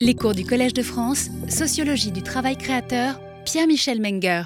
[0.00, 4.42] Les cours du Collège de France, Sociologie du travail créateur, Pierre-Michel Menger.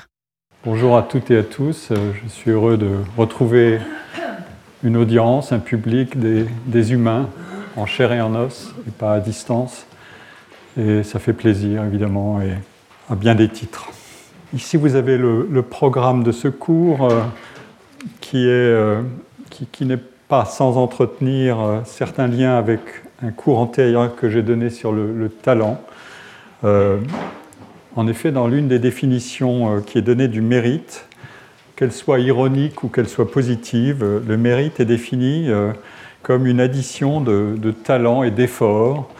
[0.64, 3.78] Bonjour à toutes et à tous, euh, je suis heureux de retrouver
[4.82, 7.28] une audience, un public, des, humains
[7.76, 9.84] en chair et en os, et pas à distance.
[10.78, 12.54] Et ça fait plaisir, évidemment, et
[13.10, 13.90] à bien des titres.
[14.54, 17.20] Ici, vous avez le, programme de ce cours euh,
[18.22, 19.02] qui, euh,
[19.70, 22.80] qui n'est pas sans entretenir certains liens avec
[23.24, 25.80] un cours antérieur que j'ai donné sur le, talent.
[26.64, 26.98] Euh,
[27.94, 31.06] en effet, dans l'une des définitions euh, qui est donnée du mérite,
[31.76, 35.48] qu'elle soit ironique ou qu'elle soit positive, euh, le mérite est défini
[36.22, 39.10] comme une addition de, talent et d'effort.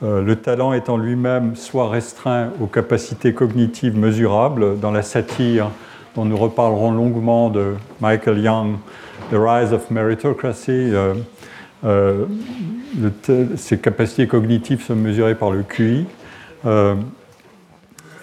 [0.00, 5.70] le talent étant lui-même soit restreint aux capacités cognitives mesurables, dans la satire
[6.14, 8.76] dont nous reparlerons longuement de Michael Young,
[9.32, 10.92] The Rise of Meritocracy,
[13.56, 16.06] ces capacités cognitives sont mesurées par le QI.
[16.64, 16.94] Euh,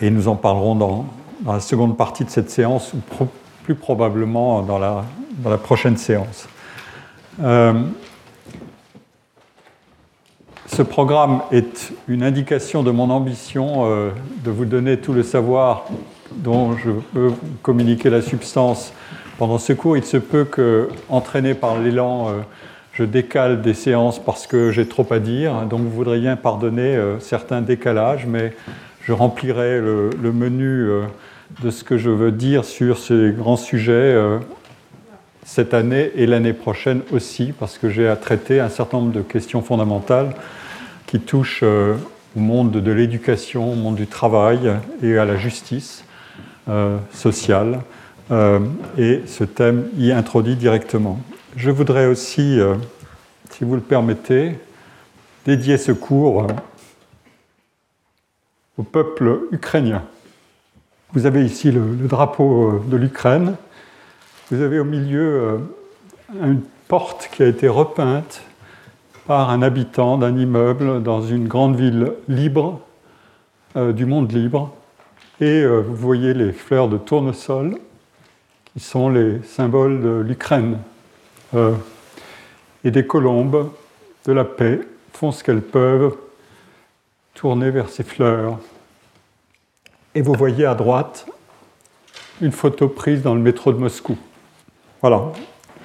[0.02, 1.06] et nous en parlerons dans,
[1.46, 3.26] la seconde partie de cette séance, ou
[3.64, 5.04] plus probablement dans la,
[5.58, 6.48] prochaine séance.
[7.42, 7.74] Euh,
[10.68, 14.12] ce programme est une indication de mon ambition
[14.44, 15.86] de vous donner tout le savoir
[16.32, 17.32] dont je peux
[17.62, 18.94] communiquer la substance
[19.38, 19.98] pendant ce cours.
[19.98, 22.28] Il se peut que, entraîné par l'élan
[22.94, 26.36] je décale des séances parce que j'ai trop à dire, hein, donc vous voudriez bien
[26.36, 28.54] pardonner euh, certains décalages, mais
[29.04, 31.04] je remplirai le, menu euh,
[31.64, 34.40] de ce que je veux dire sur ces grands sujets euh,
[35.46, 39.22] cette année et l'année prochaine aussi, parce que j'ai à traiter un certain nombre de
[39.22, 40.36] questions fondamentales
[41.08, 46.04] qui touchent au monde de l'éducation, au monde du travail et à la justice
[47.12, 47.80] sociale.
[49.00, 51.20] et ce thème y introduit directement.
[51.56, 52.76] Je voudrais aussi, euh,
[53.50, 54.60] si vous le permettez,
[55.46, 56.48] dédier ce cours euh,
[58.78, 60.04] au peuple ukrainien.
[61.14, 63.56] Vous avez ici le, drapeau euh, de l'Ukraine.
[64.52, 65.60] Vous avez au milieu
[66.40, 68.44] une porte qui a été repeinte
[69.26, 72.80] par un habitant d'un immeuble dans une grande ville libre,
[73.76, 74.76] du monde libre.
[75.40, 77.78] Et vous voyez les fleurs de tournesol
[78.74, 80.80] qui sont les symboles de l'Ukraine.
[81.56, 81.74] Euh,
[82.84, 83.72] et des colombes
[84.26, 84.80] de la paix
[85.14, 86.16] font ce qu'elles peuvent,
[87.34, 88.60] tourner vers ces fleurs.
[90.16, 91.26] Et vous voyez à droite
[92.42, 94.18] une photo prise dans le métro de Moscou.
[95.02, 95.32] Voilà,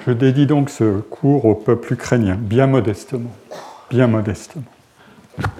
[0.06, 3.30] je dédie donc ce cours au peuple ukrainien, bien modestement,
[3.90, 4.64] bien modestement.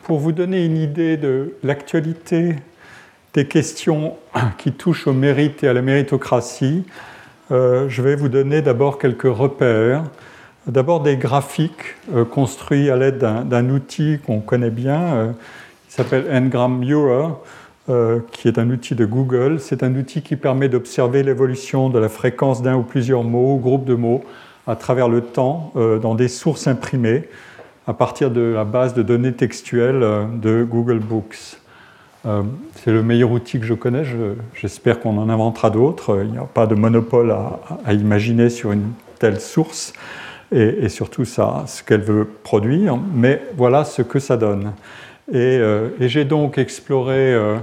[0.05, 2.57] Pour vous donner une idée de l'actualité
[3.33, 4.17] des questions
[4.59, 6.85] qui touchent au mérite et à la méritocratie,
[7.51, 10.05] euh, je vais vous donner d'abord quelques repères.
[10.67, 15.33] D'abord des graphiques euh, construits à l'aide d'un outil qu'on connaît bien, euh,
[15.89, 17.29] qui s'appelle Ngram Viewer,
[18.33, 19.61] qui est un outil de Google.
[19.61, 23.59] C'est un outil qui permet d'observer l'évolution de la fréquence d'un ou plusieurs mots ou
[23.59, 24.25] groupes de mots
[24.67, 27.29] à travers le temps dans des sources imprimées
[27.87, 30.03] à partir de la base de données textuelles
[30.41, 31.59] de Google Books.
[32.27, 32.43] Euh,
[32.77, 34.03] c'est le meilleur outil que je connais.
[34.55, 36.23] J'espère qu'on en inventera d'autres.
[36.25, 39.93] Il n'y a pas de monopole à, imaginer sur une telle source
[40.53, 42.97] et, surtout ça, ce qu'elle veut produire.
[43.15, 44.73] Mais voilà ce que ça donne.
[45.31, 47.59] Et, euh, j'ai donc exploré euh,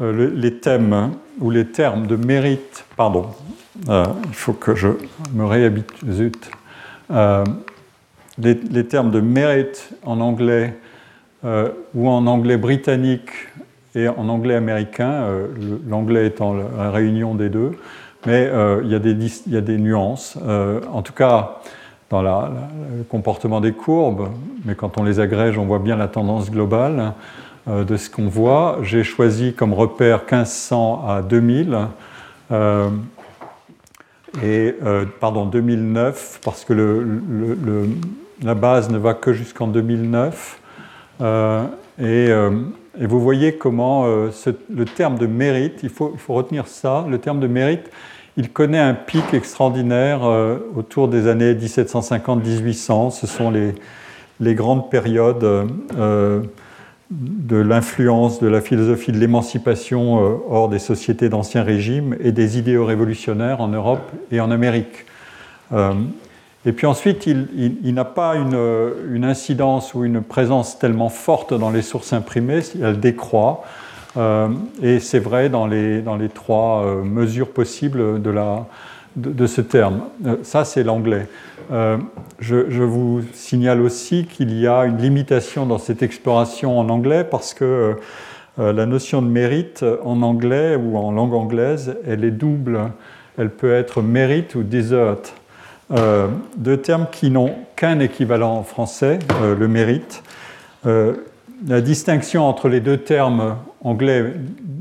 [0.00, 2.84] les thèmes ou les termes de mérite.
[2.96, 3.26] Pardon,
[3.88, 4.88] il faut que je
[5.32, 6.32] me réhabitue.
[8.36, 10.74] Les, les, termes de mérite en anglais
[11.44, 13.30] ou en anglais britannique
[13.94, 15.46] et en anglais américain, euh,
[15.88, 17.72] l'anglais étant la réunion des deux,
[18.26, 20.38] mais euh, il, y a des, nuances.
[20.46, 21.60] Euh, en tout cas,
[22.10, 22.50] dans la,
[22.96, 24.28] le comportement des courbes,
[24.64, 27.12] mais quand on les agrège, on voit bien la tendance globale
[27.66, 28.78] de ce qu'on voit.
[28.82, 31.78] J'ai choisi comme repère 1500 à 2000.
[34.42, 34.74] et
[35.18, 37.06] pardon 2009 parce que
[38.42, 40.60] la base ne va que jusqu'en 2009
[42.00, 42.30] et
[43.00, 44.30] et vous voyez comment euh,
[44.72, 47.90] le terme de mérite, il faut, retenir ça, le terme de mérite,
[48.36, 53.10] il connaît un pic extraordinaire euh, autour des années 1750-1800.
[53.10, 53.74] Ce sont les,
[54.40, 56.40] les, grandes périodes euh,
[57.10, 60.16] de l'influence de la philosophie de l'émancipation
[60.48, 65.04] hors des sociétés d'ancien régime et des idéaux révolutionnaires en Europe et en Amérique.
[66.66, 71.82] Et puis ensuite, il, n'a pas une, incidence ou une présence tellement forte dans les
[71.82, 73.64] sources imprimées, elle décroît.
[74.16, 74.48] Euh,
[74.82, 76.02] et c'est vrai dans les,
[76.32, 80.04] trois euh, mesures possibles de ce terme.
[80.42, 81.26] ça, c'est l'anglais.
[82.40, 87.52] Je, vous signale aussi qu'il y a une limitation dans cette exploration en anglais parce
[87.52, 87.96] que
[88.56, 92.90] la notion de mérite en anglais ou en langue anglaise, elle est double.
[93.36, 95.16] Elle peut être mérite ou desert.
[95.90, 100.22] Deux termes qui n'ont qu'un équivalent en français, le mérite
[101.66, 104.32] la distinction entre les deux termes anglais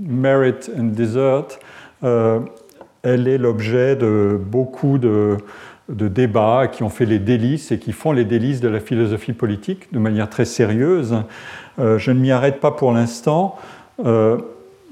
[0.06, 1.60] merit and desert,
[2.04, 2.40] euh,
[3.04, 5.38] elle est l'objet de beaucoup de,
[5.90, 9.92] débats qui ont fait les délices et qui font les délices de la philosophie politique
[9.94, 11.16] de manière très sérieuse.
[11.80, 13.58] Euh, je ne m'y arrête pas pour l'instant.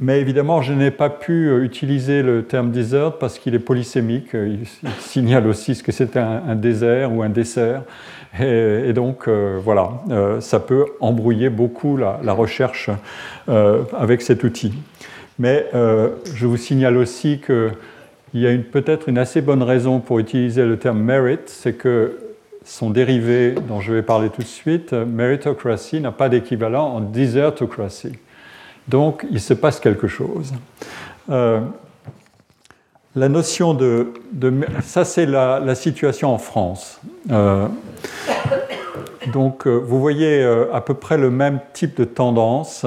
[0.02, 4.34] Euh, mais évidemment, je n'ai pas pu utiliser le terme desert parce qu'il est polysémique.
[4.34, 4.60] Il,
[5.00, 7.84] signale aussi ce que c'est un, désert ou un dessert.
[8.40, 12.90] Et, donc, euh, voilà, euh, ça peut embrouiller beaucoup la, recherche
[13.50, 14.74] euh, avec cet outil.
[15.40, 17.72] Mais je vous signale aussi qu'il
[18.36, 22.20] y a peut-être une assez bonne raison pour utiliser le terme merit, c'est que
[22.64, 28.12] son dérivé, dont je vais parler tout de suite, meritocracy, n'a pas d'équivalent en desertocracy.
[28.88, 30.54] Donc, il se passe quelque chose.
[31.28, 31.62] la
[33.16, 34.08] notion de,
[34.84, 37.00] ça, c'est la, situation en France.
[39.28, 42.86] Donc euh, vous voyez euh, à peu près le même type de tendance,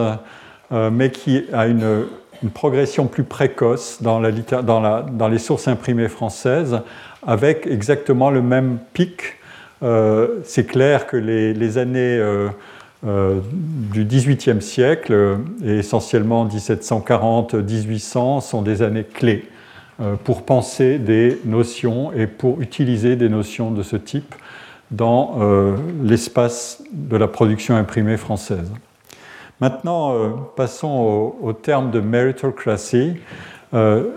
[0.72, 2.06] euh, mais qui a une,
[2.52, 6.82] progression plus précoce dans, les sources imprimées françaises,
[7.26, 9.36] avec exactement le même pic.
[10.44, 12.22] C'est clair que les, années
[13.04, 19.48] du XVIIIe siècle, et essentiellement 1740-1800, sont des années clés
[20.24, 24.34] pour penser des notions et pour utiliser des notions de ce type
[24.90, 28.70] dans euh, l'espace de la production imprimée française.
[29.60, 33.14] Maintenant, euh, passons au, terme de meritocracy.
[33.72, 34.10] Euh,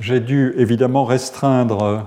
[0.00, 2.06] j'ai dû évidemment restreindre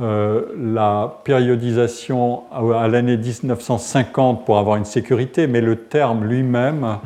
[0.00, 6.98] la périodisation à, l'année 1950 pour avoir une sécurité, mais le terme lui-même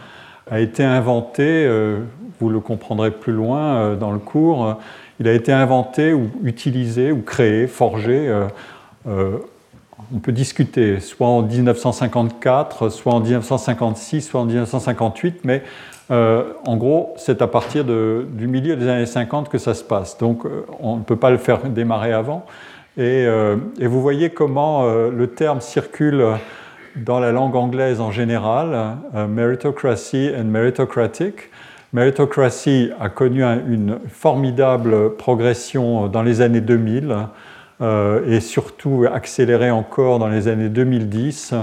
[0.51, 1.69] a été inventé,
[2.41, 4.79] vous le comprendrez plus loin dans le cours,
[5.19, 8.33] il a été inventé ou utilisé ou créé, forgé
[10.13, 15.63] on peut discuter, soit en 1954, soit en 1956, soit en 1958, mais
[16.11, 20.19] euh, en gros, c'est à partir du milieu des années 50 que ça se passe.
[20.19, 22.45] Donc, euh, on ne peut pas le faire démarrer avant.
[22.97, 26.25] Et, euh, vous voyez comment le terme circule
[26.97, 28.97] dans la langue anglaise en général,
[29.29, 31.51] meritocracy and meritocratic.
[31.93, 37.17] Meritocracy a connu une formidable progression dans les années 2000
[37.81, 41.55] euh, et surtout accéléré encore dans les années 2010.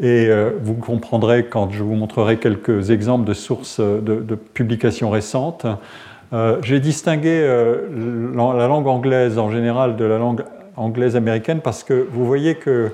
[0.00, 5.66] Et euh, vous comprendrez quand je vous montrerai quelques exemples de sources de, publications récentes.
[6.32, 10.44] Euh, j'ai distingué la langue anglaise en général de la langue
[10.78, 12.90] anglaise américaine parce que vous voyez que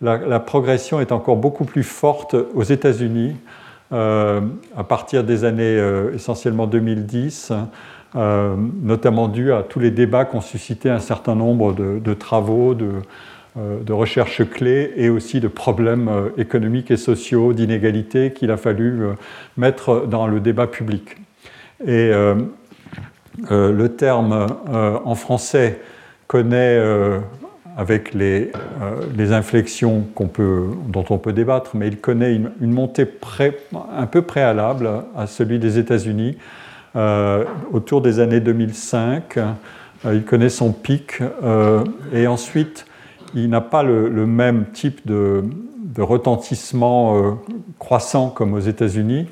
[0.00, 3.34] la, progression est encore beaucoup plus forte aux États-Unis
[3.90, 5.82] à partir des années
[6.14, 7.52] essentiellement 2010.
[8.16, 13.82] Euh, notamment dû à tous les débats qu'ont suscité un certain nombre de, travaux, euh,
[13.82, 19.02] de, recherches clés et aussi de problèmes euh, économiques et sociaux, d'inégalités qu'il a fallu
[19.58, 21.18] mettre dans le débat public.
[21.86, 22.10] Et
[23.50, 25.78] le terme en français
[26.28, 26.78] connaît
[27.78, 28.50] avec les,
[29.32, 33.06] inflexions dont on peut débattre, mais il connaît une, montée
[33.96, 36.36] un peu préalable à celui des États-Unis,
[36.96, 39.36] euh, autour des années 2005.
[39.36, 42.86] Euh, il connaît son pic euh, et ensuite
[43.34, 45.44] il n'a pas le, même type de,
[45.98, 47.38] retentissement
[47.78, 49.28] croissant comme aux États-Unis.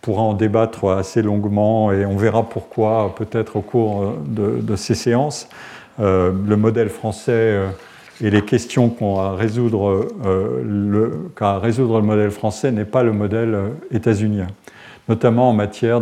[0.00, 5.48] Pourra en débattre assez longuement et on verra pourquoi peut-être au cours de, ces séances.
[5.98, 7.60] le modèle français
[8.20, 10.08] et les questions qu'ont à résoudre,
[11.36, 13.58] qu'a résoudre le modèle français n'est pas le modèle
[13.90, 14.46] états-unien
[15.08, 16.00] notamment en matière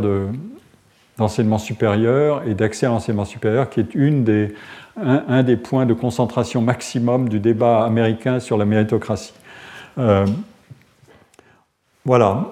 [1.17, 4.55] d'enseignement supérieur et d'accès à l'enseignement supérieur, qui est une des,
[5.01, 9.33] un, des points de concentration maximum du débat américain sur la méritocratie.
[9.99, 10.27] Euh,
[12.05, 12.47] voilà.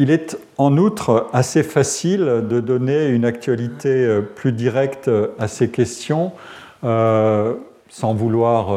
[0.00, 5.48] Euh, il est en outre assez facile de donner une actualité euh, plus directe à
[5.48, 6.32] ces questions
[6.82, 8.72] sans vouloir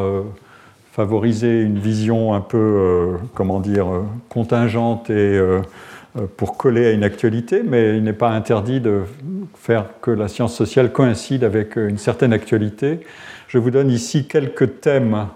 [0.94, 5.60] favoriser une vision un peu, euh, comment dire, euh, contingente et euh,
[6.36, 9.00] pour coller à une actualité, mais il n'est pas interdit de
[9.56, 13.00] faire que la science sociale coïncide avec une certaine actualité.
[13.48, 15.26] Je vous donne ici quelques thèmes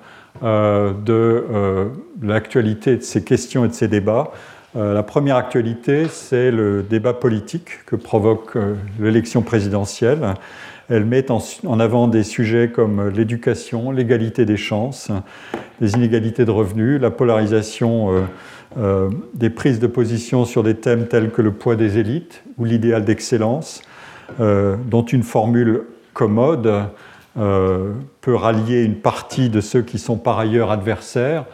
[0.40, 1.44] de
[2.22, 4.30] l'actualité de ces questions et de ces débats.
[4.74, 8.56] La première actualité, c'est le débat politique que provoque
[9.00, 10.34] l'élection présidentielle.
[10.90, 15.10] Elle met en, avant des sujets comme l'éducation, l'égalité des chances,
[15.82, 18.20] les inégalités de revenus, la polarisation euh,
[18.78, 22.64] euh, des prises de position sur des thèmes tels que le poids des élites ou
[22.64, 23.82] l'idéal d'excellence,
[24.40, 25.82] euh, dont une formule
[26.14, 26.72] commode
[28.20, 31.44] peut rallier une partie de ceux qui sont par ailleurs adversaires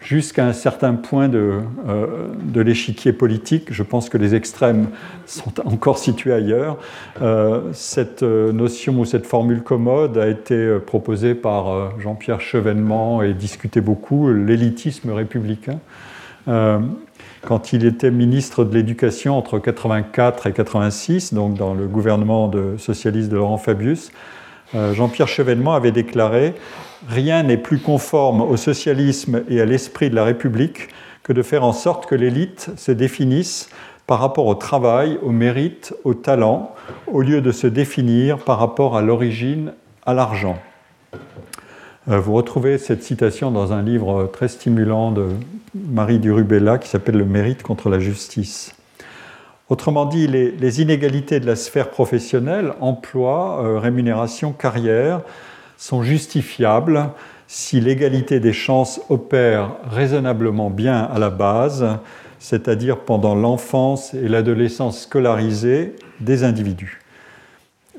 [0.00, 3.72] jusqu'à un certain point de, euh, de l'échiquier politique.
[3.72, 4.88] Je pense que les extrêmes
[5.26, 6.78] sont encore situés ailleurs.
[7.20, 13.34] Euh, cette euh, notion ou cette formule commode a été proposée par Jean-Pierre Chevènement et
[13.34, 15.78] discutée beaucoup, l'élitisme républicain.
[17.42, 22.76] quand il était ministre de l'Éducation entre 84 et 86, donc dans le gouvernement de,
[22.78, 24.10] socialiste de Laurent Fabius,
[24.74, 26.54] Jean-Pierre Chevènement avait déclaré
[27.06, 30.88] Rien n'est plus conforme au socialisme et à l'esprit de la République
[31.22, 33.68] que de faire en sorte que l'élite se définisse
[34.06, 36.74] par rapport au travail, au mérite, au talent,
[37.06, 39.74] au lieu de se définir par rapport à l'origine,
[40.06, 40.58] à l'argent.
[42.08, 45.28] Euh, vous retrouvez cette citation dans un livre très stimulant de
[45.74, 48.74] Marie Durubella qui s'appelle Le mérite contre la justice.
[49.68, 55.20] Autrement dit, les, inégalités de la sphère professionnelle, emploi, euh, rémunération, carrière,
[55.76, 57.10] sont justifiables
[57.46, 61.98] si l'égalité des chances opère raisonnablement bien à la base,
[62.38, 67.00] c'est-à-dire pendant l'enfance et l'adolescence scolarisée des individus.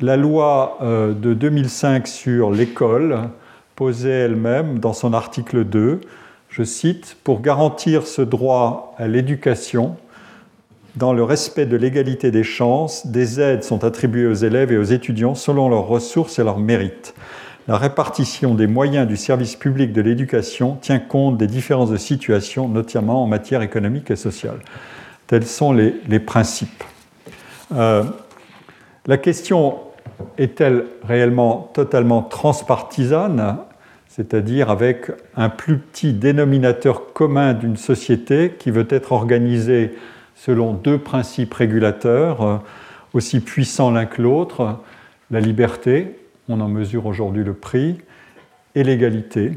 [0.02, 3.30] La loi euh, de 2005 sur l'école
[3.76, 6.02] posait elle-même dans son article 2,
[6.50, 9.98] je cite, Pour garantir ce droit à l'éducation,
[10.96, 14.84] dans le respect de l'égalité des chances, des aides sont attribuées aux élèves et aux
[14.84, 17.14] étudiants selon leurs ressources et leurs mérites
[17.70, 22.68] la répartition des moyens du service public de l'éducation tient compte des différences de situation,
[22.68, 24.58] notamment en matière économique et sociale.
[25.28, 26.84] Tels sont les, principes.
[27.76, 28.04] Euh,
[29.06, 29.78] la question
[30.40, 33.58] est-elle réellement totalement transpartisane,
[34.08, 39.94] c'est-à-dire avec un plus petit dénominateur commun d'une société qui veut être organisée
[40.40, 42.58] selon deux principes régulateurs, euh,
[43.14, 44.80] aussi puissants l'un que l'autre,
[45.32, 46.16] la liberté
[46.52, 47.98] on en mesure aujourd'hui le prix,
[48.74, 49.52] et l'égalité.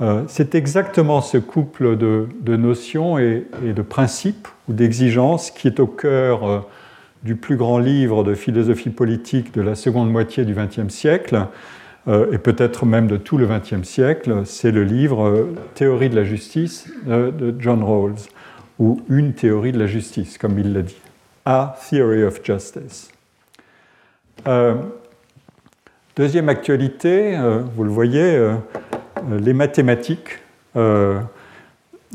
[0.00, 5.88] Euh, c'est exactement ce couple de, notions et, de principes ou d'exigences qui est au
[5.88, 6.60] cœur euh,
[7.24, 11.46] du plus grand livre de philosophie politique de la seconde moitié du XXe siècle,
[12.30, 14.42] et peut-être même de tout le XXe siècle.
[14.44, 18.14] C'est le livre Théorie de la justice de John Rawls,
[18.78, 21.00] ou Une théorie de la justice, comme il l'a dit.
[21.44, 23.10] A Theory of Justice.
[26.16, 28.54] Deuxième actualité, euh, vous le voyez, euh,
[29.30, 30.38] euh, les mathématiques.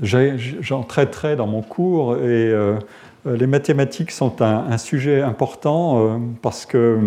[0.02, 2.52] J'en traiterai dans mon cours et
[3.26, 7.00] les mathématiques sont un, sujet important parce que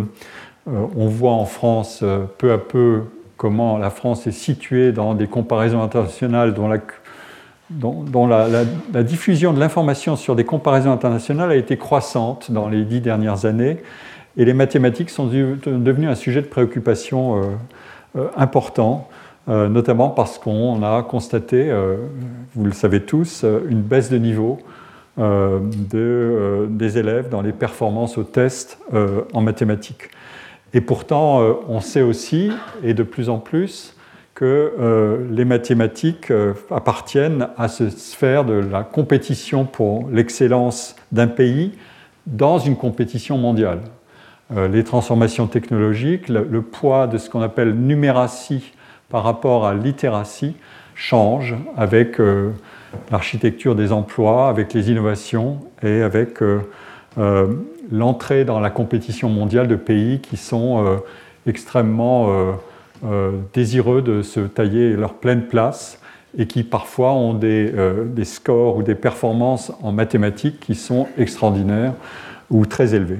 [0.66, 2.04] on voit en France
[2.38, 3.02] peu à peu
[3.36, 6.78] comment la France est située dans des comparaisons internationales dont la,
[7.70, 13.00] dont, la diffusion de l'information sur des comparaisons internationales a été croissante dans les dix
[13.00, 13.78] dernières années.
[14.36, 17.42] Et les mathématiques sont devenues un sujet de préoccupation euh,
[18.16, 19.08] euh, important,
[19.48, 21.72] euh, notamment parce qu'on a constaté,
[22.54, 24.58] vous le savez tous, une baisse de niveau
[25.16, 28.78] de, des élèves dans les performances aux tests
[29.32, 30.10] en mathématiques.
[30.72, 32.50] Et pourtant, on sait aussi,
[32.82, 33.93] et de plus en plus,
[34.34, 36.32] que les mathématiques
[36.70, 41.72] appartiennent à cette sphère de la compétition pour l'excellence d'un pays
[42.26, 43.80] dans une compétition mondiale.
[44.54, 48.72] Euh, les transformations technologiques, le, poids de ce qu'on appelle numératie
[49.08, 50.54] par rapport à littératie
[50.94, 52.50] change avec euh,
[53.10, 56.60] l'architecture des emplois, avec les innovations et avec euh,
[57.90, 61.00] l'entrée dans la compétition mondiale de pays qui sont
[61.46, 62.56] extrêmement
[63.52, 66.00] désireux de se tailler leur pleine place
[66.38, 67.72] et qui parfois ont des,
[68.06, 71.92] des, scores ou des performances en mathématiques qui sont extraordinaires
[72.50, 73.18] ou très élevés.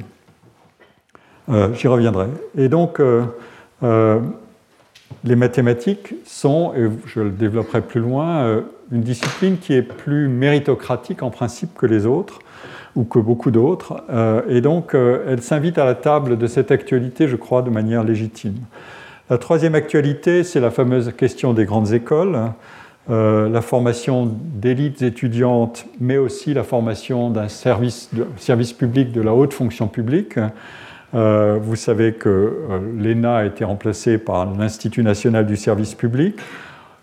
[1.51, 2.27] Euh, j'y reviendrai.
[2.57, 3.25] Et donc, euh,
[3.83, 4.21] euh,
[5.25, 11.23] les mathématiques sont, et je le développerai plus loin, une discipline qui est plus méritocratique
[11.23, 12.41] en principe que les autres,
[12.97, 14.05] ou que beaucoup d'autres.
[14.49, 18.57] et donc, elle s'invite à la table de cette actualité, je crois, de manière légitime.
[19.31, 22.39] La troisième actualité, c'est la fameuse question des grandes écoles.
[23.09, 28.09] la formation d'élites étudiantes, mais aussi la formation d'un service,
[28.79, 30.39] public de la haute fonction publique.
[31.15, 36.37] Euh, vous savez que euh, l'ENA a été remplacé par l'Institut national du service public.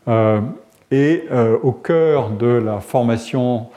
[0.08, 0.42] Euh,
[0.94, 1.24] et
[1.64, 3.68] au cœur de la formation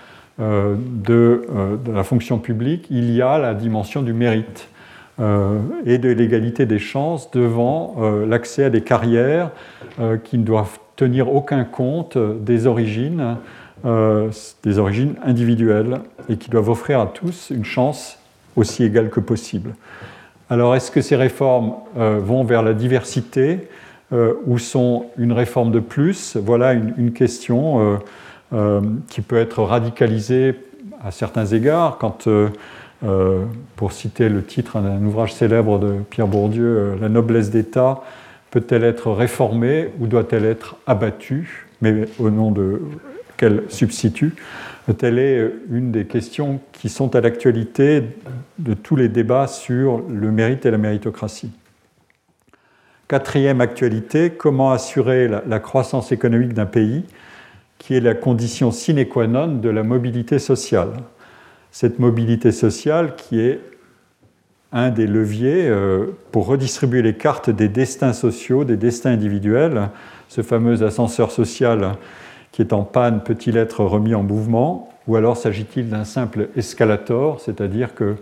[0.40, 1.46] de,
[1.86, 4.68] la fonction publique, il y a la dimension du mérite.
[5.20, 9.50] Et de l'égalité des chances devant l'accès à des carrières
[10.24, 13.36] qui ne doivent tenir aucun compte des origines,
[13.84, 18.18] des origines individuelles, et qui doivent offrir à tous une chance
[18.56, 19.74] aussi égale que possible.
[20.50, 23.68] Alors, est-ce que ces réformes vont vers la diversité
[24.12, 26.36] ou sont une réforme de plus?
[26.36, 28.00] Voilà une, question
[29.08, 30.54] qui peut être radicalisée
[31.04, 32.28] à certains égards, quand,
[33.04, 33.44] euh, euh,
[33.76, 38.02] pour citer le titre d'un ouvrage célèbre de Pierre Bourdieu, euh, La noblesse d'État
[38.50, 41.66] peut-elle être réformée ou doit-elle être abattue?
[41.82, 42.80] Mais au nom de
[43.36, 44.34] quel substitut
[44.98, 48.02] Telle est une des questions qui sont à l'actualité
[48.58, 51.50] de tous les débats sur le mérite et la méritocratie.
[53.08, 57.04] Quatrième actualité, comment assurer la croissance économique d'un pays
[57.78, 60.92] qui est la condition sine qua non de la mobilité sociale?
[61.74, 63.58] Cette mobilité sociale qui est
[64.70, 69.88] un des leviers euh, pour redistribuer les cartes des destins sociaux, des destins individuels.
[70.28, 71.96] Ce fameux ascenseur social
[72.52, 74.88] qui est en panne peut-il être remis en mouvement?
[75.08, 78.14] Ou alors s'agit-il d'un simple escalator, c'est-à-dire que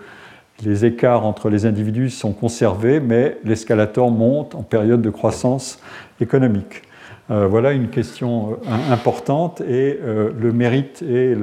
[0.65, 5.79] les écarts entre les individus sont conservés, mais l'escalator monte en période de croissance
[6.23, 6.85] économique
[7.31, 11.37] euh, voilà une question euh, importante et le mérite et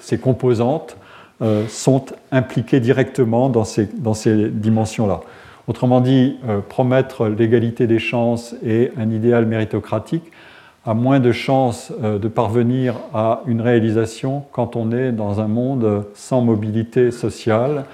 [0.00, 0.98] ses composantes
[1.68, 5.20] sont impliquées directement dans ces, dans ces dimensions-là.
[5.68, 6.38] Autrement dit,
[6.70, 10.24] promettre l'égalité des chances et un idéal méritocratique
[10.86, 16.06] a moins de chances de parvenir à une réalisation quand on est dans un monde
[16.14, 17.84] sans mobilité sociale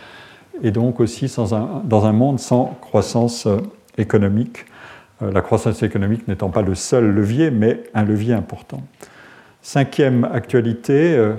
[0.62, 3.48] et donc aussi dans un monde sans croissance
[3.98, 4.66] économique.
[5.22, 8.82] Euh, la croissance économique n'étant pas le seul levier, mais un levier important.
[9.62, 11.34] Cinquième actualité, euh,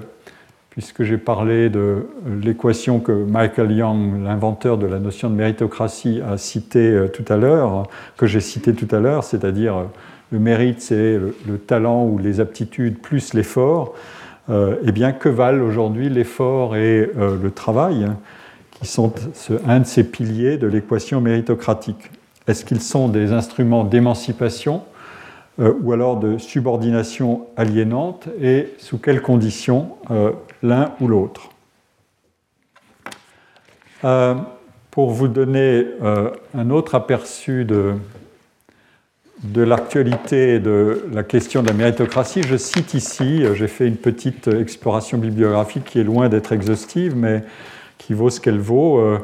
[0.74, 2.08] puisque j'ai parlé de
[2.42, 7.38] l'équation que Michael Young, l'inventeur de la notion de méritocratie, a citée euh, tout à
[7.38, 7.88] l'heure,
[8.18, 9.86] que j'ai citée tout à l'heure, c'est-à-dire
[10.32, 13.94] le mérite, c'est le, talent ou les aptitudes plus l'effort,
[14.50, 18.08] eh bien, que valent aujourd'hui l'effort et le travail,
[18.72, 19.14] qui sont
[19.68, 22.12] un de ces piliers de l'équation méritocratique?
[22.48, 24.82] Est-ce qu'ils sont des instruments d'émancipation
[25.60, 30.32] euh, ou alors de subordination aliénante et sous quelles conditions euh,
[30.64, 31.50] l'un ou l'autre.
[34.04, 34.34] Euh,
[34.90, 35.86] Pour vous donner
[36.56, 37.96] un autre aperçu de,
[39.56, 45.18] l'actualité de la question de la méritocratie, je cite ici, j'ai fait une petite exploration
[45.18, 47.44] bibliographique qui est loin d'être exhaustive, mais
[47.98, 49.20] qui vaut ce qu'elle vaut.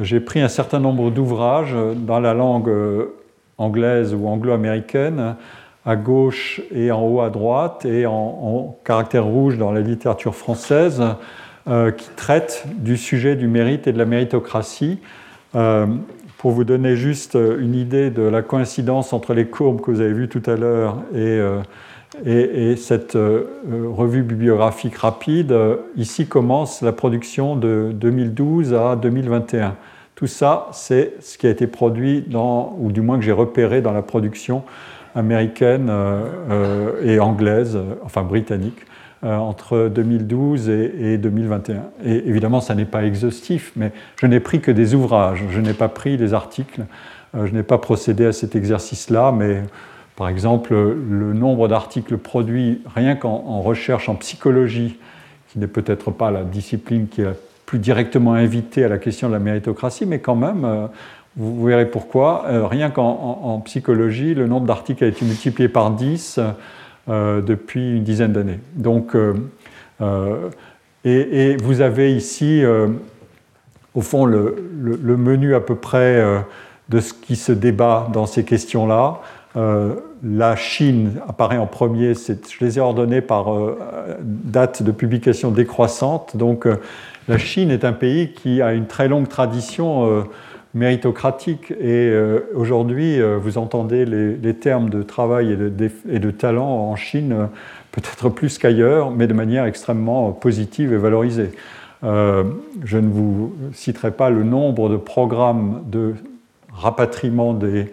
[0.00, 3.14] J'ai pris un certain nombre d'ouvrages dans la langue euh,
[3.58, 5.36] anglaise ou anglo-américaine,
[5.86, 11.02] à gauche et en haut à droite, et en, caractère rouge dans la littérature française,
[11.68, 14.98] euh, qui traitent du sujet du mérite et de la méritocratie.
[15.54, 15.86] Euh,
[16.38, 20.12] pour vous donner juste une idée de la coïncidence entre les courbes que vous avez
[20.12, 21.40] vues tout à l'heure et
[22.24, 23.44] et, cette euh,
[23.90, 29.76] revue bibliographique rapide, euh, ici commence la production de 2012 à 2021.
[30.14, 33.82] Tout ça, c'est ce qui a été produit dans, ou du moins que j'ai repéré
[33.82, 34.62] dans la production
[35.14, 38.78] américaine euh, et anglaise, enfin britannique,
[39.22, 41.84] entre 2012 et, 2021.
[42.04, 45.72] Et évidemment, ça n'est pas exhaustif, mais je n'ai pris que des ouvrages, je n'ai
[45.72, 46.82] pas pris des articles,
[47.32, 49.62] je n'ai pas procédé à cet exercice-là, mais
[50.16, 54.98] par exemple, le nombre d'articles produits rien qu'en recherche en psychologie,
[55.48, 57.28] qui n'est peut-être pas la discipline qui est
[57.66, 60.86] plus directement invitée à la question de la méritocratie, mais quand même, euh,
[61.36, 62.44] vous verrez pourquoi.
[62.46, 66.40] Euh, rien qu'en psychologie, le nombre d'articles a été multiplié par 10
[67.08, 68.60] euh, depuis une dizaine d'années.
[68.74, 69.16] Donc,
[71.04, 72.62] et, vous avez ici,
[73.94, 76.22] au fond, le, le, menu à peu près
[76.88, 79.20] de ce qui se débat dans ces questions-là.
[79.56, 79.94] Euh,
[80.24, 83.78] la Chine apparaît en premier, je les ai ordonnés par euh,
[84.20, 86.36] date de publication décroissante.
[86.36, 86.76] Donc euh,
[87.28, 90.24] la Chine est un pays qui a une très longue tradition
[90.74, 92.12] méritocratique et
[92.54, 97.48] aujourd'hui vous entendez les, termes de travail et de, talent en Chine
[97.92, 101.52] peut-être plus qu'ailleurs, mais de manière extrêmement positive et valorisée.
[102.02, 106.14] je ne vous citerai pas le nombre de programmes de
[106.72, 107.92] rapatriement des,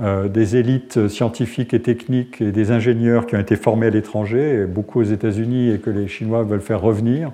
[0.00, 4.64] euh, des élites scientifiques et techniques et des ingénieurs qui ont été formés à l'étranger,
[4.66, 7.32] beaucoup aux États-Unis et que les Chinois veulent faire revenir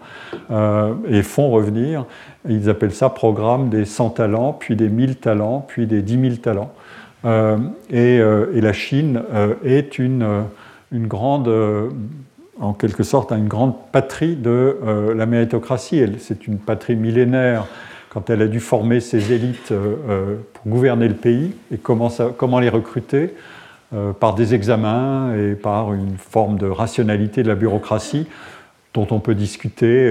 [0.50, 2.06] euh, et font revenir.
[2.48, 6.34] Ils appellent ça programme des 100 talents, puis des 1000 talents, puis des 10 000
[6.36, 6.72] talents.
[7.24, 7.56] Euh,
[7.90, 8.20] et,
[8.60, 9.22] la Chine
[9.64, 10.26] est une,
[10.90, 11.50] une grande
[12.58, 14.76] en quelque sorte une grande patrie de
[15.14, 16.02] la méritocratie.
[16.18, 17.66] C'est une patrie millénaire
[18.10, 19.72] quand elle a dû former ses élites
[20.54, 23.34] pour gouverner le pays et comment, les recruter
[24.20, 28.26] par des examens et par une forme de rationalité de la bureaucratie
[28.94, 30.10] dont on peut discuter,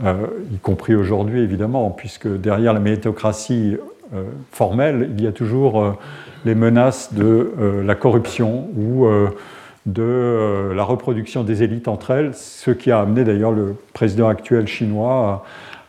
[0.00, 3.76] y compris aujourd'hui évidemment, puisque derrière la méritocratie
[4.50, 5.98] formelle, il y a toujours
[6.46, 7.52] les menaces de
[7.84, 9.06] la corruption ou
[9.86, 14.28] de euh, la reproduction des élites entre elles, ce qui a amené d'ailleurs le président
[14.28, 15.44] actuel chinois à,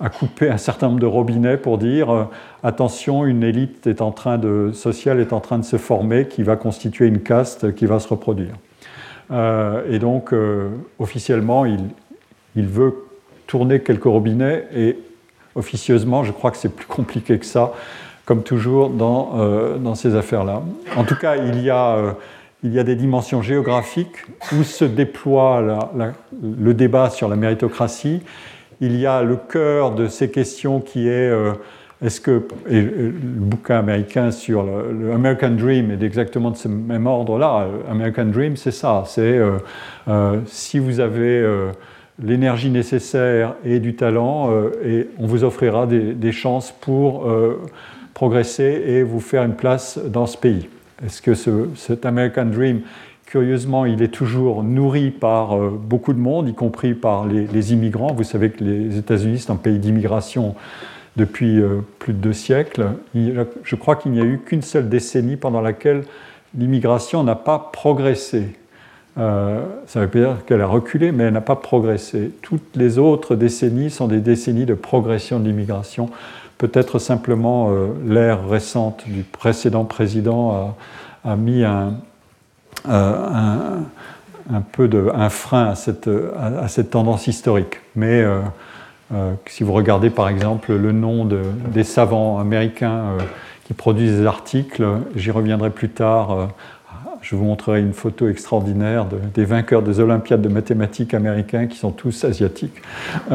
[0.10, 2.26] couper un certain nombre de robinets pour dire euh,
[2.64, 6.44] attention, une élite est en train de, sociale est en train de se former qui
[6.44, 8.54] va constituer une caste qui va se reproduire.
[9.32, 10.34] Euh, et donc,
[11.00, 11.80] officiellement, il,
[12.56, 13.06] veut
[13.48, 14.98] tourner quelques robinets et
[15.56, 17.74] officieusement, je crois que c'est plus compliqué que ça,
[18.26, 20.62] comme toujours dans, ces affaires-là.
[20.96, 22.16] En tout cas, il y a
[22.64, 25.88] des dimensions géographiques où se déploie
[26.42, 28.22] le débat sur la méritocratie.
[28.82, 31.54] Il y a le cœur de ces questions qui est euh,
[32.02, 37.08] est-ce que et le bouquin américain sur le, American Dream est exactement de ce même
[37.08, 37.68] ordre-là.
[37.90, 39.04] American Dream, c'est ça.
[39.08, 39.58] C'est euh,
[40.10, 41.46] euh, si vous avez
[42.22, 44.52] l'énergie nécessaire et du talent,
[44.84, 47.30] et on vous offrira des chances pour
[48.14, 50.70] progresser et vous faire une place dans ce pays.
[51.04, 52.82] Est-ce que ce, cet American Dream,
[53.26, 58.14] curieusement, il est toujours nourri par euh, beaucoup de monde, y compris par les, immigrants
[58.14, 60.56] Vous savez que les États-Unis, c'est un pays d'immigration
[61.18, 62.88] depuis euh, plus de deux siècles.
[63.14, 66.04] je crois qu'il n'y a eu qu'une seule décennie pendant laquelle
[66.58, 68.56] l'immigration n'a pas progressé.
[69.18, 72.32] Euh, ça veut dire qu'elle a reculé, mais elle n'a pas progressé.
[72.42, 76.10] Toutes les autres décennies sont des décennies de progression de l'immigration.
[76.58, 80.76] Peut-être simplement euh, l'ère récente du précédent président
[81.24, 81.96] a, mis un,
[82.90, 83.78] euh,
[84.54, 87.80] un, peu de, un frein à cette, à, cette tendance historique.
[87.96, 88.42] Mais euh,
[89.48, 91.42] si vous regardez par exemple le nom de,
[91.74, 93.18] des savants américains
[93.66, 96.50] qui produisent des articles, j'y reviendrai plus tard.
[97.22, 101.92] je vous montrerai une photo extraordinaire des vainqueurs des Olympiades de mathématiques américains qui sont
[101.92, 102.82] tous asiatiques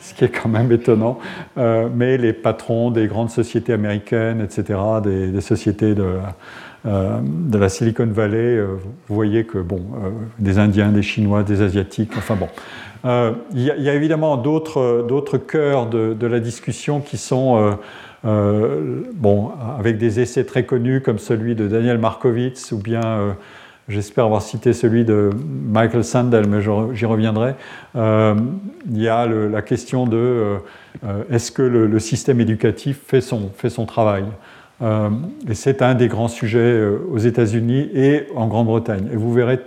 [0.00, 1.18] ce qui est quand même étonnant.
[1.56, 6.20] Euh, mais les patrons des grandes sociétés américaines, etc., des, sociétés de, euh,
[6.84, 8.76] de, la Silicon Valley, euh,
[9.08, 9.82] vous voyez que, bon,
[10.38, 12.48] des Indiens, des Chinois, des Asiatiques, enfin bon.
[13.54, 17.78] Il y, a évidemment d'autres cœurs de, de, la discussion qui sont,
[18.24, 23.36] bon, avec des essais très connus comme celui de Daniel Markovitz ou bien
[23.88, 25.30] J'espère avoir cité celui de
[25.64, 27.54] Michael Sandel, mais j'y reviendrai.
[27.96, 28.34] Euh,
[28.90, 30.58] il y a la question de
[31.04, 34.24] euh, est-ce que le, système éducatif fait son, fait son travail?
[34.24, 34.32] euh,
[34.80, 39.08] Et c'est un des grands sujets aux États-Unis et en Grande-Bretagne.
[39.12, 39.58] Et vous verrez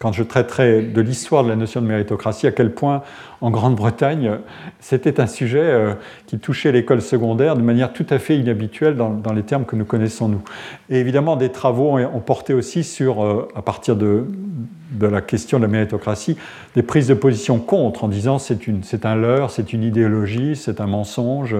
[0.00, 3.02] quand je traiterai de l'histoire de la notion de méritocratie, à quel point
[3.40, 4.38] en Grande-Bretagne,
[4.80, 5.94] c'était un sujet euh,
[6.26, 9.84] qui touchait l'école secondaire de manière tout à fait inhabituelle dans, les termes que nous
[9.84, 10.42] connaissons nous.
[10.90, 14.24] Et évidemment, des travaux ont, porté aussi sur, euh, à partir de,
[15.00, 16.36] la question de la méritocratie,
[16.74, 20.86] des prises de position contre, en disant c'est, un leurre, c'est une idéologie, c'est un
[20.86, 21.54] mensonge,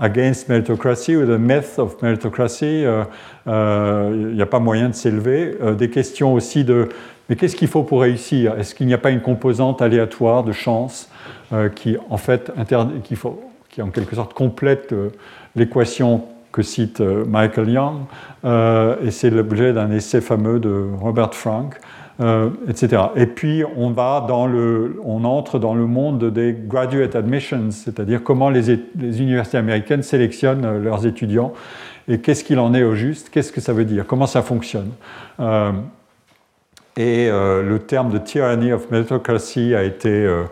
[0.00, 5.56] against meritocracy ou the myth of meritocracy, euh, il n'y a pas moyen de s'élever.
[5.78, 6.88] des questions aussi de
[7.28, 8.58] mais qu'est-ce qu'il faut pour réussir?
[8.58, 11.08] Est-ce qu'il n'y a pas une composante aléatoire de chance
[11.52, 12.52] euh, qui, en fait,
[13.92, 15.10] quelque sorte, complète euh,
[15.54, 18.00] l'équation que cite euh, Michael Young
[19.04, 21.78] Et c'est l'objet d'un essai fameux de Robert Frank,
[22.68, 23.02] etc.
[23.16, 28.70] Et puis, on, entre dans le monde des graduate admissions, c'est-à-dire comment les
[29.20, 31.52] universités américaines sélectionnent leurs étudiants
[32.08, 34.90] et qu'est-ce qu'il en est au juste, qu'est-ce que ça veut dire, comment ça fonctionne.
[36.96, 40.44] Et euh, le terme de tyranny of meritocracy a été, euh,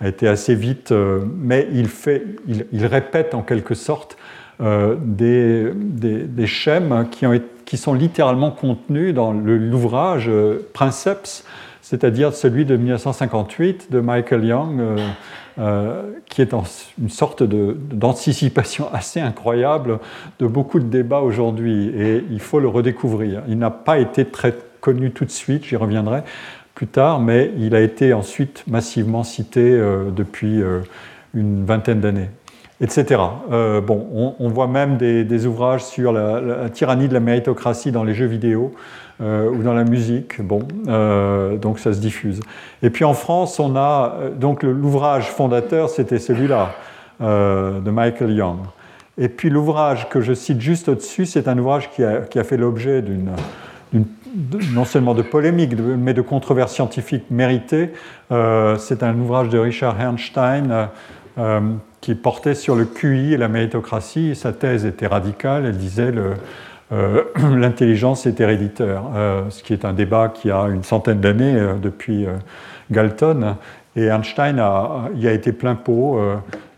[0.00, 4.16] a été assez vite, euh, mais il, fait, il, il, répète en quelque sorte
[4.60, 10.28] des, des, des, schèmes qui, ont, qui, sont littéralement contenus dans l'ouvrage
[10.72, 11.44] Princeps,
[11.80, 14.80] c'est-à-dire celui de 1958 de Michael Young,
[16.28, 16.52] qui est
[16.98, 20.00] une sorte d'anticipation assez incroyable
[20.40, 21.92] de beaucoup de débats aujourd'hui.
[21.96, 23.42] Et il faut le redécouvrir.
[23.46, 26.22] Il n'a pas été très connu tout de suite, j'y reviendrai
[26.78, 30.78] plus tard, mais il a été ensuite massivement cité euh, depuis euh,
[31.34, 32.30] une vingtaine d'années,
[32.80, 33.20] etc.
[33.50, 38.14] Euh, bon, on, voit même des, ouvrages sur la, tyrannie de la méritocratie dans les
[38.14, 38.72] jeux vidéo
[39.20, 40.40] ou dans la musique.
[40.40, 40.60] Bon,
[41.60, 42.38] donc ça se diffuse.
[42.84, 46.70] Et puis en France, on a donc l'ouvrage fondateur, c'était celui-là
[47.20, 48.58] de Michael Young.
[49.18, 52.44] Et puis l'ouvrage que je cite juste au-dessus, c'est un ouvrage qui a, qui a
[52.44, 53.32] fait l'objet d'une
[53.92, 57.92] non seulement de polémiques, mais de controverses scientifiques méritées.
[58.32, 60.88] Euh, c'est un ouvrage de Richard Herrnstein,
[61.38, 61.60] euh,
[62.00, 64.34] qui portait sur le QI et la méritocratie.
[64.34, 66.12] sa thèse était radicale, elle disait
[67.54, 69.02] l'intelligence est héréditaire,
[69.50, 72.26] ce qui est un débat qui a une centaine d'années depuis
[72.90, 73.56] Galton.
[73.96, 76.20] Et Einstein a, y a été plein pot.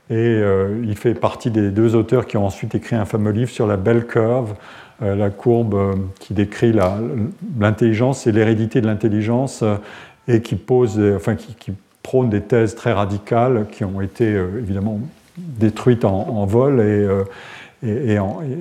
[0.08, 0.42] et
[0.82, 3.76] il fait partie des deux auteurs qui ont ensuite écrit un fameux livre sur la
[3.76, 6.72] belle curve, euh, la courbe euh, qui décrit
[7.58, 9.76] l'intelligence et l'hérédité de l'intelligence euh,
[10.28, 15.00] et qui pose, enfin qui, prône des thèses très radicales qui ont été évidemment
[15.36, 17.06] détruites en, vol et,
[17.86, 18.18] et,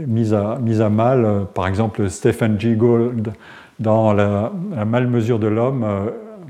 [0.07, 1.45] mises, à, à, mal.
[1.53, 2.75] Par exemple, Stephen G.
[2.75, 3.31] Gould,
[3.79, 5.85] dans La, la malmesure de l'homme,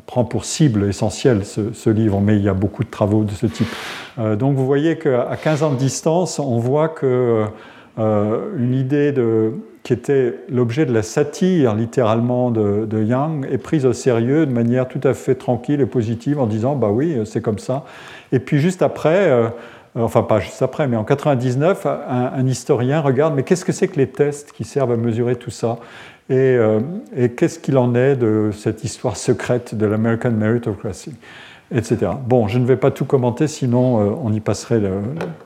[0.07, 3.45] prend pour cible essentielle ce, livre, mais il y a beaucoup de travaux de ce
[3.45, 3.67] type.
[4.17, 7.45] donc vous voyez qu'à 15 ans de distance, on voit que
[7.97, 9.53] une idée de,
[9.89, 14.87] qui était l'objet de la satire littéralement de, Young, est prise au sérieux de manière
[14.87, 17.85] tout à fait tranquille et positive en disant bah oui, c'est comme ça.
[18.31, 19.47] Et puis juste après, euh,
[19.95, 23.97] enfin pas juste après, mais en 99, un, historien regarde mais qu'est-ce que c'est que
[23.97, 25.79] les tests qui servent à mesurer tout ça?
[26.29, 26.81] Et, euh,
[27.17, 31.13] et qu'est-ce qu'il en est de cette histoire secrète de l'American Meritocracy
[31.73, 32.11] etc.
[32.27, 34.81] Bon, je ne vais pas tout commenter, sinon euh, on y passerait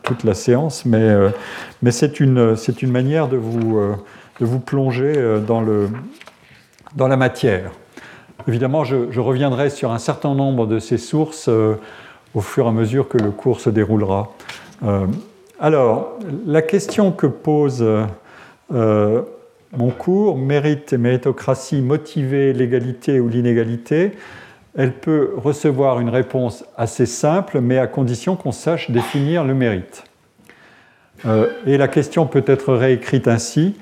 [0.02, 1.14] toute la séance, mais,
[1.82, 3.78] mais c'est une, une, manière de vous,
[4.40, 5.90] de vous plonger euh, dans, le,
[6.96, 7.72] dans la matière.
[8.48, 11.76] Évidemment, je, reviendrai sur un certain nombre de ces sources euh,
[12.34, 14.32] au fur et à mesure que le cours se déroulera.
[14.84, 15.06] Euh,
[15.60, 17.86] alors, la question que pose
[18.70, 24.14] mon cours, mérite et méritocratie, motiver l'égalité ou l'inégalité,
[24.76, 30.04] elle peut recevoir une réponse assez simple, mais à condition qu'on sache définir le mérite.
[31.66, 33.76] et la question peut être réécrite ainsi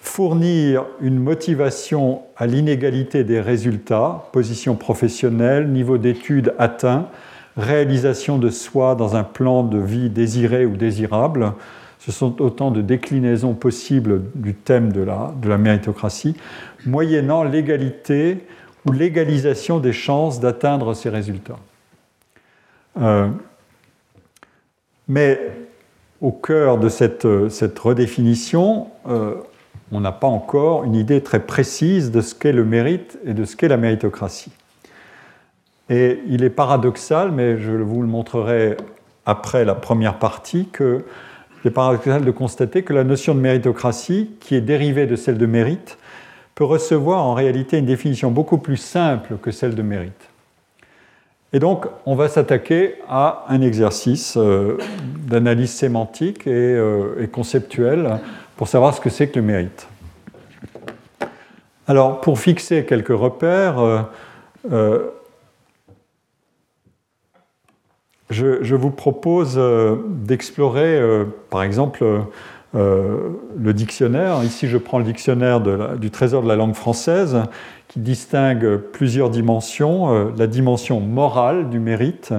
[0.00, 7.08] fournir une motivation à l'inégalité des résultats, position professionnelle, niveau d'études atteint,
[7.56, 11.52] réalisation de soi dans un plan de vie désiré ou désirable.
[11.98, 16.34] Ce sont autant de déclinaisons possibles du thème de la, méritocratie,
[16.86, 18.46] moyennant l'égalité
[18.86, 21.58] ou l'égalisation des chances d'atteindre ces résultats.
[22.98, 23.28] Euh,
[25.08, 25.38] mais
[26.22, 29.34] au cœur de cette, cette redéfinition, euh,
[29.92, 33.44] on n'a pas encore une idée très précise de ce qu'est le mérite et de
[33.44, 34.52] ce qu'est la méritocratie.
[35.88, 38.76] Et il est paradoxal, mais je vous le montrerai
[39.26, 41.04] après la première partie, que
[41.64, 45.46] est paradoxal de constater que la notion de méritocratie, qui est dérivée de celle de
[45.46, 45.98] mérite,
[46.54, 50.30] peut recevoir en réalité une définition beaucoup plus simple que celle de mérite.
[51.52, 54.78] Et donc, on va s'attaquer à un exercice euh,
[55.26, 58.20] d'analyse sémantique et, euh, et conceptuelle
[58.60, 59.88] pour savoir ce que c'est que le mérite.
[61.88, 64.02] Alors, pour fixer quelques repères, euh,
[64.70, 65.08] euh,
[68.28, 71.00] je, vous propose euh, d'explorer,
[71.48, 72.04] par exemple,
[72.74, 74.44] le dictionnaire.
[74.44, 75.62] Ici, je prends le dictionnaire
[75.96, 77.44] du Trésor de la langue française,
[77.88, 80.34] qui distingue plusieurs dimensions.
[80.36, 82.34] la dimension morale du mérite,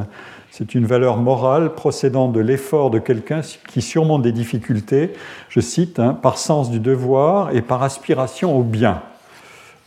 [0.51, 5.13] c'est une valeur morale procédant de l'effort de quelqu'un qui surmonte des difficultés,
[5.47, 9.01] je cite, hein, par sens du devoir et par aspiration au bien.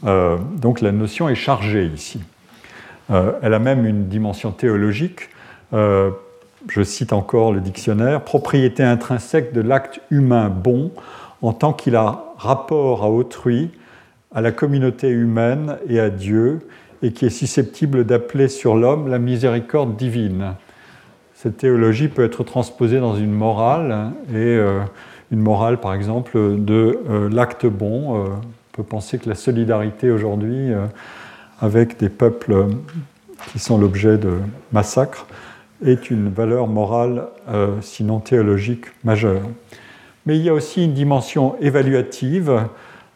[0.06, 2.20] Euh, donc la notion est chargée ici.
[3.10, 5.28] Euh, elle a même une dimension théologique.
[5.74, 6.10] Euh,
[6.68, 10.92] je cite encore le dictionnaire, propriété intrinsèque de l'acte humain bon
[11.42, 13.70] en tant qu'il a rapport à autrui,
[14.34, 16.60] à la communauté humaine et à Dieu,
[17.04, 20.54] et qui est susceptible d'appeler sur l'homme la miséricorde divine.
[21.34, 24.80] Cette théologie peut être transposée dans une morale, hein, et euh,
[25.30, 28.16] une morale par exemple de euh, l'acte bon.
[28.16, 30.72] Euh, on peut penser que la solidarité aujourd'hui
[31.60, 32.66] avec des peuples
[33.52, 34.38] qui sont l'objet de
[34.72, 35.26] massacres
[35.84, 37.28] est une valeur morale,
[37.82, 39.42] sinon théologique, majeure.
[40.26, 42.64] Mais il y a aussi une dimension évaluative.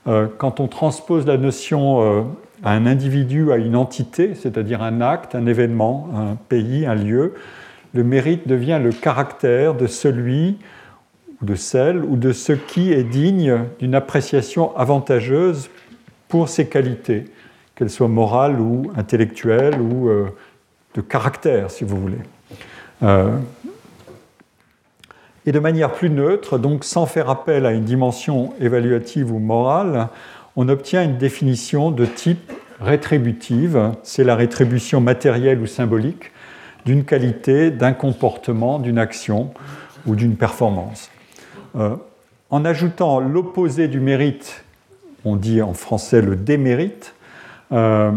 [0.05, 2.29] quand on transpose la notion
[2.63, 7.35] à un individu, à une entité, c'est-à-dire un acte, un événement, un pays, un lieu,
[7.95, 10.59] le mérite devient le caractère de celui
[11.41, 15.71] ou de celle ou de ce qui est digne d'une appréciation avantageuse
[16.29, 17.25] pour ses qualités,
[17.75, 20.27] qu'elles soient morales ou intellectuelles ou euh,
[20.95, 22.19] de caractère, si vous voulez.
[23.03, 23.37] Euh,
[25.47, 30.09] et de manière plus neutre, donc sans faire appel à une dimension évaluative ou morale,
[30.57, 36.31] on obtient une définition de type rétributive, c'est la rétribution matérielle ou symbolique
[36.85, 39.53] d'une qualité, d'un comportement, d'une action
[40.07, 41.11] ou d'une performance.
[41.77, 41.97] Euh,
[42.51, 44.65] en ajoutant l'opposé du mérite,
[45.25, 47.15] on dit en français le démérite,
[47.73, 48.13] euh,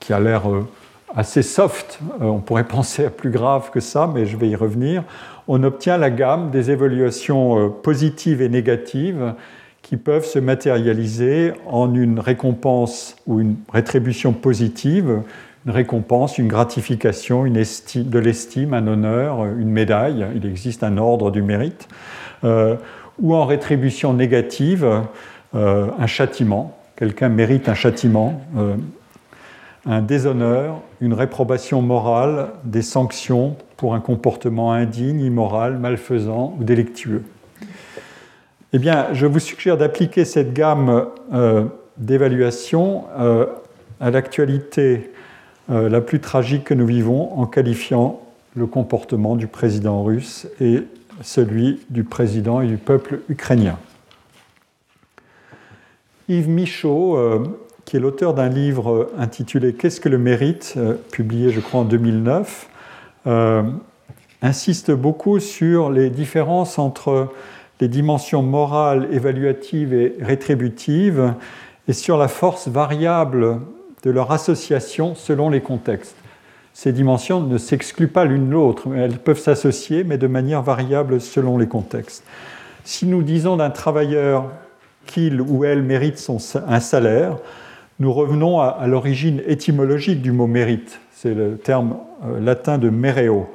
[0.00, 0.66] qui a l'air euh,
[1.14, 5.02] assez soft, on pourrait penser à plus grave que ça, mais je vais y revenir,
[5.48, 9.34] on obtient la gamme des évaluations positives et négatives
[9.86, 15.22] qui peuvent se matérialiser en une récompense ou une rétribution positive,
[15.64, 20.96] une récompense, une gratification, une estime, de l'estime, un honneur, une médaille, il existe un
[20.98, 21.86] ordre du mérite,
[22.42, 22.74] euh,
[23.20, 25.02] ou en rétribution négative,
[25.54, 28.74] euh, un châtiment, quelqu'un mérite un châtiment, euh,
[29.86, 37.22] un déshonneur, une réprobation morale, des sanctions pour un comportement indigne, immoral, malfaisant ou délictueux.
[38.76, 41.64] Eh bien, je vous suggère d'appliquer cette gamme euh,
[41.96, 43.46] d'évaluation euh,
[44.00, 45.12] à l'actualité
[45.70, 48.20] euh, la plus tragique que nous vivons en qualifiant
[48.54, 50.82] le comportement du président russe et
[51.22, 53.78] celui du président et du peuple ukrainien.
[56.28, 57.18] Yves Michaud,
[57.86, 60.76] qui est l'auteur d'un livre intitulé Qu'est-ce que le mérite?
[61.12, 62.68] publié je crois en 2009,
[64.42, 67.30] insiste beaucoup sur les différences entre
[67.80, 71.34] les dimensions morales, évaluatives et rétributives,
[71.88, 73.60] et sur la force variable
[74.02, 76.16] de leur association selon les contextes.
[76.72, 81.56] Ces dimensions ne s'excluent pas l'une l'autre, elles peuvent s'associer, mais de manière variable selon
[81.58, 82.22] les contextes.
[82.84, 84.50] Si nous disons d'un travailleur
[85.06, 87.38] qu'il ou elle mérite son, un salaire,
[87.98, 91.00] nous revenons à, l'origine étymologique du mot mérite.
[91.12, 93.48] C'est le terme euh, latin de mereo.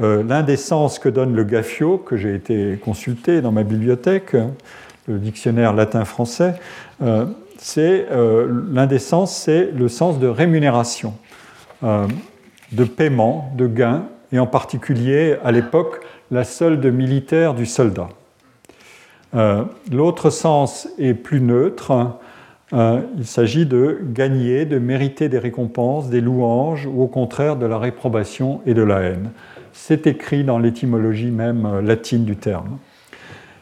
[0.00, 4.36] Euh, l'un des sens que donne le Gaffio, que j'ai été consulté dans ma bibliothèque,
[5.08, 6.54] le dictionnaire latin-français,
[7.02, 7.26] euh,
[7.58, 11.14] c'est euh, l'un des sens, c'est le sens de rémunération,
[11.82, 18.08] de paiement, de gain, et en particulier à l'époque la solde militaire du soldat.
[19.90, 22.18] L'autre sens est plus neutre.
[22.72, 27.78] il s'agit de gagner, de mériter des récompenses, des louanges, ou au contraire de la
[27.78, 29.30] réprobation et de la haine.
[29.88, 32.76] C'est écrit dans l'étymologie même euh, latine du terme.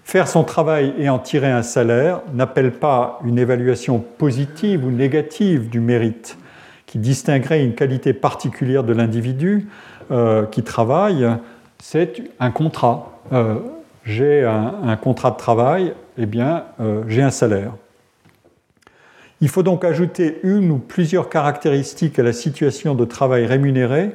[0.03, 5.69] Faire son travail et en tirer un salaire n'appelle pas une évaluation positive ou négative
[5.69, 6.37] du mérite,
[6.87, 9.69] qui distinguerait une qualité particulière de l'individu
[10.11, 11.29] euh, qui travaille.
[11.79, 13.21] C'est un contrat.
[13.33, 13.61] Euh,
[14.05, 16.65] j'ai un, contrat de travail, eh bien,
[17.07, 17.73] j'ai un salaire.
[19.41, 24.11] Il faut donc ajouter une ou plusieurs caractéristiques à la situation de travail rémunéré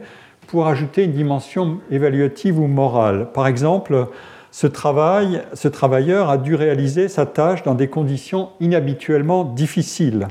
[0.51, 3.29] pour ajouter une dimension évaluative ou morale.
[3.33, 4.07] Par exemple,
[4.51, 10.27] ce, travail, ce travailleur a dû réaliser sa tâche dans des conditions inhabituellement difficiles.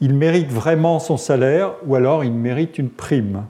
[0.00, 3.44] Il mérite vraiment son salaire ou alors il mérite une prime.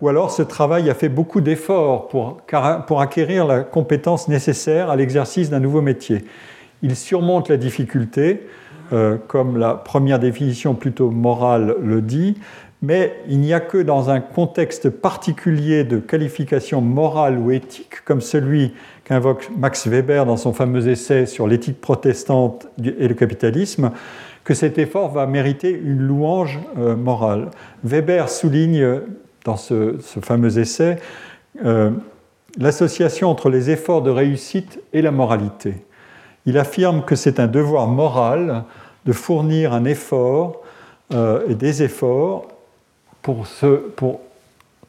[0.00, 2.42] Ou alors ce travail a fait beaucoup d'efforts pour,
[2.86, 6.24] pour acquérir la compétence nécessaire à l'exercice d'un nouveau métier.
[6.82, 8.46] Il surmonte la difficulté,
[8.92, 12.36] euh, comme la première définition plutôt morale le dit,
[12.84, 18.20] mais il n'y a que dans un contexte particulier de qualification morale ou éthique, comme
[18.20, 23.90] celui qu'invoque Max Weber dans son fameux essai sur l'éthique protestante et le capitalisme,
[24.44, 27.48] que cet effort va mériter une louange euh, morale.
[27.84, 29.00] Weber souligne
[29.46, 30.96] dans ce, fameux essai
[31.64, 31.90] euh,
[32.58, 35.86] l'association entre les efforts de réussite et la moralité.
[36.44, 38.64] Il affirme que c'est un devoir moral
[39.06, 40.60] de fournir un effort
[41.14, 42.48] euh, et des efforts
[43.24, 44.20] pour,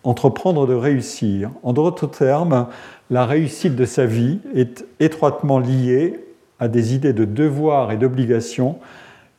[0.04, 1.50] entreprendre de réussir.
[1.64, 2.68] En d'autres termes,
[3.10, 6.20] la réussite de sa vie est étroitement liée
[6.60, 8.78] à des idées de devoir et d'obligation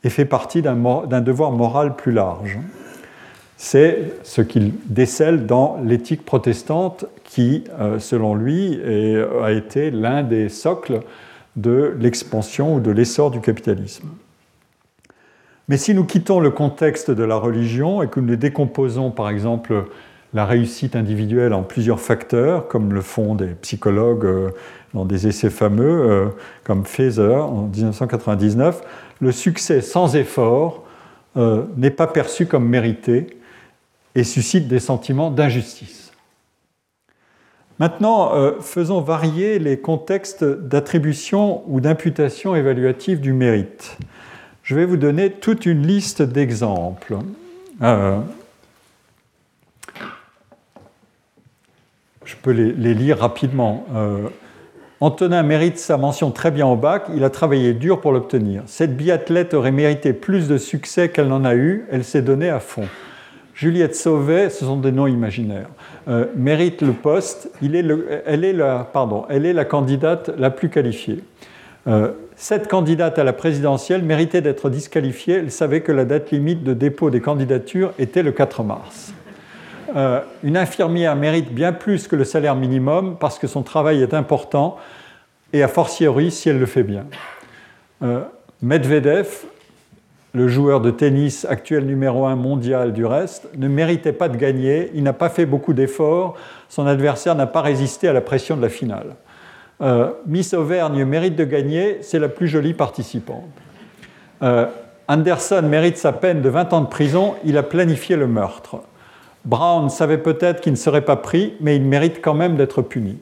[0.03, 2.59] et fait partie d'un devoir moral plus large.
[3.55, 8.79] C'est ce qu'il décèle dans l'éthique protestante qui, euh, selon lui,
[9.41, 10.99] a été l'un des socles
[11.55, 14.09] de l'expansion ou de l'essor du capitalisme.
[15.69, 19.85] Mais si nous quittons le contexte de la religion et que nous décomposons par exemple
[20.33, 24.49] la réussite individuelle en plusieurs facteurs, comme le font des psychologues euh,
[24.93, 26.27] dans des essais fameux euh,
[26.63, 28.81] comme Faeser en 1999,
[29.19, 30.85] le succès sans effort
[31.35, 33.37] euh, n'est pas perçu comme mérité
[34.15, 36.11] et suscite des sentiments d'injustice.
[37.79, 43.99] Maintenant, faisons varier les contextes d'attribution ou d'imputation évaluative du mérite
[44.67, 47.15] je vais vous donner toute une liste d'exemples.
[47.81, 48.19] Euh,
[52.25, 53.85] je peux les, lire rapidement.
[53.95, 54.27] Euh,
[54.99, 58.63] Antonin mérite sa mention très bien au bac, il a travaillé dur pour l'obtenir.
[58.65, 62.59] Cette biathlète aurait mérité plus de succès qu'elle n'en a eu, elle s'est donnée à
[62.59, 62.87] fond.
[63.53, 65.69] Juliette Sauvet, ce sont des noms imaginaires,
[66.09, 71.23] euh, mérite le poste, elle, est la, pardon, elle est la candidate la plus qualifiée.
[72.39, 75.37] Cette candidate à la présidentielle méritait d'être disqualifiée.
[75.37, 79.11] Elle savait que la date limite de dépôt des candidatures était le 4 mars.
[79.95, 84.13] euh, une infirmière mérite bien plus que le salaire minimum parce que son travail est
[84.13, 84.77] important
[85.51, 87.05] et a fortiori si elle le fait bien.
[88.03, 88.21] Euh,
[88.61, 89.45] Medvedev,
[90.33, 94.91] le joueur de tennis actuel numéro un mondial du reste, ne méritait pas de gagner,
[94.93, 96.35] il n'a pas fait beaucoup d'efforts,
[96.69, 99.15] son adversaire n'a pas résisté à la pression de la finale.
[99.81, 103.45] Euh, Miss Auvergne mérite de gagner, c'est la plus jolie participante.
[105.07, 108.81] Anderson mérite sa peine de 20 ans de prison, il a planifié le meurtre.
[109.45, 113.17] Brown savait peut-être qu'il ne serait pas pris, mais il mérite quand même d'être puni.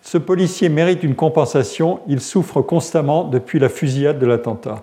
[0.00, 4.82] Ce policier mérite une compensation, il souffre constamment depuis la fusillade de l'attentat.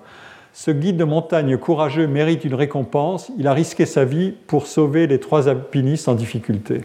[0.54, 5.08] Ce guide de montagne courageux mérite une récompense, il a risqué sa vie pour sauver
[5.08, 6.82] les trois alpinistes en difficulté.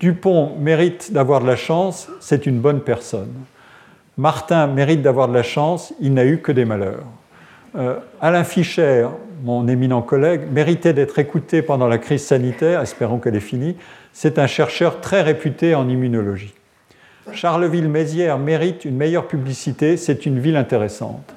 [0.00, 3.32] Dupont mérite d'avoir de la chance, c'est une bonne personne.
[4.16, 7.04] Martin mérite d'avoir de la chance, il n'a eu que des malheurs.
[7.76, 9.08] Euh, Alain Fischer,
[9.42, 13.76] mon éminent collègue, méritait d'être écouté pendant la crise sanitaire, espérons qu'elle est finie.
[14.12, 16.54] C'est un chercheur très réputé en immunologie.
[17.32, 21.34] Charleville-Mézières mérite une meilleure publicité, c'est une ville intéressante.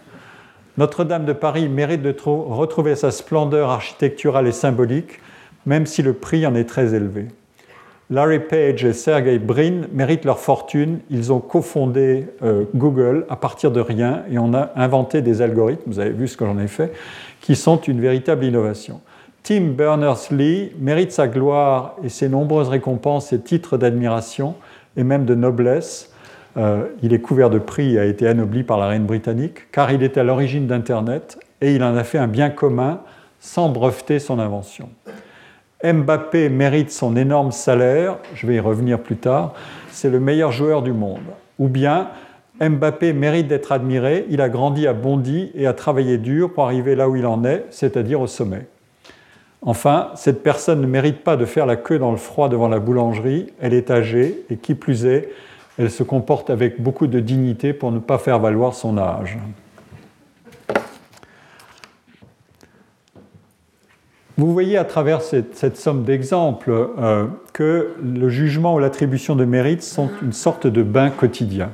[0.78, 5.20] Notre-Dame de Paris mérite de retrouver sa splendeur architecturale et symbolique,
[5.66, 7.28] même si le prix en est très élevé.
[8.10, 11.00] Larry Page et Sergey Brin méritent leur fortune.
[11.10, 15.92] Ils ont cofondé euh, Google à partir de rien et on a inventé des algorithmes,
[15.92, 16.94] vous avez vu ce que j'en ai fait,
[17.42, 19.02] qui sont une véritable innovation.
[19.44, 24.56] Tim Berners-Lee mérite sa gloire et ses nombreuses récompenses et titres d'admiration
[24.96, 26.14] et même de noblesse.
[26.56, 29.92] Euh, il est couvert de prix et a été anobli par la reine britannique car
[29.92, 33.02] il est à l'origine d'Internet et il en a fait un bien commun
[33.42, 34.90] sans breveter son invention.
[35.84, 39.54] Mbappé mérite son énorme salaire, je vais y revenir plus tard,
[39.92, 41.22] c'est le meilleur joueur du monde.
[41.60, 42.10] Ou bien
[42.60, 46.96] Mbappé mérite d'être admiré, il a grandi à Bondy et a travaillé dur pour arriver
[46.96, 48.66] là où il en est, c'est-à-dire au sommet.
[49.62, 52.80] Enfin, cette personne ne mérite pas de faire la queue dans le froid devant la
[52.80, 55.30] boulangerie, elle est âgée et qui plus est,
[55.78, 59.38] elle se comporte avec beaucoup de dignité pour ne pas faire valoir son âge.
[64.38, 66.70] Vous voyez à travers cette, somme d'exemples
[67.00, 71.72] euh, que le jugement ou l'attribution de mérite sont une sorte de bain quotidien.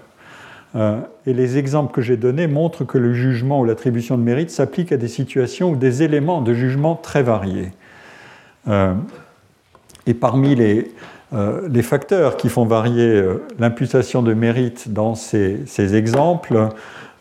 [0.75, 4.49] Euh, et les exemples que j'ai donnés montrent que le jugement ou l'attribution de mérite
[4.49, 7.73] s'applique à des situations ou des éléments de jugement très variés.
[8.69, 8.93] Euh,
[10.07, 10.93] et parmi les,
[11.81, 13.23] facteurs qui font varier
[13.59, 16.69] l'imputation de mérite dans ces exemples,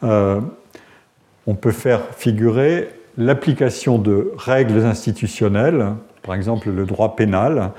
[0.02, 7.72] on peut faire figurer l'application de règles institutionnelles, par exemple le droit pénal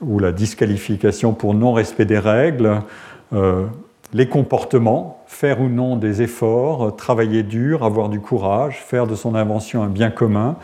[0.00, 2.80] ou la disqualification pour non-respect des règles,
[3.32, 3.66] euh,
[4.12, 9.34] les comportements, faire ou non des efforts, travailler dur, avoir du courage, faire de son
[9.34, 10.56] invention un bien commun,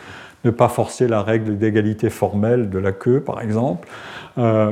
[0.43, 3.87] ne pas forcer la règle d'égalité formelle de la queue, par exemple.
[4.37, 4.71] Euh,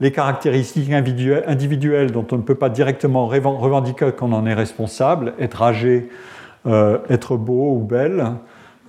[0.00, 5.62] les caractéristiques individuelles dont on ne peut pas directement revendiquer qu'on en est responsable, être
[5.62, 6.08] âgé,
[6.66, 8.32] euh, être beau ou belle,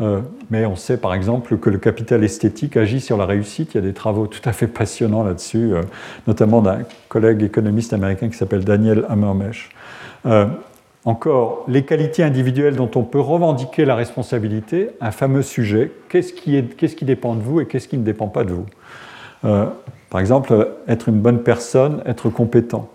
[0.01, 3.73] euh, mais on sait par exemple que le capital esthétique agit sur la réussite.
[3.73, 5.81] Il y a des travaux tout à fait passionnants là-dessus, euh,
[6.27, 6.79] notamment d'un
[7.09, 9.69] collègue économiste américain qui s'appelle Daniel Hammermesh.
[10.25, 10.47] Euh,
[11.05, 16.63] encore, les qualités individuelles dont on peut revendiquer la responsabilité, un fameux sujet, qu'est-ce qui,
[16.63, 18.65] qui, dépend de vous et qu'est-ce qui ne dépend pas de vous?
[20.09, 22.89] Par exemple, être une bonne personne, être compétent.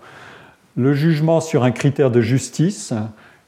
[0.75, 2.95] Le jugement sur un critère de justice,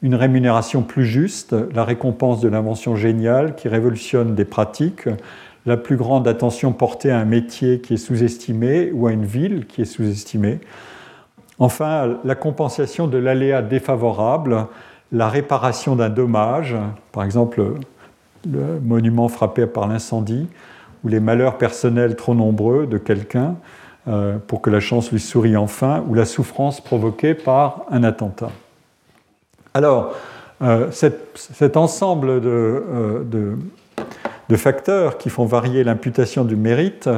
[0.01, 5.07] une rémunération plus juste, la récompense de l'invention géniale qui révolutionne des pratiques,
[5.65, 9.67] la plus grande attention portée à un métier qui est sous-estimé ou à une ville
[9.67, 10.59] qui est sous-estimée.
[11.59, 14.65] Enfin, la compensation de l'aléa défavorable,
[15.11, 16.75] la réparation d'un dommage,
[17.11, 17.75] par exemple
[18.51, 20.47] le monument frappé par l'incendie,
[21.03, 23.55] ou les malheurs personnels trop nombreux de quelqu'un
[24.07, 28.49] euh, pour que la chance lui sourie enfin, ou la souffrance provoquée par un attentat.
[29.73, 30.15] Alors,
[30.61, 37.09] euh, cet ensemble euh, de, facteurs qui font varier l'imputation du mérite,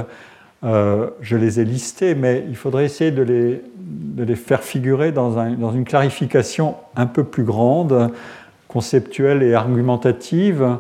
[0.64, 5.40] euh, je les ai listés, mais il faudrait essayer de les, faire figurer dans,
[5.74, 8.12] une clarification un peu plus grande,
[8.68, 10.78] conceptuelle et argumentative.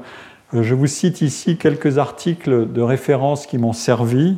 [0.53, 4.37] Je vous cite ici quelques articles de référence qui m'ont servi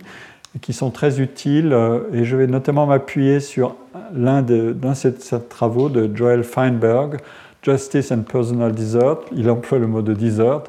[0.61, 1.77] qui sont très utiles,
[2.13, 3.75] et je vais notamment m'appuyer sur
[4.13, 5.13] l'un de, ces,
[5.49, 7.17] travaux de Joel Feinberg,
[7.61, 9.17] Justice and Personal Desert.
[9.31, 10.63] Il emploie le mot de desert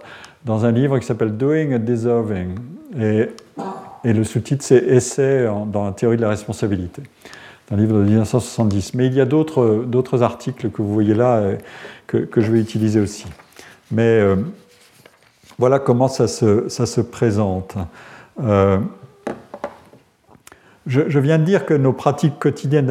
[0.45, 2.55] dans un livre qui s'appelle Doing and Deserving.
[2.99, 3.28] Et,
[4.05, 7.03] et le sous-titre, c'est Essai dans la théorie de la responsabilité.
[7.66, 8.95] C'est un livre de 1970.
[8.95, 11.43] Mais il y a d'autres articles que vous voyez là
[12.07, 13.26] que, que, je vais utiliser aussi.
[13.91, 14.37] Mais euh,
[15.59, 17.76] voilà comment ça se, ça se présente.
[18.43, 18.78] Euh,
[20.87, 22.87] je, viens de dire que dans nos pratiques quotidiennes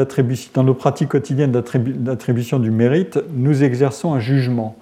[1.51, 4.75] d'attribution du mérite, nous exerçons un jugement.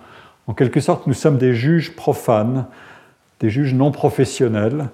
[0.47, 2.66] En quelque sorte, nous sommes des juges profanes,
[3.39, 4.89] des juges non professionnels.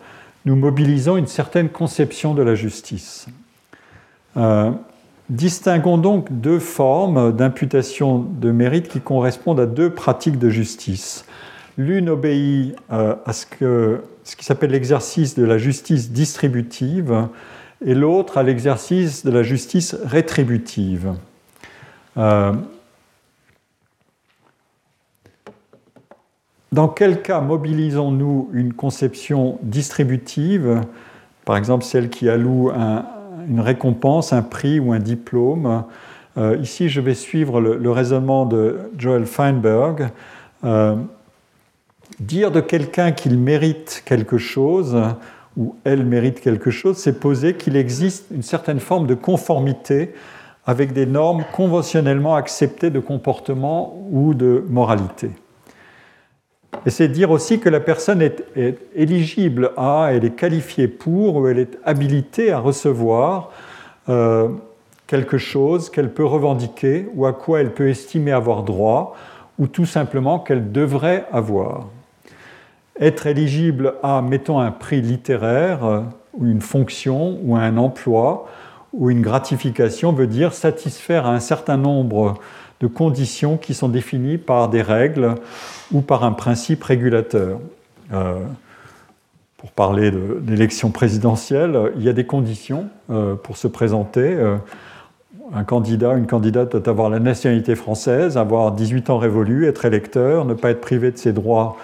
[0.46, 3.28] Nous mobilisons une certaine conception de la justice.
[4.36, 4.72] Euh,
[5.30, 11.26] distinguons donc deux formes d'imputation de mérite qui correspondent à deux pratiques de justice.
[11.78, 17.30] L'une obéit euh, à ce, ce qui s'appelle l'exercice de la justice distributive,
[17.86, 21.14] et l'autre à l'exercice de la justice rétributive.
[22.18, 22.54] Euh,
[26.72, 30.82] dans quel cas mobilisons-nous une conception distributive,
[31.46, 32.72] par exemple celle qui alloue
[33.48, 35.84] une récompense, un prix ou un diplôme
[36.38, 40.10] euh, Ici, je vais suivre le, raisonnement de Joel Feinberg.
[40.64, 40.96] Euh,
[42.20, 44.96] dire de quelqu'un qu'il mérite quelque chose,
[45.58, 50.14] ou elle mérite quelque chose, c'est poser qu'il existe une certaine forme de conformité
[50.66, 55.32] avec des normes conventionnellement acceptées de comportement ou de moralité.
[56.86, 58.46] Et c'est dire aussi que la personne est,
[58.96, 63.52] éligible à, elle est qualifiée pour, ou elle est habilitée à recevoir
[64.08, 64.50] euh,
[65.08, 69.16] quelque chose qu'elle peut revendiquer ou à quoi elle peut estimer avoir droit,
[69.58, 71.88] ou tout simplement qu'elle devrait avoir
[73.00, 76.02] être éligible à, mettons, un prix littéraire, euh,
[76.34, 78.48] ou une fonction, ou un emploi,
[78.94, 82.36] ou une gratification veut dire satisfaire à un certain nombre
[82.82, 85.36] de conditions qui sont définies par des règles
[85.92, 87.60] ou par un principe régulateur.
[88.14, 88.40] Euh,
[89.58, 94.38] pour parler d'élection présidentielle, il y a des conditions euh, pour se présenter.
[95.54, 100.46] un candidat, une candidate doit avoir la nationalité française, avoir 18 ans révolus, être électeur,
[100.46, 101.76] ne pas être privé de ses droits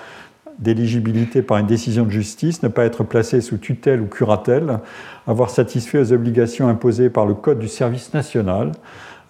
[0.60, 4.80] d'éligibilité par une décision de justice, ne pas être placé sous tutelle ou curatelle,
[5.28, 8.72] avoir satisfait aux obligations imposées par le Code du service national,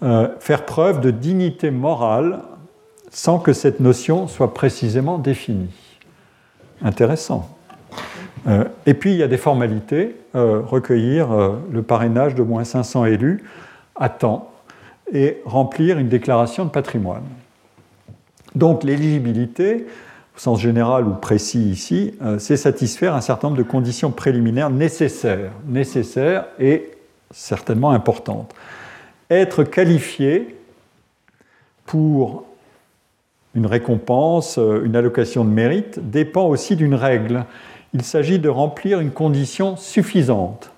[0.03, 2.41] euh, faire preuve de dignité morale
[3.09, 5.73] sans que cette notion soit précisément définie.
[6.82, 7.49] Intéressant.
[8.47, 11.30] Euh, et puis il y a des formalités, euh, recueillir
[11.71, 13.43] le parrainage de moins 500 élus
[13.95, 14.51] à temps
[15.13, 17.23] et remplir une déclaration de patrimoine.
[18.55, 19.86] Donc l'éligibilité,
[20.36, 24.69] au sens général ou précis ici, euh, c'est satisfaire un certain nombre de conditions préliminaires
[24.69, 26.91] nécessaires, nécessaires et
[27.31, 28.53] certainement importantes.
[29.29, 30.55] Être qualifié
[31.86, 32.43] pour
[33.55, 37.45] une récompense, euh, une allocation de mérite, dépend aussi d'une règle.
[37.93, 40.71] Il s'agit de remplir une condition suffisante,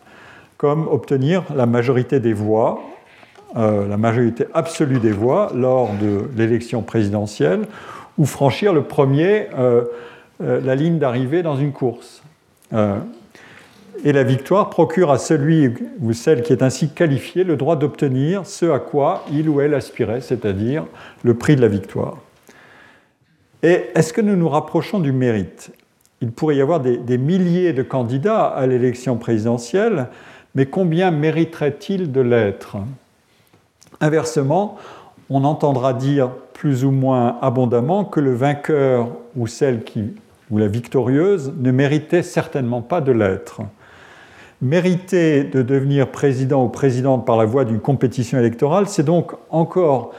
[0.57, 2.79] comme obtenir la majorité des voix,
[3.55, 7.61] euh, la majorité absolue des voix lors de l'élection présidentielle
[8.17, 9.85] ou franchir le premier euh,
[10.43, 12.21] euh, la ligne d'arrivée dans une course.
[12.73, 12.97] Euh,
[14.03, 18.45] et la victoire procure à celui ou celle qui est ainsi qualifié le droit d'obtenir
[18.45, 20.85] ce à quoi il ou elle aspirait, c'est-à-dire
[21.23, 22.17] le prix de la victoire.
[23.63, 25.71] Et est-ce que nous nous rapprochons du mérite?
[26.21, 30.09] Il pourrait y avoir des, des milliers de candidats à l'élection présidentielle,
[30.53, 32.77] mais combien mériterait-il de l'être?
[33.99, 34.77] Inversement,
[35.29, 40.13] on entendra dire plus ou moins abondamment que le vainqueur ou celle qui,
[40.49, 43.61] ou la victorieuse ne méritait certainement pas de l'être.
[44.61, 50.13] Mériter de devenir président ou présidente par la voie d'une compétition électorale, c'est donc encore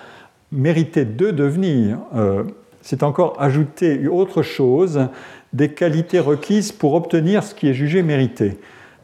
[0.53, 2.45] mériter de devenir, euh,
[2.83, 5.09] c'est encore ajouter autre chose,
[5.53, 8.59] des qualités requises pour obtenir ce qui est jugé mérité.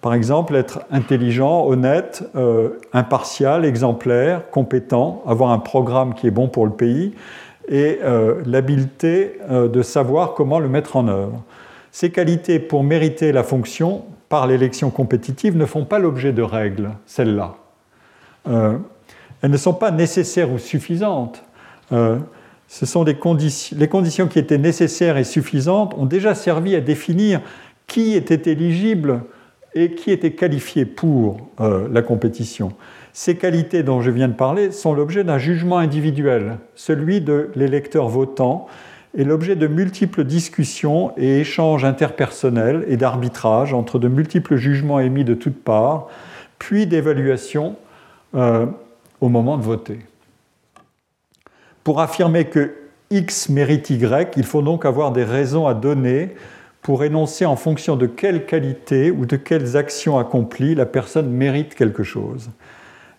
[0.05, 6.46] Par exemple, être intelligent, honnête, euh, impartial, exemplaire, compétent, avoir un programme qui est bon
[6.46, 7.14] pour le pays
[7.68, 11.42] et euh, l'habileté euh, de savoir comment le mettre en œuvre.
[11.90, 16.90] Ces qualités pour mériter la fonction par l'élection compétitive ne font pas l'objet de règles,
[17.07, 17.55] celles-là.
[18.44, 21.42] elles ne sont pas nécessaires ou suffisantes.
[21.90, 23.16] ce sont les
[23.88, 27.40] conditions qui étaient nécessaires et suffisantes ont déjà servi à définir
[27.86, 29.22] qui était éligible
[29.75, 32.72] et qui était qualifié pour euh, la compétition.
[33.12, 38.09] Ces qualités dont je viens de parler sont l'objet d'un jugement individuel, celui de l'électeur
[38.09, 38.66] votant,
[39.16, 45.25] et l'objet de multiples discussions et échanges interpersonnels et d'arbitrage entre de multiples jugements émis
[45.25, 46.09] de toutes parts,
[46.59, 47.77] puis d'évaluation
[48.35, 48.66] euh,
[49.20, 50.01] au moment de voter.
[51.85, 52.75] Pour affirmer que
[53.11, 56.35] X mérite Y, il faut donc avoir des raisons à donner
[56.85, 61.74] pour énoncer en fonction de quelle qualité ou de quelles actions accomplies la personne mérite
[61.74, 62.51] quelque chose.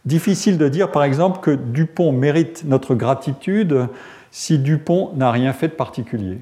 [0.05, 3.87] Difficile de dire par exemple que Dupont mérite notre gratitude
[4.29, 6.41] si Dupont n'a rien fait de particulier.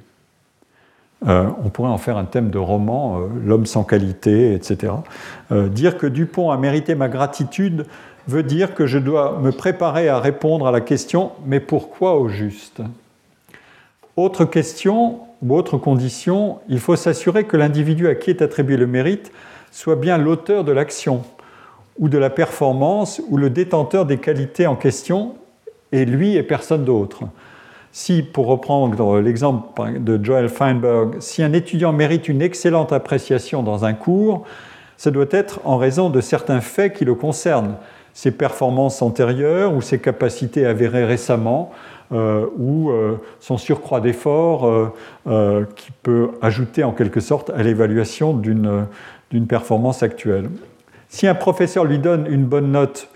[1.26, 4.91] on pourrait en faire un thème de roman, l'homme sans qualité, etc.
[5.49, 7.86] dire que Dupont a mérité ma gratitude
[8.28, 12.28] veut dire que je dois me préparer à répondre à la question mais pourquoi au
[12.28, 12.82] juste?
[14.17, 18.87] Autre question ou autre condition, il faut s'assurer que l'individu à qui est attribué le
[18.87, 19.31] mérite
[19.71, 21.23] soit bien l'auteur de l'action
[21.99, 25.35] ou de la performance ou le détenteur des qualités en question
[25.91, 27.23] et lui et personne d'autre.
[27.91, 33.85] Si, pour reprendre l'exemple de Joel Feinberg, si un étudiant mérite une excellente appréciation dans
[33.85, 34.45] un cours,
[34.97, 37.75] ce doit être en raison de certains faits qui le concernent,
[38.13, 41.71] ses performances antérieures ou ses capacités avérées récemment,
[42.14, 44.91] ou euh, son surcroît d'effort
[45.28, 50.49] euh, qui peut ajouter en quelque sorte à l'évaluation d'une performance actuelle.
[51.09, 53.07] Si un professeur lui donne une bonne note,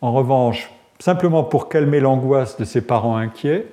[0.00, 3.66] en revanche, simplement pour calmer l'angoisse de ses parents inquiets,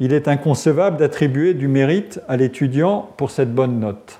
[0.00, 4.18] il est inconcevable d'attribuer du mérite à l'étudiant pour cette bonne note.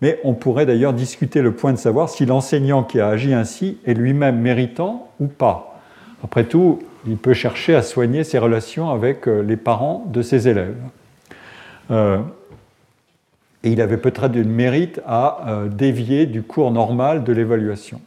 [0.00, 3.78] Mais on pourrait d'ailleurs discuter le point de savoir si l'enseignant qui a agi ainsi
[3.86, 5.80] est lui-même méritant ou pas.
[6.22, 10.48] Après tout, il peut chercher à soigner ses relations avec euh, les parents de ses
[10.48, 10.76] élèves.
[11.90, 12.18] Euh,
[13.64, 18.00] et il avait peut-être du mérite à euh, dévier du cours normal de l'évaluation.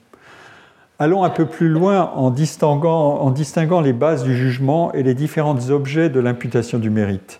[0.99, 6.09] Allons un peu plus loin en distinguant, les bases du jugement et les différents objets
[6.09, 7.39] de l'imputation du mérite.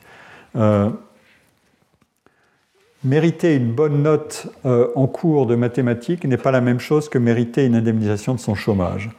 [3.03, 7.63] Mériter une bonne note en cours de mathématiques n'est pas la même chose que mériter
[7.67, 9.11] une indemnisation de son chômage.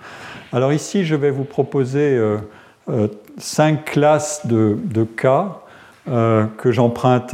[0.52, 2.38] Alors ici, je vais vous proposer euh,
[2.90, 4.76] euh, cinq classes de,
[5.16, 5.58] cas
[6.04, 7.32] que j'emprunte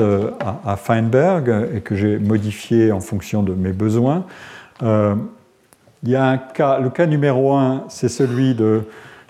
[0.65, 4.27] à, Feinberg et que j'ai modifié en fonction de mes besoins.
[4.83, 6.33] il y a
[6.79, 8.83] le cas numéro un, c'est celui de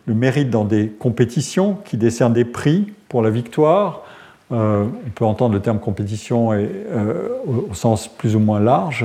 [0.08, 4.02] le mérite dans des compétitions qui décernent des prix pour la victoire.
[4.50, 9.04] Euh, on peut entendre le terme compétition euh, au, sens plus ou moins large.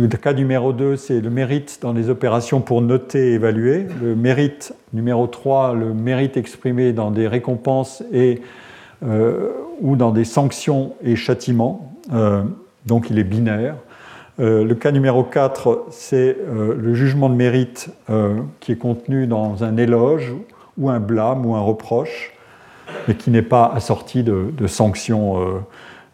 [0.00, 3.86] Le cas numéro 2, c'est le mérite dans les opérations pour noter et évaluer.
[4.00, 8.40] Le mérite numéro 3, le mérite exprimé dans des récompenses et,
[9.04, 9.50] euh,
[9.82, 11.92] ou dans des sanctions et châtiments.
[12.86, 13.76] donc il est binaire.
[14.38, 17.90] le cas numéro 4, c'est le jugement de mérite
[18.60, 20.32] qui est contenu dans un éloge
[20.78, 22.32] ou un blâme ou un reproche
[23.06, 25.60] mais qui n'est pas assorti de, sanctions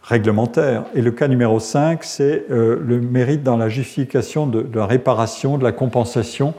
[0.06, 0.84] euh, réglementaires.
[0.94, 5.58] Et le cas numéro 5, c'est euh, le mérite dans la justification de, la réparation,
[5.58, 6.54] de la compensation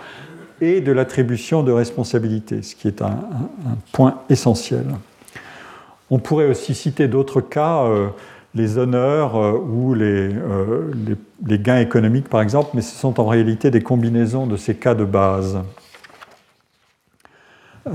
[0.61, 3.19] et de l'attribution de responsabilité, ce qui est un,
[3.91, 4.85] point essentiel.
[6.09, 8.07] On pourrait aussi citer d'autres cas, euh,
[8.55, 10.31] les honneurs ou les,
[11.43, 15.05] gains économiques par exemple, mais ce sont en réalité des combinaisons de ces cas de
[15.05, 15.59] base.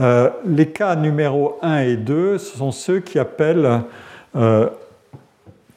[0.01, 3.83] Euh, les cas numéro 1 et 2, ce sont ceux qui appellent,
[4.37, 4.69] euh,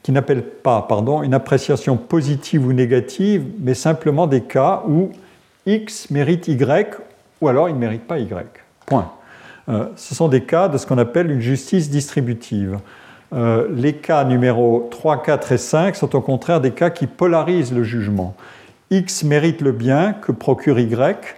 [0.06, 5.10] qui n'appellent pas pardon, une appréciation positive ou négative, mais simplement des cas où
[5.66, 6.96] X mérite Y
[7.40, 8.46] ou alors il ne mérite pas Y.
[8.86, 9.10] Point.
[9.68, 12.78] Euh, ce sont des cas de ce qu'on appelle une justice distributive.
[13.32, 17.82] les cas numéro 3, 4 et 5 sont au contraire des cas qui polarisent le
[17.82, 18.36] jugement.
[18.92, 21.36] X mérite le bien que procure Y,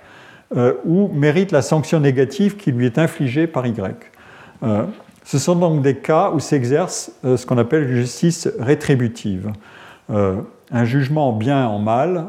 [0.54, 3.96] euh, ou mérite la sanction négative qui lui est infligée par Y.
[5.28, 9.52] Euh, ce sont donc des cas où s'exerce euh, ce qu'on appelle justice rétributive,
[10.70, 12.28] un jugement en bien en mal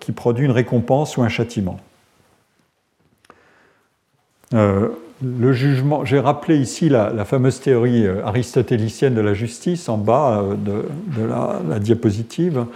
[0.00, 1.80] qui produit une récompense ou un châtiment.
[4.52, 10.84] le jugement, j'ai rappelé ici la, fameuse théorie aristotélicienne de la justice en bas de,
[11.24, 12.66] la, diapositive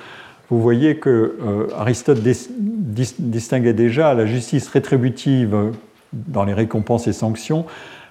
[0.52, 1.08] vous voyez que
[1.42, 5.72] euh, Aristote distinguait déjà la justice rétributive
[6.12, 7.64] dans les récompenses et sanctions,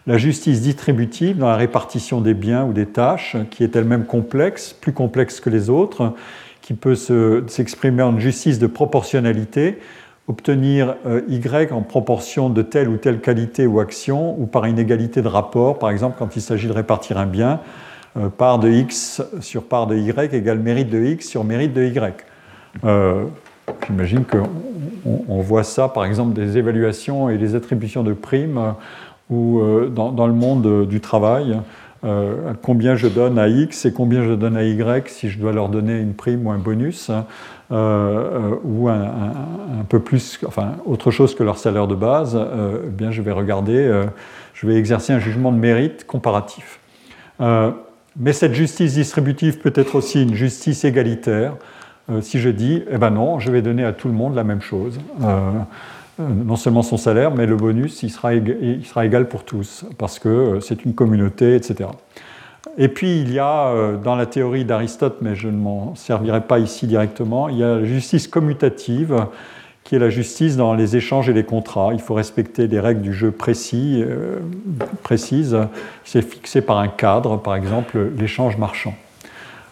[0.07, 4.73] la justice distributive dans la répartition des biens ou des tâches, qui est elle-même complexe,
[4.73, 6.13] plus complexe que les autres,
[6.61, 9.79] qui peut s'exprimer en justice de proportionnalité,
[10.27, 15.21] obtenir euh, Y en proportion de telle ou telle qualité ou action, ou par inégalité
[15.21, 17.59] de rapport, par exemple quand il s'agit de répartir un bien,
[18.17, 21.83] euh, part de X sur part de Y égale mérite de X sur mérite de
[21.83, 22.25] Y.
[22.83, 23.25] Euh,
[23.87, 28.75] j'imagine qu'on voit ça, par exemple, des évaluations et des attributions de primes
[29.31, 31.59] ou euh, dans, le monde du travail,
[32.03, 35.53] euh, combien je donne à X et combien je donne à Y si je dois
[35.53, 37.09] leur donner une prime ou un bonus,
[37.71, 43.21] ou un, peu plus, enfin, autre chose que leur salaire de base, eh bien, je
[43.21, 44.03] vais regarder,
[44.53, 46.79] je vais exercer un jugement de mérite comparatif.
[47.39, 51.53] mais cette justice distributive peut être aussi une justice égalitaire.
[52.11, 54.43] Euh, si je dis, eh ben non, je vais donner à tout le monde la
[54.43, 55.51] même chose, euh, euh,
[56.19, 59.85] non seulement son salaire, mais le bonus, il sera, égal, il sera égal pour tous,
[59.97, 61.89] parce que c'est une communauté, etc.
[62.77, 66.41] Et puis il y a, euh, dans la théorie d'Aristote, mais je ne m'en servirai
[66.41, 69.25] pas ici directement, il y a la justice commutative,
[69.83, 71.89] qui est la justice dans les échanges et les contrats.
[71.91, 74.39] Il faut respecter des règles du jeu précis, euh,
[75.01, 75.57] précises.
[76.05, 78.93] C'est fixé par un cadre, par exemple l'échange marchand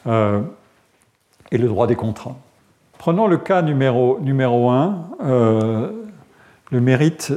[0.08, 0.42] euh,
[1.52, 2.36] et le droit des contrats.
[2.98, 5.10] Prenons le cas numéro, numéro 1,
[6.72, 7.34] le mérite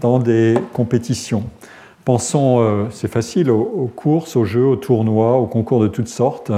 [0.00, 1.44] dans des compétitions.
[2.08, 6.50] Pensons, euh, c'est facile, aux, courses, aux jeux, aux tournois, aux concours de toutes sortes.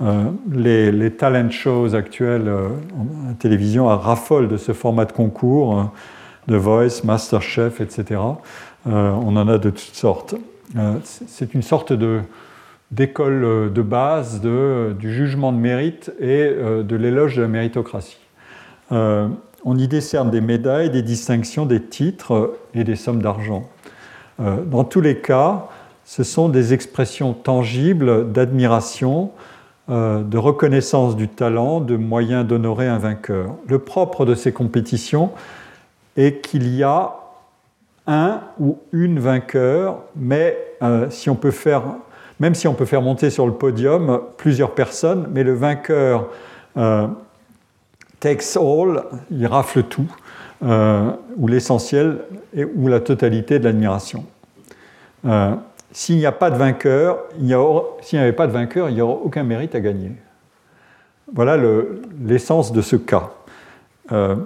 [0.00, 2.68] Euh, les, talent shows actuels euh,
[2.98, 5.92] en, télévision raffolent de ce format de concours,
[6.48, 8.22] de Voice, Masterchef, etc.
[8.86, 10.34] on en a de toutes sortes.
[11.04, 11.92] c'est une sorte
[12.90, 18.16] d'école de base du jugement de mérite et de l'éloge de la méritocratie.
[19.64, 23.68] On y décerne des médailles, des distinctions, des titres et des sommes d'argent.
[24.40, 25.68] Euh, dans tous les cas,
[26.04, 29.30] ce sont des expressions tangibles d'admiration,
[29.90, 33.54] euh, de reconnaissance du talent, de moyens d'honorer un vainqueur.
[33.66, 35.30] Le propre de ces compétitions
[36.16, 37.16] est qu'il y a
[38.06, 41.82] un ou une vainqueur, mais euh, on peut faire,
[42.40, 46.28] même si on peut faire monter sur le podium plusieurs personnes, mais le vainqueur
[48.20, 50.06] takes all, il rafle tout.
[50.62, 52.18] Euh, ou l'essentiel
[52.76, 54.26] ou la totalité de l'admiration.
[55.24, 55.54] Euh,
[55.90, 57.20] s'il n'y a pas de vainqueur,
[58.12, 60.12] avait pas de vainqueur, il n'y aura aucun mérite à gagner.
[61.32, 61.56] Voilà
[62.22, 63.30] l'essence de ce cas.
[64.12, 64.36] Euh,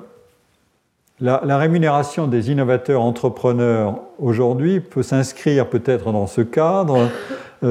[1.21, 7.09] la, rémunération des innovateurs entrepreneurs aujourd'hui peut s'inscrire peut-être dans ce cadre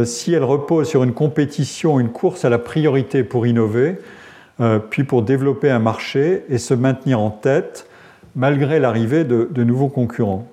[0.04, 4.00] si elle repose sur une compétition, une course à la priorité pour innover,
[4.90, 7.88] puis pour développer un marché et se maintenir en tête
[8.36, 10.48] malgré l'arrivée de, nouveaux concurrents.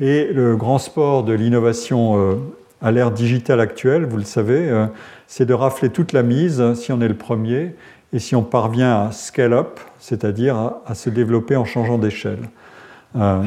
[0.00, 2.36] Et le grand sport de l'innovation euh,
[2.82, 4.86] à l'ère digitale actuelle, vous le savez, euh,
[5.28, 7.76] c'est de rafler toute la mise si on est le premier
[8.12, 12.48] et si on parvient à scale up, c'est-à-dire à, se développer en changeant d'échelle.
[13.16, 13.42] Euh,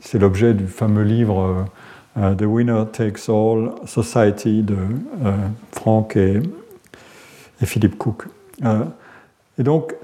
[0.00, 1.66] c'est l'objet du fameux livre
[2.16, 4.76] The Winner Takes All Society de
[5.70, 6.40] Frank et,
[7.60, 8.26] et Philippe Cook.
[9.58, 9.94] Et donc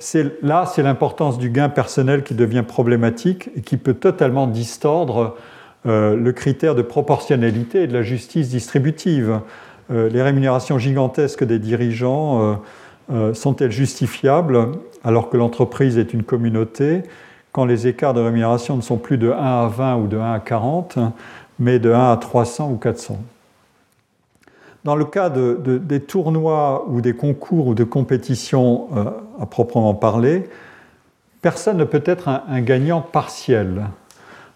[0.42, 5.36] là, c'est l'importance du gain personnel qui devient problématique et qui peut totalement distordre
[5.86, 9.40] euh, le critère de proportionnalité et de la justice distributive.
[9.90, 12.58] Euh, les rémunérations gigantesques des dirigeants
[13.10, 14.72] euh, sont-elles justifiables
[15.02, 17.02] alors que l'entreprise est une communauté
[17.52, 20.34] quand les écarts de rémunération ne sont plus de 1 à 20 ou de 1
[20.34, 20.98] à 40,
[21.58, 23.18] mais de 1 à 300 ou 400
[24.88, 30.48] dans le cas des tournois ou des concours ou de compétitions euh, à proprement parler,
[31.42, 33.82] personne ne peut être un, gagnant partiel.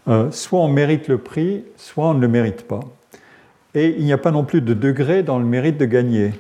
[0.08, 2.80] Euh, soit on mérite le prix, soit on ne le mérite pas.
[3.74, 6.32] Et il n'y a pas non plus de degré dans le mérite de gagner.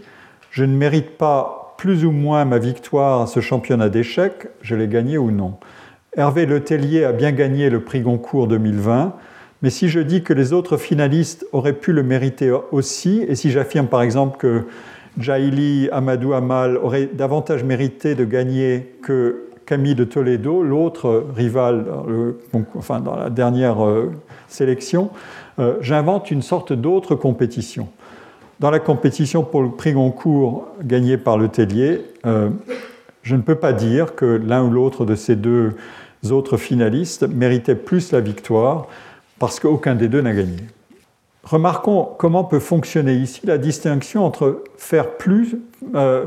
[0.50, 4.88] Je ne mérite pas plus ou moins ma victoire à ce championnat d'échecs, je l'ai
[4.88, 5.58] gagné ou non.
[6.16, 9.12] Hervé Letellier a bien gagné le prix Goncourt 2020,
[9.62, 13.50] mais si je dis que les autres finalistes auraient pu le mériter aussi, et si
[13.50, 14.64] j'affirme par exemple que
[15.18, 21.86] Jaili Amadou Amal aurait davantage mérité de gagner que Camille de Toledo, l'autre rival
[22.74, 24.12] enfin, dans la dernière euh,
[24.48, 25.10] sélection,
[25.58, 27.88] euh, j'invente une sorte d'autre compétition.
[28.58, 32.50] Dans la compétition pour le prix Goncourt gagné par le Tellier, euh,
[33.22, 35.74] je ne peux pas dire que l'un ou l'autre de ces deux
[36.30, 38.88] autres finalistes méritait plus la victoire
[39.42, 40.54] parce qu'aucun des deux n'a gagné.
[41.42, 45.56] Remarquons comment peut fonctionner ici la distinction entre faire plus,
[45.96, 46.26] euh,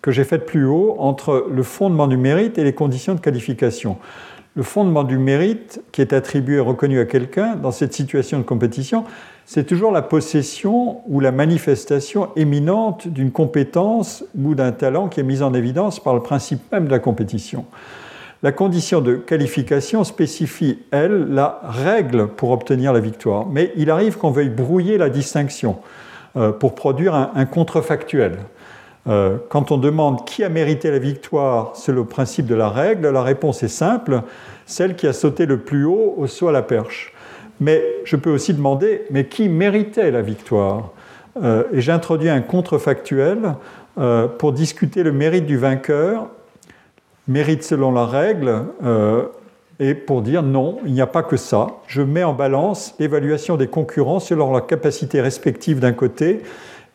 [0.00, 3.96] que j'ai faite plus haut, entre le fondement du mérite et les conditions de qualification.
[4.54, 8.44] Le fondement du mérite qui est attribué et reconnu à quelqu'un dans cette situation de
[8.44, 9.06] compétition,
[9.44, 15.24] c'est toujours la possession ou la manifestation éminente d'une compétence ou d'un talent qui est
[15.24, 17.64] mis en évidence par le principe même de la compétition.
[18.44, 23.46] La condition de qualification spécifie, elle, la règle pour obtenir la victoire.
[23.46, 25.78] Mais il arrive qu'on veuille brouiller la distinction
[26.36, 28.38] euh, pour produire un, contrefactuel.
[29.06, 33.10] Euh, quand on demande qui a mérité la victoire selon le principe de la règle,
[33.10, 34.22] la réponse est simple,
[34.66, 37.12] celle qui a sauté le plus haut au saut à la perche.
[37.60, 40.90] Mais je peux aussi demander, mais qui méritait la victoire?
[41.40, 43.54] Euh, Et j'introduis un contrefactuel
[44.38, 46.30] pour discuter le mérite du vainqueur
[47.28, 49.26] mérite selon la règle, euh,
[49.80, 51.68] et pour dire non, il n'y a pas que ça.
[51.86, 56.42] Je mets en balance l'évaluation des concurrents selon leur capacité respective d'un côté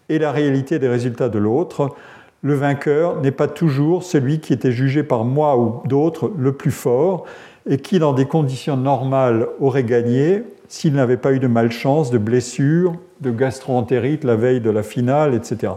[0.10, 1.96] et la réalité des résultats de l'autre.
[2.42, 6.72] Le vainqueur n'est pas toujours celui qui était jugé par moi ou d'autres le plus
[6.72, 7.26] fort,
[7.70, 12.18] et qui, dans des conditions normales, aurait gagné s'il n'avait pas eu de malchance, de
[12.18, 15.74] blessure, de gastro-entérite la veille de la finale, etc.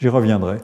[0.00, 0.58] J'y reviendrai.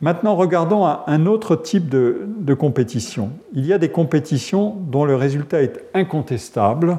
[0.00, 3.30] Maintenant, regardons un autre type de, compétition.
[3.52, 6.98] Il y a des compétitions dont le résultat est incontestable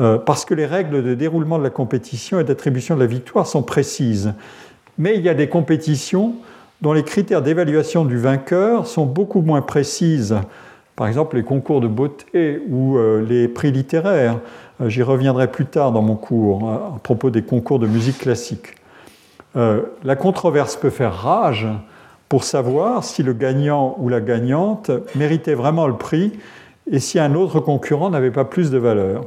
[0.00, 3.46] euh, parce que les règles de déroulement de la compétition et d'attribution de la victoire
[3.46, 4.34] sont précises.
[4.98, 6.34] Mais il y a des compétitions
[6.80, 10.36] dont les critères d'évaluation du vainqueur sont beaucoup moins précises.
[10.96, 14.40] Par exemple, les concours de beauté ou euh, les prix littéraires.
[14.80, 18.74] Euh, j'y reviendrai plus tard dans mon cours à propos des concours de musique classique.
[19.54, 21.68] la controverse peut faire rage
[22.34, 26.32] pour savoir si le gagnant ou la gagnante méritait vraiment le prix
[26.90, 29.24] et si un autre concurrent n'avait pas plus de valeur.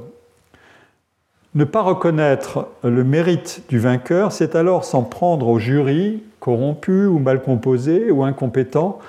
[1.56, 7.20] Ne pas reconnaître le mérite du vainqueur, c'est alors s'en prendre au jury corrompu ou
[7.20, 9.00] mal composé ou incompétent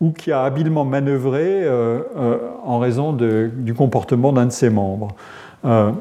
[0.00, 5.14] ou qui a habilement manœuvré euh, euh, en raison du comportement d'un de ses membres.
[5.64, 5.92] Euh,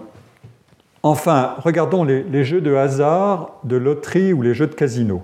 [1.03, 5.21] enfin, regardons les, jeux de hasard, de loterie ou les jeux de casino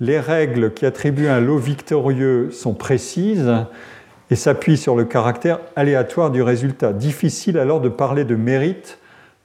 [0.00, 3.52] les règles qui attribuent un lot victorieux sont précises
[4.30, 6.92] et s'appuient sur le caractère aléatoire du résultat.
[6.92, 8.98] Difficile alors de parler de mérite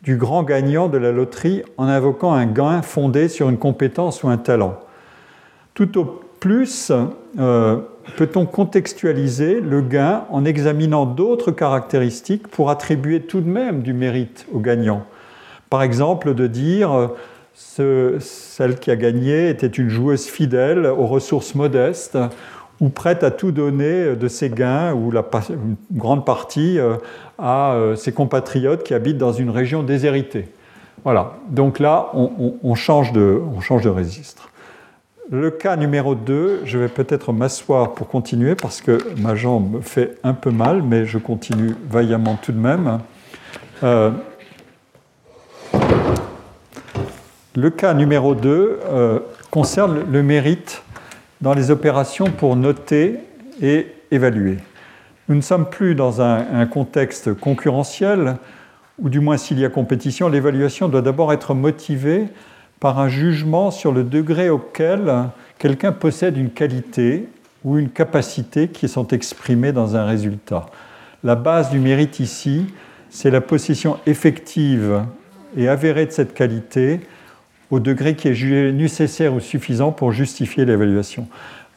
[0.03, 4.27] du grand gagnant de la loterie en invoquant un gain fondé sur une compétence ou
[4.27, 4.79] un talent.
[5.73, 6.91] Tout au plus,
[7.39, 7.77] euh,
[8.17, 14.45] peut-on contextualiser le gain en examinant d'autres caractéristiques pour attribuer tout de même du mérite
[14.53, 15.05] au gagnant?
[15.69, 17.11] Par exemple, de dire
[17.53, 22.17] celle qui a gagné était une joueuse fidèle aux ressources modestes
[22.81, 26.95] ou prête à tout donner de ses gains ou la, une grande partie euh,
[27.37, 30.49] à euh, ses compatriotes qui habitent dans une région déshéritée.
[31.03, 34.49] Voilà, donc là, on, change, de, on change de registre.
[35.29, 39.81] Le cas numéro 2, je vais peut-être m'asseoir pour continuer parce que ma jambe me
[39.81, 42.99] fait un peu mal, mais je continue vaillamment tout de même.
[43.83, 44.11] Euh,
[47.55, 49.19] le cas numéro 2 euh,
[49.51, 50.81] concerne le mérite
[51.41, 53.19] dans les opérations pour noter
[53.61, 54.57] et évaluer.
[55.29, 58.37] Nous ne sommes plus dans un, contexte concurrentiel,
[58.99, 62.25] ou du moins s'il y a compétition, l'évaluation doit d'abord être motivée
[62.79, 65.29] par un jugement sur le degré auquel
[65.59, 67.29] quelqu'un possède une qualité
[67.63, 70.65] ou une capacité qui sont exprimées dans un résultat.
[71.23, 72.65] La base du mérite ici,
[73.09, 75.03] c'est la possession effective
[75.55, 76.99] et avérée de cette qualité
[77.73, 81.27] au degré qui est nécessaire ou suffisant pour justifier l'évaluation.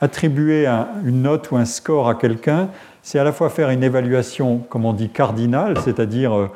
[0.03, 0.67] Attribuer
[1.07, 2.69] une note ou un score à quelqu'un,
[3.03, 6.51] c'est à la fois faire une évaluation, comme on dit, cardinale, c'est-à-dire euh,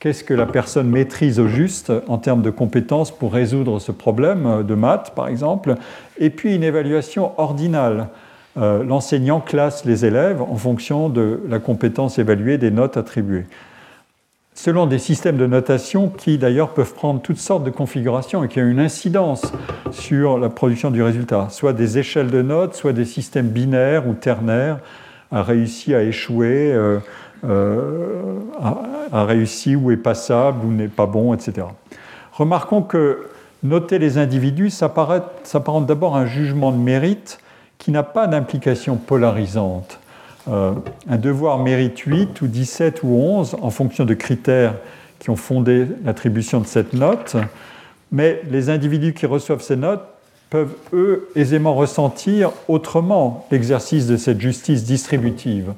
[0.00, 4.46] qu'est-ce que la personne maîtrise au juste en termes de compétences pour résoudre ce problème
[4.46, 5.76] euh, de maths, par exemple,
[6.18, 8.08] et puis une évaluation ordinale.
[8.56, 13.46] Euh, l'enseignant classe les élèves en fonction de la compétence évaluée des notes attribuées
[14.54, 18.60] selon des systèmes de notation qui d'ailleurs peuvent prendre toutes sortes de configurations et qui
[18.60, 19.52] ont une incidence
[19.90, 24.14] sur la production du résultat, soit des échelles de notes, soit des systèmes binaires ou
[24.14, 24.78] ternaires,
[25.30, 26.98] a réussi à échouer, euh,
[27.44, 28.38] euh,
[29.12, 31.66] a, réussi ou est passable ou n'est pas bon, etc.
[32.32, 33.26] Remarquons que
[33.62, 37.38] noter les individus s'apparente d'abord à un jugement de mérite
[37.78, 39.98] qui n'a pas d'implication polarisante.
[40.48, 40.72] Euh,
[41.08, 44.74] un devoir mérite 8 ou 17 ou 11 en fonction de critères
[45.20, 47.36] qui ont fondé l'attribution de cette note,
[48.10, 50.02] mais les individus qui reçoivent ces notes
[50.50, 55.74] peuvent, eux, aisément ressentir autrement l'exercice de cette justice distributive,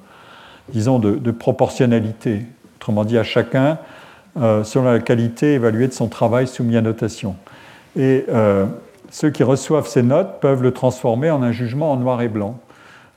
[0.70, 2.42] disons de, proportionnalité,
[2.76, 3.78] autrement dit à chacun,
[4.40, 7.36] euh, selon la qualité évaluée de son travail soumis à notation.
[7.96, 8.64] Et euh,
[9.10, 12.58] ceux qui reçoivent ces notes peuvent le transformer en un jugement en noir et blanc.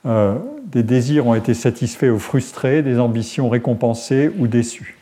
[0.07, 0.35] Euh,
[0.65, 4.97] des désirs ont été satisfaits ou frustrés, des ambitions récompensées ou déçues.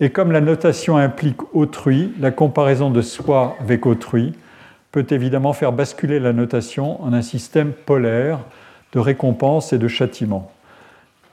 [0.00, 4.34] Et comme la notation implique autrui, la comparaison de soi avec autrui
[4.92, 8.38] peut évidemment faire basculer la notation en un système polaire
[8.92, 10.52] de récompense et de châtiment.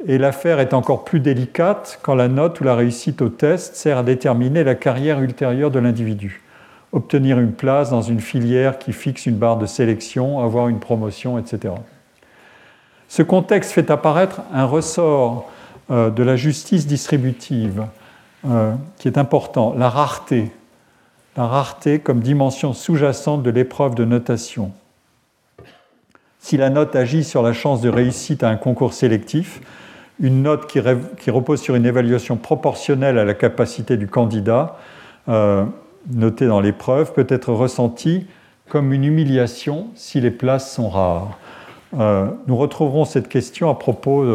[0.07, 3.99] Et l'affaire est encore plus délicate quand la note ou la réussite au test sert
[3.99, 6.41] à déterminer la carrière ultérieure de l'individu.
[6.91, 11.37] Obtenir une place dans une filière qui fixe une barre de sélection, avoir une promotion,
[11.37, 11.73] etc.
[13.11, 15.49] Ce contexte fait apparaître un ressort
[15.91, 17.85] euh, de la justice distributive
[18.47, 20.49] euh, qui est important, la rareté.
[21.35, 24.71] La rareté comme dimension sous-jacente de l'épreuve de notation.
[26.39, 29.59] Si la note agit sur la chance de réussite à un concours sélectif,
[30.21, 34.77] une note qui, repose sur une évaluation proportionnelle à la capacité du candidat,
[35.27, 35.65] euh,
[36.09, 38.25] notée dans l'épreuve, peut être ressentie
[38.69, 41.37] comme une humiliation si les places sont rares.
[41.97, 44.25] Euh, nous retrouverons cette question à propos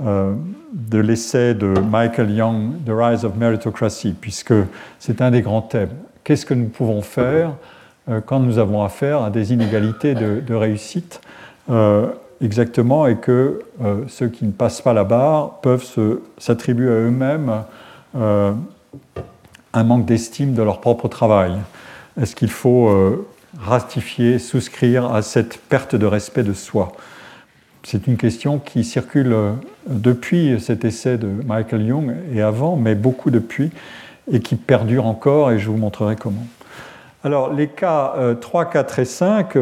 [0.00, 4.54] de l'essai de Michael Young, The Rise of Meritocracy, puisque
[4.98, 5.94] c'est un des grands thèmes.
[6.24, 7.52] Qu'est-ce que nous pouvons faire
[8.26, 11.20] quand nous avons affaire à des inégalités de, réussite
[12.40, 13.60] exactement et que
[14.08, 15.86] ceux qui ne passent pas la barre peuvent
[16.38, 17.62] s'attribuer à eux-mêmes
[19.74, 21.52] un manque d'estime de leur propre travail?
[22.20, 23.26] Est-ce qu'il faut euh,
[23.58, 26.92] ratifier, souscrire à cette perte de respect de soi
[27.82, 29.52] C'est une question qui circule euh,
[29.86, 33.70] depuis cet essai de Michael Young et avant, mais beaucoup depuis,
[34.30, 36.46] et qui perdure encore, et je vous montrerai comment.
[37.22, 39.54] Alors, les cas 3, euh, 4 et 5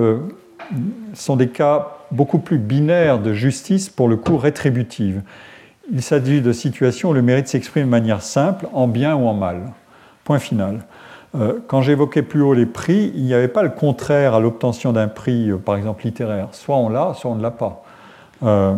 [1.14, 5.22] sont des cas beaucoup plus binaires de justice, pour le coup rétributive.
[5.90, 9.34] Il s'agit de situations où le mérite s'exprime de manière simple, en bien ou en
[9.34, 9.72] mal.
[10.24, 10.84] Point final.
[11.34, 14.92] Euh, quand j'évoquais plus haut les prix, il n'y avait pas le contraire à l'obtention
[14.92, 16.48] d'un prix, euh, par exemple littéraire.
[16.52, 17.82] Soit on l'a, soit on ne l'a pas.
[18.42, 18.74] Euh,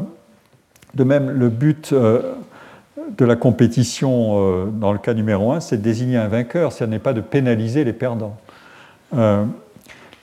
[0.95, 6.19] de même, le but de la compétition dans le cas numéro un, c'est de désigner
[6.19, 8.37] un vainqueur, ce n'est pas de pénaliser les perdants.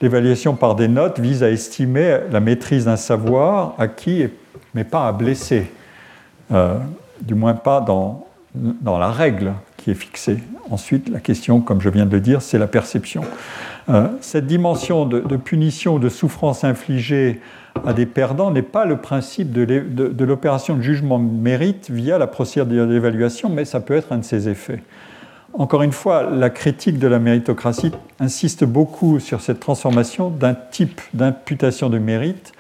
[0.02, 4.28] L'évaluation par des notes vise à estimer la maîtrise d'un savoir acquis,
[4.74, 5.70] mais pas à blesser,
[7.20, 10.38] du moins pas dans, dans la règle qui est fixée.
[10.72, 13.24] Ensuite, la question, comme je viens de le dire, c'est la perception.
[13.90, 17.42] Euh, cette dimension de, punition ou de souffrance infligée
[17.86, 22.28] à des perdants n'est pas le principe de l'opération de jugement de mérite via la
[22.28, 24.82] procédure d'évaluation, mais ça peut être un de ses effets.
[25.54, 27.92] Encore une fois, la critique de la méritocratie
[28.22, 32.54] insiste beaucoup sur cette transformation d'un type d'imputation de mérite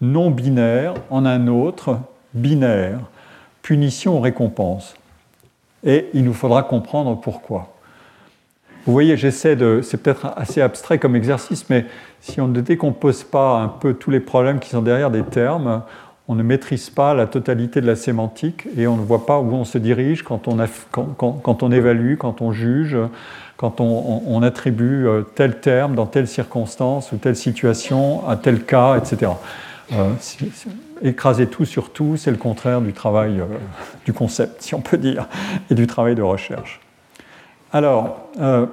[0.00, 1.98] non binaire en un autre
[2.32, 3.00] binaire,
[3.62, 4.94] punition ou récompense
[5.84, 7.74] et il nous faudra comprendre pourquoi.
[8.86, 9.80] Vous voyez, j'essaie de.
[9.82, 11.86] C'est peut-être assez abstrait comme exercice, mais
[12.20, 15.82] si on ne décompose pas un peu tous les problèmes qui sont derrière des termes,
[16.28, 19.52] on ne maîtrise pas la totalité de la sémantique et on ne voit pas où
[19.52, 20.58] on se dirige quand on,
[21.70, 22.96] évalue, quand on juge,
[23.56, 28.96] quand on, attribue euh, tel terme dans telle circonstance ou telle situation à tel cas,
[28.96, 29.32] etc.
[29.92, 30.12] Euh,
[31.04, 33.46] écraser tout sur tout, c'est le contraire du travail euh,
[34.04, 35.28] du concept, si on peut dire,
[35.70, 36.80] et du travail de recherche.
[37.72, 38.66] Alors, euh,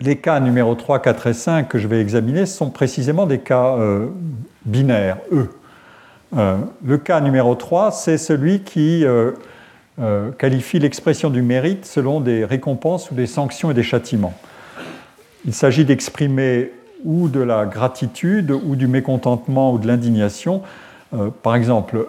[0.00, 3.76] les cas numéro 3, 4 et 5 que je vais examiner sont précisément des cas
[4.64, 5.50] binaires, eux.
[6.32, 9.04] le cas numéro 3, c'est celui qui
[10.38, 14.32] qualifie l'expression du mérite selon des récompenses ou des sanctions et des châtiments.
[15.44, 16.72] Il s'agit d'exprimer
[17.04, 20.62] ou de la gratitude ou du mécontentement ou de l'indignation.
[21.12, 22.06] Euh, par exemple,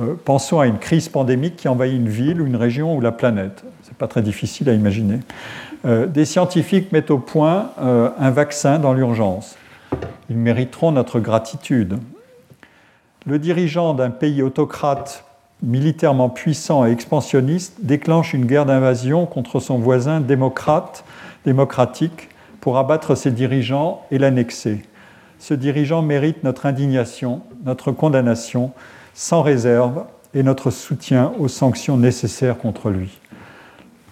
[0.00, 3.12] euh, pensons à une crise pandémique qui envahit une ville ou une région ou la
[3.12, 3.64] planète.
[3.82, 5.20] Ce n'est pas très difficile à imaginer.
[5.84, 9.56] Euh, des scientifiques mettent au point un vaccin dans l'urgence.
[10.30, 11.98] Ils mériteront notre gratitude.
[13.26, 15.24] Le dirigeant d'un pays autocrate
[15.62, 21.04] militairement puissant et expansionniste déclenche une guerre d'invasion contre son voisin démocrate,
[21.44, 22.28] démocratique
[22.60, 24.82] pour abattre ses dirigeants et l'annexer.
[25.42, 28.70] Ce dirigeant mérite notre indignation, notre condamnation,
[29.12, 33.18] sans réserve, et notre soutien aux sanctions nécessaires contre lui.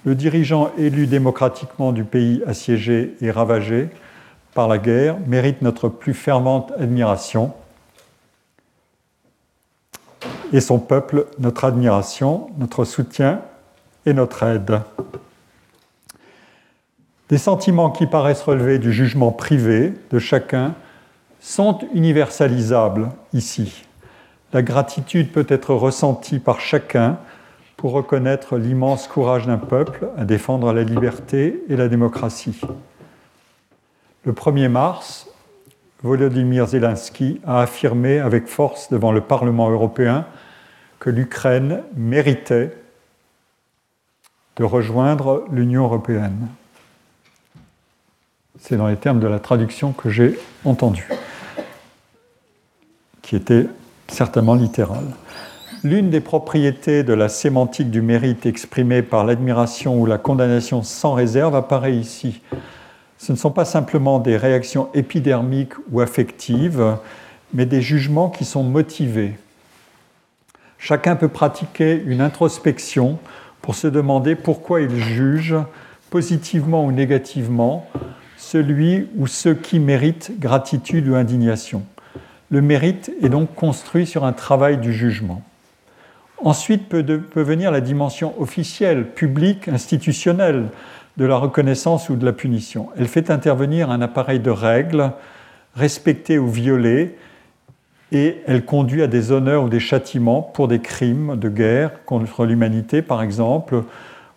[0.05, 3.91] Le dirigeant élu démocratiquement du pays assiégé et ravagé
[4.55, 7.55] par la guerre mérite notre plus fervente admiration
[10.53, 13.41] et son peuple notre admiration, notre soutien
[14.05, 14.81] et notre aide.
[17.29, 20.75] Des sentiments qui paraissent relever du jugement privé de chacun
[21.41, 23.85] sont universalisables ici.
[24.53, 27.19] La gratitude peut être ressentie par chacun
[27.77, 32.61] pour reconnaître l'immense courage d'un peuple à défendre la liberté et la démocratie.
[34.25, 35.29] Le 1er mars,
[36.03, 40.27] Volodymyr Zelensky a affirmé avec force devant le Parlement européen
[40.99, 42.77] que l'Ukraine méritait
[44.57, 46.49] de rejoindre l'Union européenne.
[48.59, 51.09] C'est dans les termes de la traduction que j'ai entendue,
[53.31, 53.69] qui était
[54.09, 55.07] certainement littérale.
[55.85, 61.13] L'une des propriétés de la sémantique du mérite exprimée par l'admiration ou la condamnation sans
[61.13, 62.41] réserve apparaît ici.
[63.19, 66.97] Ce ne sont pas simplement des réactions épidermiques ou affectives,
[67.55, 69.39] mais des jugements qui sont motivés.
[70.79, 73.21] Chacun peut pratiquer une introspection
[73.63, 75.55] pour se demander pourquoi il juge
[76.11, 77.89] positivement ou négativement
[78.37, 81.85] celui ou ceux qui méritent gratitude ou indignation.
[82.51, 85.43] Le mérite est donc construit sur un travail du jugement.
[86.43, 87.05] Ensuite peut,
[87.37, 90.69] venir la dimension officielle, publique, institutionnelle
[91.17, 92.89] de la reconnaissance ou de la punition.
[92.97, 95.13] Elle fait intervenir un appareil de règles
[95.77, 97.15] respectées ou violées
[98.11, 102.47] et elle conduit à des honneurs ou des châtiments pour des crimes de guerre contre
[102.47, 103.85] l'humanité, par exemple,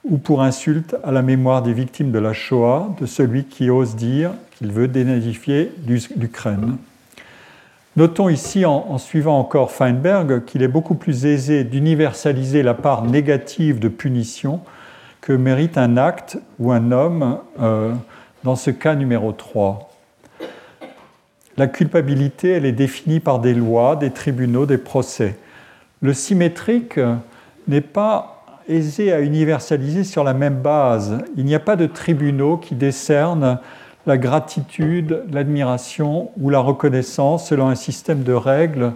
[0.03, 3.95] ou pour insulte à la mémoire des victimes de la Shoah de celui qui ose
[3.95, 6.77] dire qu'il veut dénazifier l'Ukraine.
[7.95, 13.77] Notons ici, en, suivant encore Feinberg, qu'il est beaucoup plus aisé d'universaliser la part négative
[13.77, 14.61] de punition
[15.21, 17.93] que mérite un acte ou un homme euh,
[18.43, 19.91] dans ce cas numéro 3.
[21.55, 25.37] La culpabilité, elle est définie par des lois, des tribunaux, des procès.
[26.01, 26.99] Le symétrique
[27.67, 31.19] n'est pas aisé à universaliser sur la même base.
[31.37, 33.59] Il n'y a pas de tribunaux qui décernent
[34.05, 38.93] la gratitude, l'admiration ou la reconnaissance selon un système de règles,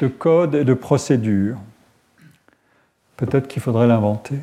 [0.00, 1.58] de codes et de procédures.
[3.16, 4.38] Peut-être qu'il faudrait l'inventer.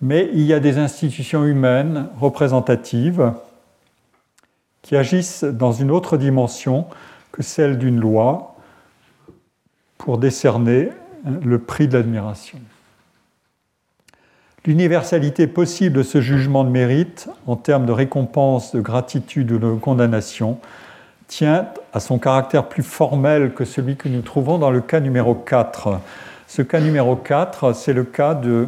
[0.00, 3.32] Mais il y a des institutions humaines représentatives
[4.82, 6.86] qui agissent dans une autre dimension
[7.32, 8.56] que celle d'une loi
[9.98, 10.90] pour décerner
[11.24, 12.58] le prix de l'admiration.
[14.66, 19.72] L'universalité possible de ce jugement de mérite en termes de récompense, de gratitude ou de
[19.74, 20.58] condamnation
[21.28, 25.34] tient à son caractère plus formel que celui que nous trouvons dans le cas numéro
[25.34, 26.00] 4.
[26.48, 28.66] Ce cas numéro 4, c'est le cas de,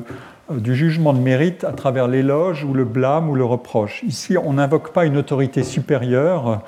[0.51, 4.03] du jugement de mérite à travers l'éloge ou le blâme ou le reproche.
[4.05, 6.61] Ici, on n'invoque pas une autorité supérieure,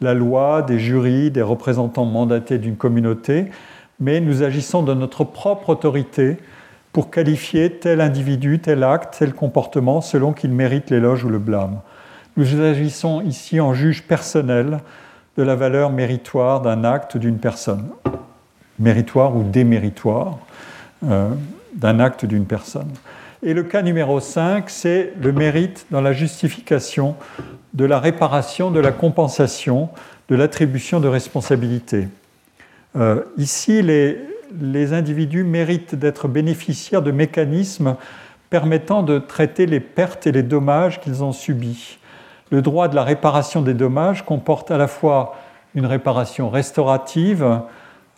[0.00, 3.46] la loi, des jurys, des représentants mandatés d'une communauté,
[3.98, 6.36] mais nous agissons de notre propre autorité
[6.92, 11.80] pour qualifier tel individu, tel acte, tel comportement selon qu'il mérite l'éloge ou le blâme.
[12.36, 14.78] Nous agissons ici en juge personnel
[15.36, 17.88] de la valeur méritoire d'un acte d'une personne,
[18.78, 20.38] méritoire ou déméritoire
[21.04, 21.28] euh,
[21.74, 22.90] d'un acte d'une personne.
[23.42, 27.14] Et le cas numéro 5, c'est le mérite dans la justification
[27.74, 29.90] de la réparation, de la compensation,
[30.28, 32.08] de l'attribution de responsabilité.
[32.96, 34.18] Euh, ici, les,
[34.60, 37.96] les individus méritent d'être bénéficiaires de mécanismes
[38.50, 41.98] permettant de traiter les pertes et les dommages qu'ils ont subis.
[42.50, 45.36] Le droit de la réparation des dommages comporte à la fois
[45.74, 47.60] une réparation restaurative,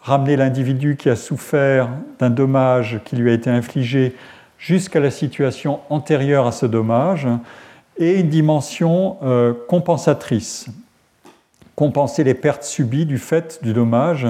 [0.03, 4.15] ramener l'individu qui a souffert d'un dommage qui lui a été infligé
[4.57, 7.27] jusqu'à la situation antérieure à ce dommage,
[7.97, 10.67] et une dimension euh, compensatrice,
[11.75, 14.27] compenser les pertes subies du fait du dommage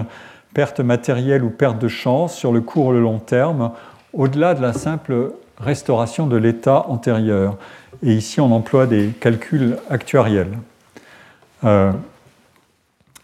[0.55, 3.73] perte matérielle ou perte de chance sur le court ou le long terme,
[4.13, 7.57] au-delà de la simple restauration de l'état antérieur.
[8.03, 10.59] Et ici, on emploie des calculs actuariels.
[11.65, 11.93] Euh,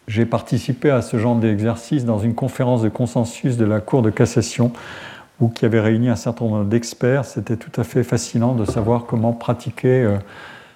[0.06, 4.10] j'ai participé à ce genre d'exercice dans une conférence de consensus de la Cour de
[4.10, 4.72] cassation
[5.40, 7.24] où qui avait réuni un certain nombre d'experts.
[7.24, 10.16] C'était tout à fait fascinant de savoir comment pratiquer euh,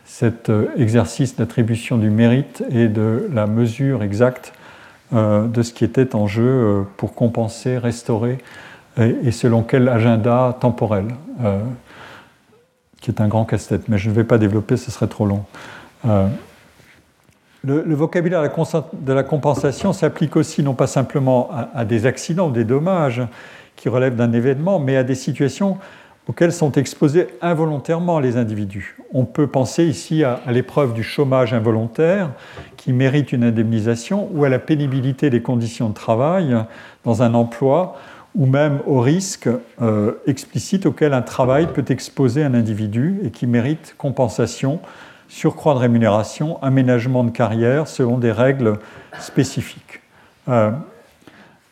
[0.05, 4.53] cet euh, exercice d'attribution du mérite et de la mesure exacte
[5.13, 8.39] de ce qui était en jeu euh, pour compenser, restaurer,
[8.99, 11.07] et, selon quel agenda temporel,
[11.43, 11.61] euh,
[13.01, 13.89] qui est un grand casse-tête.
[13.89, 15.45] Mais je ne vais pas développer, ce serait trop long.
[17.63, 22.65] Le, vocabulaire de la compensation s'applique aussi non pas simplement à, des accidents ou des
[22.65, 23.23] dommages
[23.77, 25.79] qui relèvent d'un événement, mais à des situations
[26.27, 28.97] auxquelles sont exposés involontairement les individus.
[29.13, 32.31] On peut penser ici à, l'épreuve du chômage involontaire
[32.81, 36.57] qui mérite une indemnisation ou à la pénibilité des conditions de travail
[37.05, 37.99] dans un emploi
[38.35, 39.51] ou même au risque
[39.83, 44.81] euh, explicite auquel un travail peut exposer un individu et qui mérite compensation,
[45.29, 48.79] surcroît de rémunération, aménagement de carrière selon des règles
[49.19, 50.01] spécifiques.
[50.49, 50.71] Euh,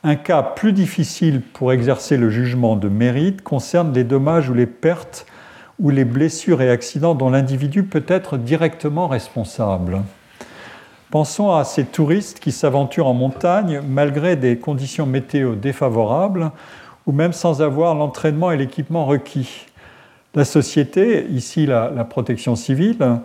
[0.04, 4.66] un cas plus difficile pour exercer le jugement de mérite concerne les dommages ou les
[4.66, 5.24] pertes
[5.78, 10.02] ou les blessures et accidents dont l'individu peut être directement responsable.
[11.10, 16.50] Pensons à ces touristes qui s'aventurent en montagne malgré des conditions météo défavorables
[17.06, 19.66] ou même sans avoir l'entraînement et l'équipement requis.
[20.34, 23.20] La société, ici la, protection civile,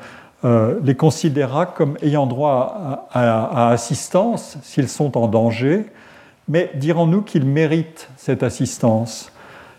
[0.45, 5.85] euh, les considérera comme ayant droit à assistance s'ils sont en danger
[6.47, 9.31] mais dirons-nous qu'ils méritent cette assistance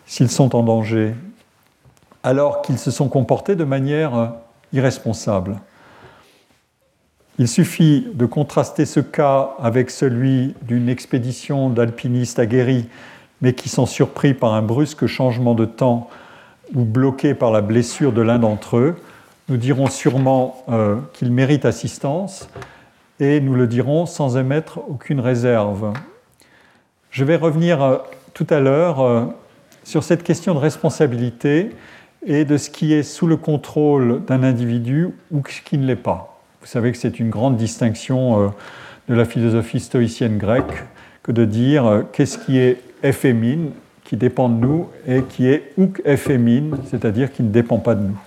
[0.07, 1.15] s'ils sont en danger,
[2.23, 4.35] alors qu'ils se sont comportés de manière
[4.73, 5.59] irresponsable?
[7.41, 12.87] Il suffit de contraster ce cas avec celui d'une expédition d'alpinistes aguerris,
[13.43, 16.09] mais qui sont surpris par un brusque changement de temps
[16.75, 18.95] ou bloqués par la blessure de l'un d'entre eux.
[19.49, 22.49] Nous dirons sûrement euh, qu'ils méritent assistance
[23.19, 25.93] et nous le dirons sans émettre aucune réserve.
[27.11, 27.99] Je vais revenir euh,
[28.33, 29.25] tout à l'heure euh,
[29.83, 31.71] sur cette question de responsabilité
[32.25, 35.97] et de ce qui est sous le contrôle d'un individu ou ce qui ne l'est
[35.97, 36.34] pas.
[36.65, 38.49] Vous savez que c'est une grande distinction euh,
[39.09, 40.85] de la philosophie stoïcienne grecque
[41.23, 42.79] que de dire qu'est-ce qui est
[43.33, 43.71] min
[44.05, 48.03] qui dépend de nous, et qui est hook min, c'est-à-dire qui ne dépend pas de
[48.03, 48.19] nous.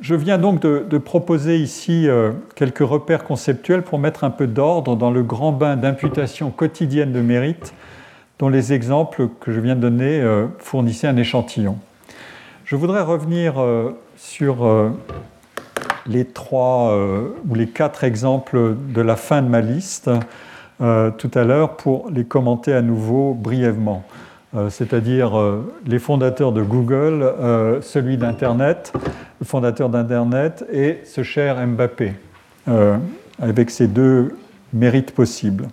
[0.00, 4.96] Je viens donc de, proposer ici euh, quelques repères conceptuels pour mettre un peu d'ordre
[4.96, 7.74] dans le grand bain d'imputation quotidienne de mérite
[8.38, 11.76] dont les exemples que je viens de donner euh, fournissaient un échantillon.
[12.64, 14.64] Je voudrais revenir euh, sur
[16.06, 16.96] les trois
[17.48, 20.10] ou les quatre exemples de la fin de ma liste
[20.78, 24.04] tout à l'heure pour les commenter à nouveau brièvement.
[24.56, 28.94] Euh, c'est-à-dire euh, les fondateurs de Google, euh, celui d'Internet,
[29.40, 32.14] le fondateur d'Internet et ce cher Mbappé,
[33.40, 34.36] avec ces deux
[34.72, 35.68] mérites possibles.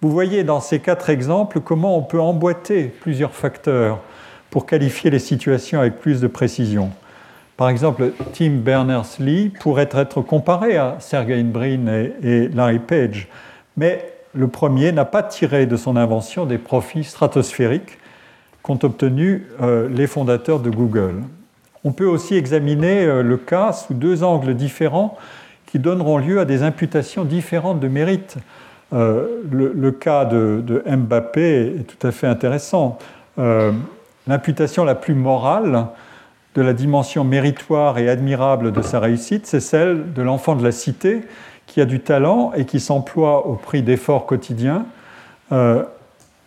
[0.00, 4.00] Vous voyez dans ces quatre exemples comment on peut emboîter plusieurs facteurs
[4.50, 6.90] pour qualifier les situations avec plus de précision.
[7.56, 11.86] Par exemple, Tim Berners-Lee pourrait être comparé à Sergey Brin
[12.22, 13.28] et Larry Page,
[13.76, 17.98] mais le premier n'a pas tiré de son invention des profits stratosphériques
[18.62, 21.22] qu'ont obtenus euh, les fondateurs de Google.
[21.84, 25.18] On peut aussi examiner euh, le cas sous deux angles différents
[25.66, 28.36] qui donneront lieu à des imputations différentes de mérite.
[28.92, 32.98] Euh, le, cas de, Mbappé est tout à fait intéressant.
[34.26, 35.86] L'imputation la plus morale
[36.54, 40.72] de la dimension méritoire et admirable de sa réussite, c'est celle de l'enfant de la
[40.72, 41.22] cité
[41.66, 44.84] qui a du talent et qui s'emploie au prix d'efforts quotidiens
[45.52, 45.82] euh,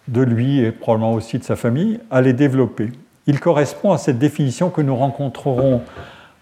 [0.07, 2.91] de lui et probablement aussi de sa famille à les développer.
[3.25, 5.81] Il correspond à cette définition que nous rencontrerons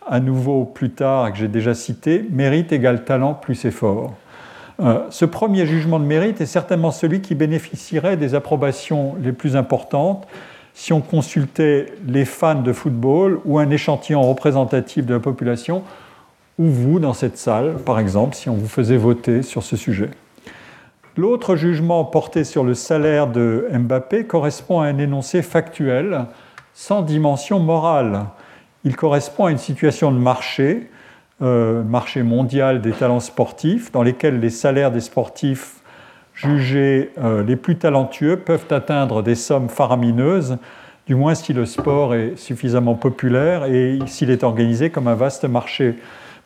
[0.06, 4.14] à nouveau plus tard et que j'ai déjà citée, mérite égale talent plus effort.
[4.82, 9.56] Euh, ce premier jugement de mérite est certainement celui qui bénéficierait des approbations les plus
[9.56, 10.28] importantes
[10.74, 15.84] si on consultait les fans de football ou un échantillon représentatif de la population
[16.60, 20.10] ou vous dans cette salle, par exemple, si on vous faisait voter sur ce sujet.
[21.16, 26.26] L'autre jugement porté sur le salaire de Mbappé correspond à un énoncé factuel
[26.74, 28.26] sans dimension morale.
[28.84, 30.90] Il correspond à une situation de marché,
[31.44, 35.83] euh, marché mondial des talents sportifs, dans lesquels les salaires des sportifs
[36.34, 40.58] jugés euh, les plus talentueux peuvent atteindre des sommes faramineuses,
[41.08, 45.46] du moins si le sport est suffisamment populaire et s'il est organisé comme un vaste
[45.46, 45.96] marché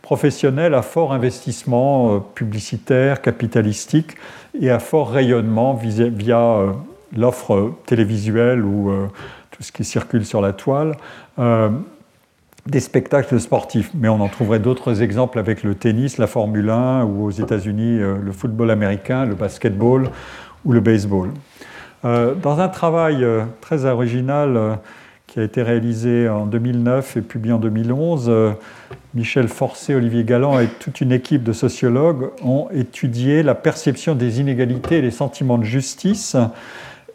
[0.01, 4.15] professionnel à fort investissement euh, publicitaire, capitalistique
[4.59, 6.71] et à fort rayonnement via euh,
[7.15, 8.91] l'offre télévisuelle ou
[9.51, 10.97] tout ce qui circule sur la toile,
[12.67, 13.91] des spectacles sportifs.
[13.95, 17.99] Mais on en trouverait d'autres exemples avec le tennis, la Formule 1 ou aux États-Unis
[17.99, 20.09] le football américain, le basketball
[20.65, 21.29] ou le baseball.
[22.03, 23.25] Dans un travail
[23.61, 24.79] très original
[25.25, 28.31] qui a été réalisé en 2009 et publié en 2011,
[29.13, 34.39] Michel Forcé, Olivier Galland et toute une équipe de sociologues ont étudié la perception des
[34.39, 36.37] inégalités et les sentiments de justice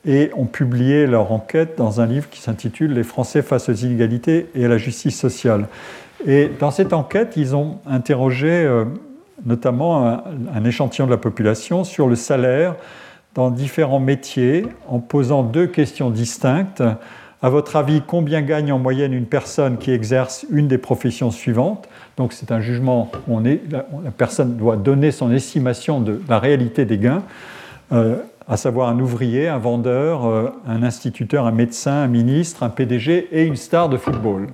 [0.05, 4.49] et ont publié leur enquête dans un livre qui s'intitule Les Français face aux inégalités
[4.55, 5.67] et à la justice sociale.
[6.27, 8.85] Et dans cette enquête, ils ont interrogé euh,
[9.45, 12.75] notamment un, échantillon de la population sur le salaire
[13.35, 16.83] dans différents métiers en posant deux questions distinctes.
[17.41, 21.89] À votre avis, combien gagne en moyenne une personne qui exerce une des professions suivantes?
[22.17, 26.99] Donc c'est un jugement où la, personne doit donner son estimation de la réalité des
[26.99, 27.23] gains,
[27.91, 28.17] euh,
[28.53, 33.29] à savoir un ouvrier, un vendeur, euh, un instituteur, un médecin, un ministre, un PDG
[33.33, 34.49] et une star de football.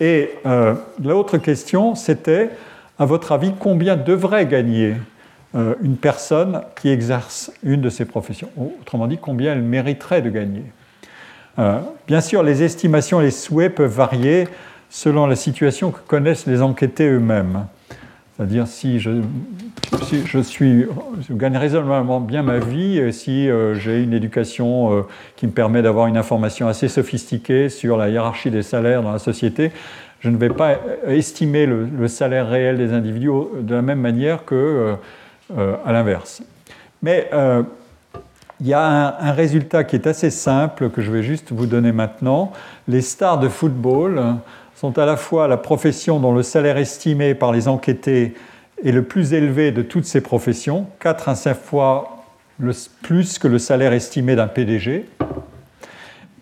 [0.00, 2.50] Et euh, l'autre question, c'était,
[2.98, 4.94] à votre avis, combien devrait gagner
[5.54, 8.50] une personne qui exerce une de ces professions?
[8.82, 10.62] Autrement dit, combien elle mériterait de gagner?
[11.58, 14.46] Euh, bien sûr, les estimations et les souhaits peuvent varier
[14.90, 17.66] selon la situation que connaissent les enquêtés eux-mêmes.
[18.38, 19.10] C'est-à-dire si je,
[21.32, 25.02] gagne raisonnablement bien ma vie, si euh, j'ai une éducation euh,
[25.34, 29.18] qui me permet d'avoir une information assez sophistiquée sur la hiérarchie des salaires dans la
[29.18, 29.72] société,
[30.20, 30.76] je ne vais pas
[31.08, 34.94] estimer le, salaire réel des individus de la même manière que
[35.56, 36.42] à l'inverse.
[37.02, 37.30] Mais
[38.60, 41.92] il y a un, résultat qui est assez simple que je vais juste vous donner
[41.92, 42.52] maintenant.
[42.88, 44.20] Les stars de football
[44.78, 48.34] sont à la fois la profession dont le salaire estimé par les enquêtés
[48.84, 52.24] est le plus élevé de toutes ces professions, 4 à 5 fois
[53.02, 55.06] plus que le salaire estimé d'un PDG.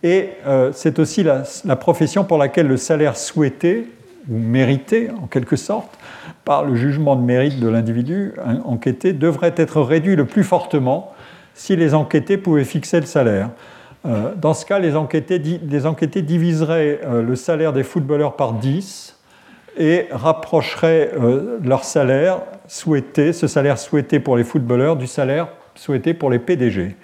[0.03, 3.89] Et euh, c'est aussi la, la, profession pour laquelle le salaire souhaité,
[4.29, 5.97] ou mérité en quelque sorte,
[6.45, 8.35] par le jugement de mérite de l'individu
[8.67, 11.15] enquêté, devrait être réduit le plus fortement
[11.55, 13.49] si les enquêtés pouvaient fixer le salaire.
[14.07, 19.17] Euh, dans ce cas, les enquêtés, diviseraient euh, le salaire des footballeurs par 10
[19.79, 26.15] et rapprocheraient euh, leur salaire souhaité, ce salaire souhaité pour les footballeurs, du salaire souhaité
[26.15, 26.97] pour les PDG.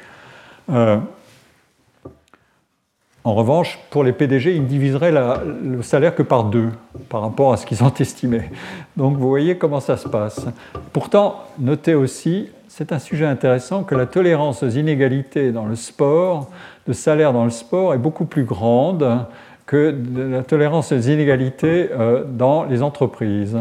[3.24, 6.70] En revanche, pour les PDG, ils ne diviseraient le salaire que par deux
[7.08, 8.50] par rapport à ce qu'ils ont estimé.
[8.96, 10.46] Donc vous voyez comment ça se passe.
[10.92, 16.48] Pourtant, notez aussi, c'est un sujet intéressant, que la tolérance aux inégalités dans le sport,
[16.86, 19.26] de salaire dans le sport, est beaucoup plus grande
[19.66, 23.56] que la tolérance aux inégalités euh, dans les entreprises.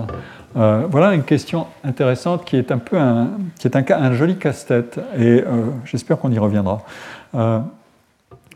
[0.57, 4.99] Euh, voilà une question intéressante qui est un peu un, qui est un joli casse-tête
[5.17, 6.81] et euh, j'espère qu'on y reviendra.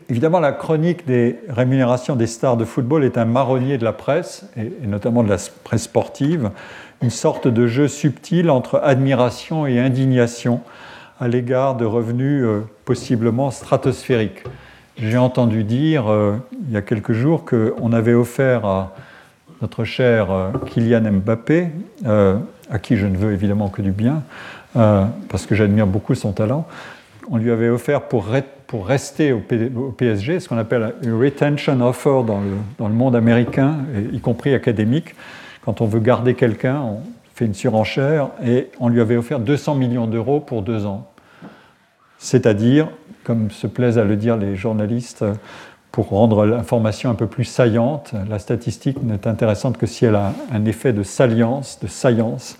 [0.08, 4.48] Évidemment, la chronique des rémunérations des stars de football est un marronnier de la presse,
[4.56, 6.50] et, notamment de la presse sportive,
[7.02, 10.60] une sorte de jeu subtil entre admiration et indignation
[11.18, 14.44] à l'égard de revenus euh, possiblement stratosphériques.
[14.98, 16.36] J'ai entendu dire euh,
[16.66, 18.94] il y a quelques jours qu'on avait offert à
[19.62, 21.68] notre cher euh, Kylian Mbappé,
[22.04, 24.22] à qui je ne veux évidemment que du bien,
[24.74, 26.66] parce que j'admire beaucoup son talent,
[27.30, 28.26] on lui avait offert pour,
[28.66, 33.14] pour rester au, PSG ce qu'on appelle une retention offer dans le, dans le monde
[33.14, 33.76] américain,
[34.12, 35.14] y compris académique.
[35.64, 36.82] Quand on veut garder quelqu'un,
[37.36, 41.06] fait une surenchère et on lui avait offert 200 millions d'euros pour deux ans.
[42.16, 42.88] C'est-à-dire,
[43.24, 45.22] comme se plaisent à le dire les journalistes,
[45.92, 50.32] pour rendre l'information un peu plus saillante, la statistique n'est intéressante que si elle a
[50.50, 52.56] un effet de salience, de saillance,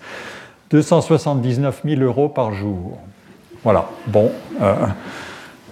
[0.69, 2.99] 279 000 euros par jour.
[3.63, 4.31] Voilà, bon,
[4.61, 4.75] euh,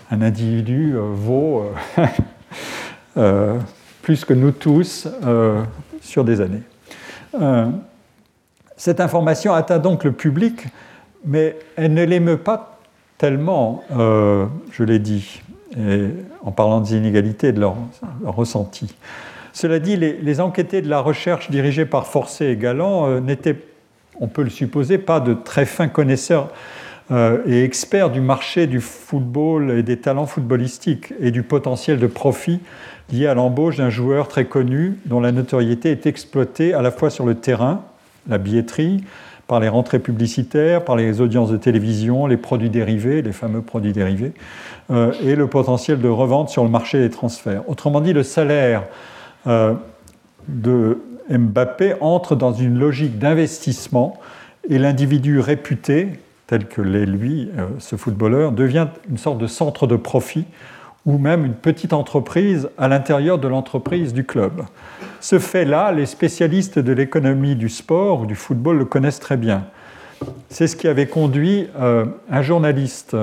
[0.10, 1.72] un individu euh, vaut
[3.18, 3.60] euh,
[4.02, 5.07] plus que nous tous
[6.02, 6.64] sur des années.
[8.77, 10.65] Cette information atteint donc le public,
[11.26, 12.80] mais elle ne l'émeut pas
[13.18, 15.41] tellement, je l'ai dit,
[16.43, 17.76] en parlant des inégalités et de leur,
[18.26, 18.93] ressenti.
[19.53, 23.56] Cela dit, les, les, enquêtés de la recherche dirigés par Forcé et Galland n'étaient,
[24.19, 26.49] on peut le supposer, pas de très fins connaisseurs
[27.11, 32.07] euh, et expert du marché du football et des talents footballistiques et du potentiel de
[32.07, 32.61] profit
[33.14, 37.11] lié à l'embauche d'un joueur très connu dont la notoriété est exploitée à la fois
[37.11, 37.84] sur le terrain,
[38.27, 39.03] la billetterie,
[39.47, 43.93] par les rentrées publicitaires, par les audiences de télévision, les produits dérivés, les fameux produits
[43.93, 44.34] dérivés,
[44.91, 47.61] euh, et le potentiel de revente sur le marché des transferts.
[47.69, 48.84] Autrement dit, le salaire
[49.47, 49.73] euh,
[50.47, 50.99] de
[51.30, 54.19] Mbappé entre dans une logique d'investissement
[54.68, 59.88] et l'individu réputé tel que l'est lui, euh, ce footballeur, devient une sorte de centre
[59.88, 60.45] de profit
[61.06, 64.64] ou même une petite entreprise à l'intérieur de l'entreprise du club.
[65.19, 69.65] Ce fait-là, les spécialistes de l'économie du sport ou du football le connaissent très bien.
[70.49, 73.15] C'est ce qui avait conduit euh, un journaliste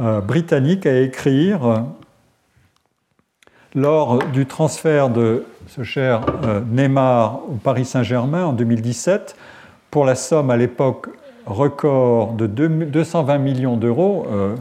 [0.00, 1.84] euh, britannique à écrire
[3.74, 6.22] lors du transfert de ce cher
[6.70, 9.36] Neymar au Paris Saint-Germain en 2017,
[9.90, 11.08] pour la somme à l'époque
[11.46, 14.56] record de 220 millions d'euros, euh,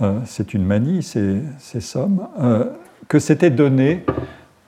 [0.00, 1.42] euh, c'est une manie, ces,
[1.80, 2.64] sommes, euh,
[3.08, 4.04] que c'était donné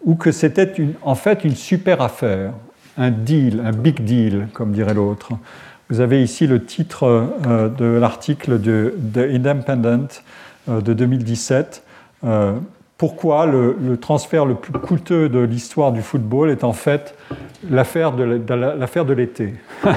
[0.04, 0.72] ou que c'était
[1.02, 2.52] en fait une super affaire,
[2.96, 5.32] un deal, un big deal, comme dirait l'autre.
[5.90, 7.28] Vous avez ici le titre
[7.78, 10.22] de l'article de The Independent
[10.68, 11.82] de 2017.
[12.98, 17.14] pourquoi le, transfert le plus coûteux de l'histoire du football est en fait
[17.70, 19.54] l'affaire de l'été?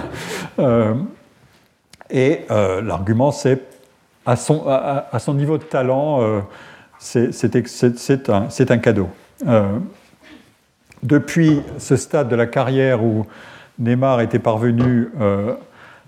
[2.12, 3.62] Et euh, l'argument, c'est
[4.26, 6.42] à son, niveau de talent, euh,
[7.00, 7.50] c'est
[8.30, 9.10] un, cadeau.
[9.48, 9.80] Euh,
[11.04, 13.26] depuis ce stade de la carrière où
[13.80, 15.10] Neymar était parvenu,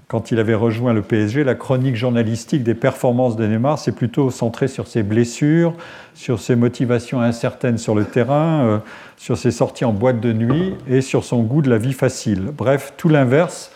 [0.07, 4.29] quand il avait rejoint le PSG, la chronique journalistique des performances de Neymar s'est plutôt
[4.29, 5.73] centrée sur ses blessures,
[6.13, 8.83] sur ses motivations incertaines sur le terrain,
[9.17, 12.51] sur ses sorties en boîte de nuit et sur son goût de la vie facile.
[12.55, 13.71] Bref, tout l'inverse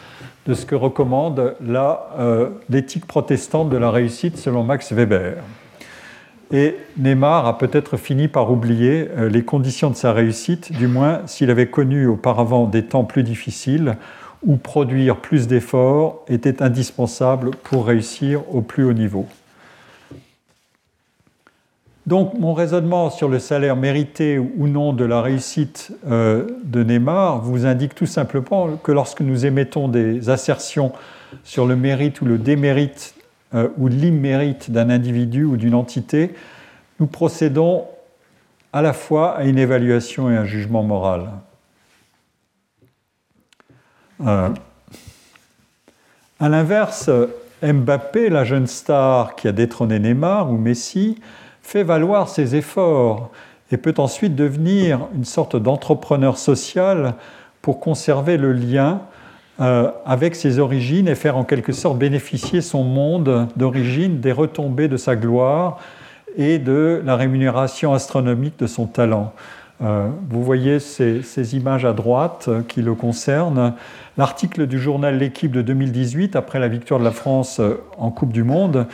[0.48, 5.36] de ce que recommande euh, l'éthique protestante de la réussite selon Max Weber.
[6.52, 11.22] Et Neymar a peut-être fini par oublier euh, les conditions de sa réussite, du moins
[11.26, 13.98] s'il avait connu auparavant des temps plus difficiles
[14.46, 19.26] où produire plus d'efforts était indispensable pour réussir au plus haut niveau.
[22.06, 27.42] Donc mon raisonnement sur le salaire mérité ou non de la réussite euh, de Neymar
[27.42, 30.94] vous indique tout simplement que lorsque nous émettons des assertions
[31.44, 33.17] sur le mérite ou le démérite
[33.54, 36.34] euh, ou l'immérite d'un individu ou d'une entité,
[37.00, 37.86] nous procédons
[38.74, 41.30] à la fois à une évaluation et un jugement moral.
[44.26, 44.50] Euh,
[46.40, 47.10] à l'inverse,
[47.62, 51.20] Mbappé, la jeune star qui a détrôné Neymar ou Messi,
[51.62, 53.32] fait valoir ses efforts
[53.72, 57.16] et peut ensuite devenir une sorte d'entrepreneur social
[57.62, 59.02] pour conserver le lien
[59.60, 64.88] euh, avec ses origines et faire en quelque sorte bénéficier son monde d'origine des retombées
[64.88, 65.80] de sa gloire
[66.36, 69.34] et de la rémunération astronomique de son talent.
[69.82, 73.74] Euh, vous voyez ces, images à droite euh, qui le concernent.
[74.16, 77.60] L'article du journal L'équipe de 2018, après la victoire de la France
[77.98, 78.86] en Coupe du Monde,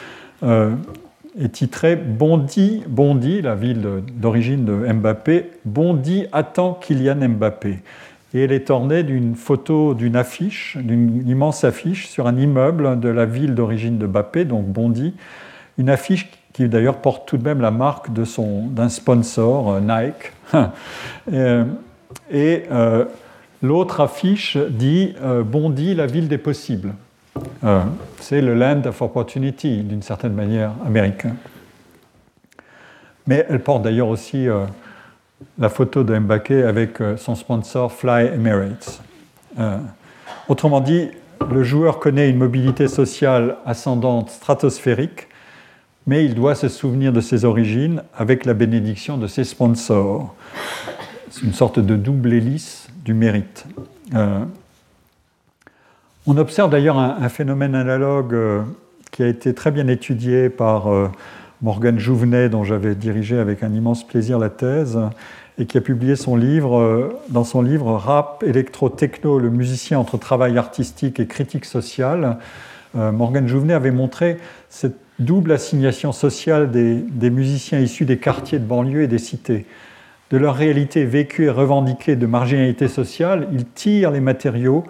[0.42, 7.80] est titré Bondy, Bondy la ville d'origine de Mbappé, Bondy attend Kylian Mbappé
[8.34, 13.10] et elle est ornée d'une photo d'une affiche, d'une immense affiche sur un immeuble de
[13.10, 15.14] la ville d'origine de Bappé, donc Bondy,
[15.78, 19.80] une affiche qui d'ailleurs porte tout de même la marque de son, d'un sponsor, euh,
[19.80, 20.32] Nike.
[21.32, 21.64] Euh,
[22.30, 23.06] et, euh,
[23.64, 25.16] l'autre affiche dit
[25.46, 26.94] Bondy, la ville des possibles.
[28.20, 31.34] c'est le land of opportunity, d'une certaine manière américain.
[33.26, 34.48] Mais elle porte d'ailleurs aussi
[35.58, 39.02] la photo de Mbake avec euh, son sponsor Fly Emirates.
[39.60, 39.78] Euh,
[40.48, 41.10] autrement dit,
[41.52, 45.28] le joueur connaît une mobilité sociale ascendante stratosphérique,
[46.08, 50.36] mais il doit se souvenir de ses origines avec la bénédiction de ses sponsors.
[51.30, 53.66] C'est une sorte de double hélice du mérite.
[54.14, 54.44] Euh,
[56.26, 58.36] on observe d'ailleurs un, phénomène analogue
[59.12, 60.88] qui a été très bien étudié par
[61.64, 65.00] Morgan Jouvenet, dont j'avais dirigé avec un immense plaisir la thèse,
[65.58, 70.18] et qui a publié son livre, euh, dans son livre Rap, électro-techno, le musicien entre
[70.18, 72.38] travail artistique et critique sociale.
[72.98, 74.38] Euh, Morgan Jouvenet avait montré
[74.70, 79.66] cette double assignation sociale des, des, musiciens issus des quartiers de banlieue et des cités.
[80.32, 84.84] De leur réalité vécue et revendiquée de marginalité sociale, ils tirent les matériaux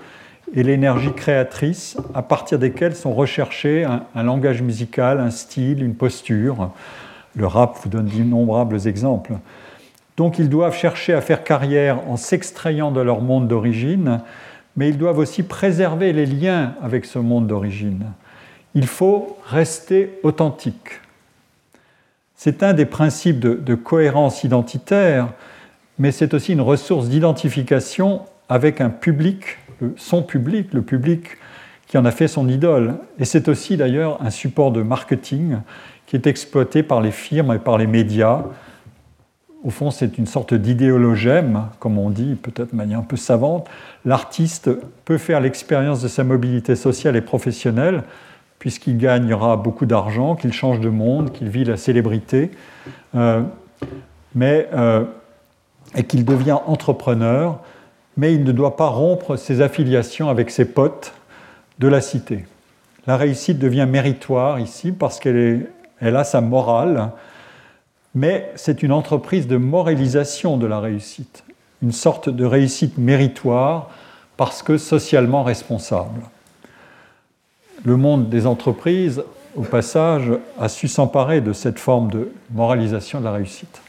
[0.56, 6.72] et l'énergie créatrice à partir desquels sont recherchés un, langage musical, un style, une posture.
[7.36, 9.34] Le rap vous donne d'innombrables exemples.
[10.16, 14.22] Donc ils doivent chercher à faire carrière en s'extrayant de leur monde d'origine,
[14.78, 18.06] mais ils doivent aussi préserver les liens avec ce monde d'origine.
[18.76, 21.02] Il faut rester authentique.
[22.36, 25.30] C'est un des principes de cohérence identitaire,
[25.98, 29.58] mais c'est aussi une ressource d'identification avec un public
[29.98, 31.38] son public, le public
[31.88, 32.96] qui en a fait son idole.
[33.20, 35.58] Et c'est aussi d'ailleurs un support de marketing
[36.08, 38.44] qui est exploité par les firmes et par les médias.
[39.64, 43.70] Au fond, c'est une sorte d'idéologème, comme on dit, peut-être de manière un peu savante.
[44.06, 44.70] L'artiste
[45.06, 48.04] peut faire l'expérience de sa mobilité sociale et professionnelle,
[48.60, 52.52] puisqu'il gagnera beaucoup d'argent, qu'il change de monde, qu'il vit la célébrité,
[53.16, 53.42] euh,
[54.36, 55.04] mais, euh,
[55.96, 57.60] et qu'il devient entrepreneur
[58.18, 61.14] mais il ne doit pas rompre ses affiliations avec ses potes
[61.80, 62.46] de la cité.
[63.08, 65.68] La réussite devient méritoire ici parce qu'elle
[66.02, 67.12] a sa morale,
[68.16, 71.44] mais c'est une entreprise de moralisation de la réussite,
[71.82, 73.90] une sorte de réussite méritoire
[74.38, 76.22] parce que socialement responsable.
[77.84, 79.24] Le monde des entreprises,
[79.56, 83.83] au passage, a su s'emparer de cette forme de moralisation de la réussite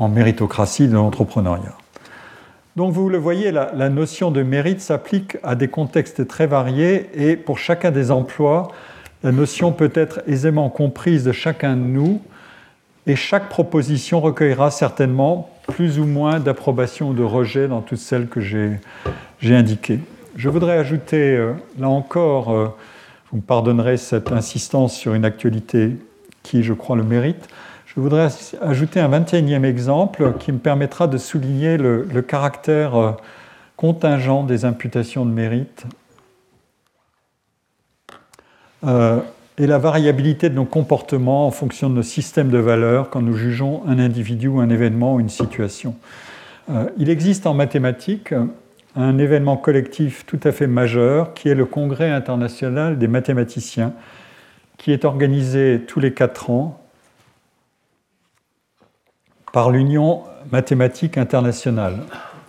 [0.00, 1.76] en méritocratie de l'entrepreneuriat.
[2.74, 7.36] Donc vous le voyez, la, notion de mérite s'applique à des contextes très variés et
[7.36, 8.68] pour chacun des emplois,
[9.22, 12.22] la notion peut être aisément comprise de chacun de nous
[13.06, 18.28] et chaque proposition recueillera certainement plus ou moins d'approbation ou de rejet dans toutes celles
[18.28, 20.00] que j'ai indiquées.
[20.36, 22.68] Je voudrais ajouter, euh, là encore, euh,
[23.30, 25.96] vous me pardonnerez cette insistance sur une actualité
[26.42, 27.48] qui, je crois, le mérite,
[27.94, 28.28] je voudrais
[28.60, 33.12] ajouter un 21e exemple qui me permettra de souligner le, caractère euh,
[33.76, 35.84] contingent des imputations de mérite
[38.86, 39.18] euh,
[39.58, 43.34] et la variabilité de nos comportements en fonction de nos systèmes de valeurs quand nous
[43.34, 45.96] jugeons un individu, un événement ou une situation.
[46.70, 48.32] Euh, il existe en mathématiques
[48.94, 53.94] un événement collectif tout à fait majeur qui est le Congrès international des mathématiciens
[54.78, 56.79] qui est organisé tous les quatre ans
[59.52, 60.22] par l'Union
[60.52, 61.98] mathématique internationale.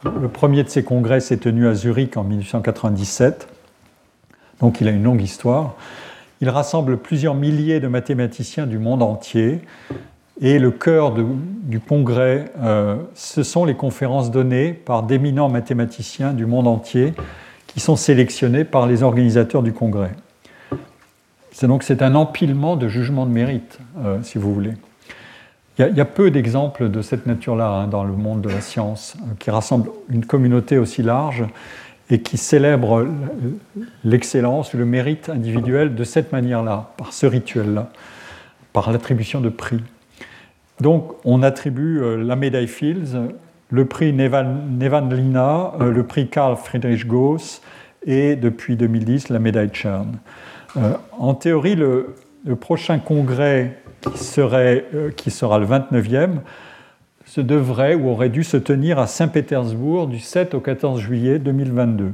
[0.03, 3.47] Le premier de ces congrès s'est tenu à Zurich en 1897,
[4.59, 5.75] donc il a une longue histoire.
[6.41, 9.61] Il rassemble plusieurs milliers de mathématiciens du monde entier.
[10.43, 16.47] Et le cœur du congrès, euh, ce sont les conférences données par d'éminents mathématiciens du
[16.47, 17.13] monde entier
[17.67, 20.11] qui sont sélectionnés par les organisateurs du congrès.
[21.51, 24.73] C'est donc un empilement de jugements de mérite, euh, si vous voulez.
[25.89, 29.15] Il y, a peu d'exemples de cette nature-là hein, dans le monde de la science,
[29.19, 31.43] euh, qui rassemblent une communauté aussi large
[32.11, 33.07] et qui célèbre
[34.03, 37.89] l'excellence ou le mérite individuel de cette manière-là, par ce rituel-là,
[38.73, 39.81] par l'attribution de prix.
[40.81, 43.17] Donc on attribue euh, la médaille Fields,
[43.71, 47.63] le prix Nevanlina, le prix Karl Friedrich Gauss
[48.05, 50.17] et depuis 2010 la médaille Chern.
[51.17, 52.13] en théorie, le,
[52.59, 56.39] prochain congrès qui, serait, qui sera le 29e
[57.31, 62.11] se devrait ou aurait dû se tenir à Saint-Pétersbourg du 7 au 14 juillet 2022.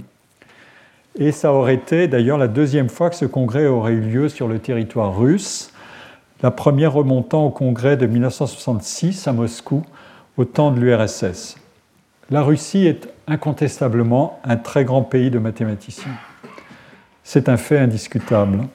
[1.17, 4.47] Et ça aurait été d'ailleurs la deuxième fois que ce congrès aurait eu lieu sur
[4.47, 5.71] le territoire russe,
[6.43, 9.83] la première remontant au congrès de 1966 à Moscou,
[10.37, 11.57] au temps de l'URSS.
[12.29, 16.11] La Russie est incontestablement un très grand pays de mathématiciens.
[17.23, 18.67] C'est un fait indiscutable.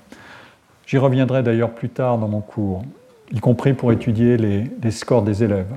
[0.87, 2.83] J'y reviendrai d'ailleurs plus tard dans mon cours,
[3.33, 5.75] y compris pour étudier les, scores des élèves.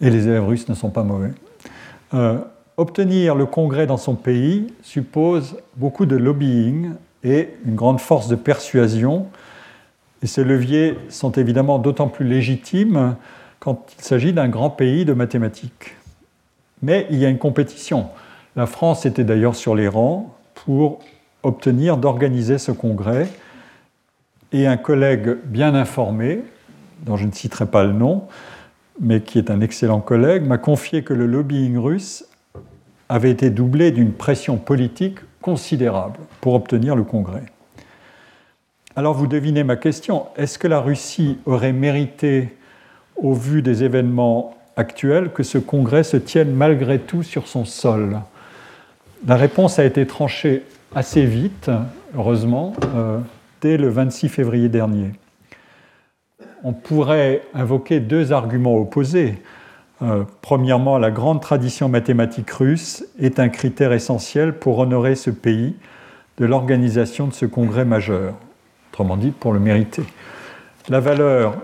[0.00, 1.30] Et les élèves russes ne sont pas mauvais.
[2.14, 2.38] Euh,
[2.76, 6.90] obtenir le congrès dans son pays suppose beaucoup de lobbying
[7.22, 9.26] et une grande force de persuasion.
[10.22, 13.16] Et ces leviers sont évidemment d'autant plus légitimes
[13.58, 15.96] quand il s'agit d'un grand pays de mathématiques.
[16.82, 18.08] Mais il y a une compétition.
[18.56, 21.00] La France était d'ailleurs sur les rangs pour
[21.42, 23.28] obtenir d'organiser ce congrès.
[24.54, 26.44] Et un collègue bien informé,
[27.04, 28.28] dont je ne citerai pas le nom,
[29.00, 32.24] mais qui est un excellent collègue, m'a confié que le lobbying russe
[33.08, 37.42] avait été doublé d'une pression politique considérable pour obtenir le Congrès.
[38.94, 42.54] Alors vous devinez ma question, est-ce que la Russie aurait mérité,
[43.16, 48.20] au vu des événements actuels, que ce Congrès se tienne malgré tout sur son sol?
[49.26, 50.62] La réponse a été tranchée
[50.94, 51.72] assez vite,
[52.16, 53.18] heureusement, euh,
[53.64, 55.12] le 26 février dernier.
[56.62, 59.38] On pourrait invoquer deux arguments opposés.
[60.02, 65.74] Euh, premièrement, la grande tradition mathématique russe est un critère essentiel pour honorer ce pays
[66.38, 68.34] de l'organisation de ce congrès majeur,
[68.92, 70.02] autrement dit pour le mériter.
[70.88, 71.56] La valeur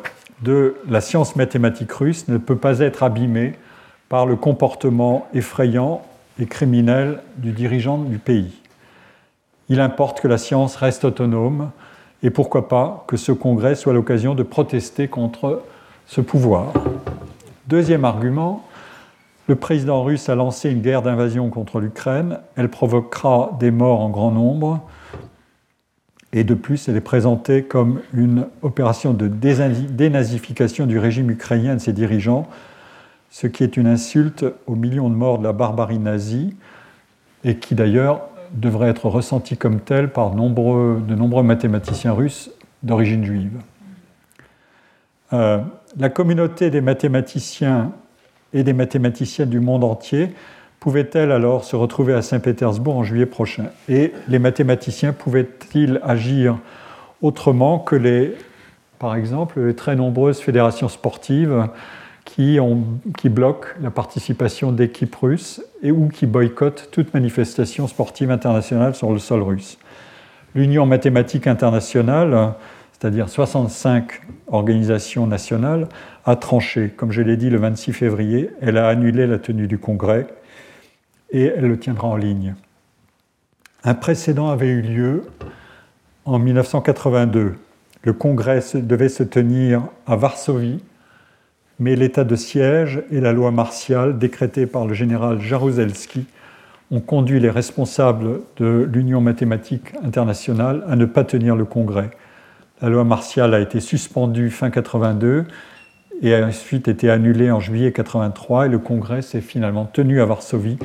[0.43, 3.55] de la science mathématique russe ne peut pas être abîmée
[4.09, 6.03] par le comportement effrayant
[6.41, 8.53] et criminel du dirigeant du pays.
[9.69, 11.71] Il importe que la science reste autonome
[12.23, 15.63] et pourquoi pas que ce congrès soit l'occasion de protester contre
[16.07, 16.73] ce pouvoir.
[17.67, 18.65] Deuxième argument,
[19.47, 22.39] le président russe a lancé une guerre d'invasion contre l'Ukraine.
[22.57, 24.81] Elle provoquera des morts en grand nombre.
[26.33, 31.77] Et de plus, elle est présentée comme une opération de dénazification du régime ukrainien et
[31.77, 32.47] de ses dirigeants,
[33.31, 36.55] ce qui est une insulte aux millions de morts de la barbarie nazie,
[37.43, 40.37] et qui d'ailleurs devrait être ressenti comme tel par de
[41.15, 42.51] nombreux mathématiciens russes
[42.83, 43.61] d'origine juive.
[45.33, 45.59] Euh,
[45.99, 47.93] la communauté des mathématiciens
[48.53, 50.35] et des mathématiciennes du monde entier
[50.81, 53.67] pouvait-elle alors se retrouver à Saint-Pétersbourg en juillet prochain?
[53.89, 56.59] Et les mathématiciens pouvaient-ils agir
[57.23, 58.35] autrement que les,
[58.99, 61.69] par exemple, les très nombreuses fédérations sportives
[62.25, 62.59] qui,
[63.29, 69.19] bloquent la participation d'équipes russes et ou qui boycottent toute manifestation sportive internationale sur le
[69.19, 69.79] sol russe
[70.55, 72.55] L'Union mathématique internationale
[73.01, 75.89] c'est-à-dire 65 organisations nationales,
[76.27, 76.91] a tranché.
[76.95, 80.27] Comme je l'ai dit le 26 février, elle a annulé la tenue du congrès
[81.31, 82.55] et elle le tiendra en ligne.
[83.85, 85.23] Un précédent avait eu lieu
[86.27, 87.55] en 1982.
[88.03, 90.83] Le congrès devait se tenir à Varsovie,
[91.81, 96.27] mais l'état de siège et la loi martiale décrétée par le général Jaruzelski
[96.91, 102.11] ont conduit les responsables de l'Union mathématique internationale à ne pas tenir le congrès.
[102.83, 105.47] La loi martiale a été suspendue fin 82
[106.23, 110.27] et a ensuite été annulée en juillet 83 et le congrès s'est finalement tenu à
[110.27, 110.79] Varsovie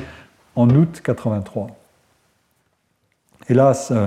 [0.54, 1.68] en août 83.
[3.50, 4.06] Hélas, euh,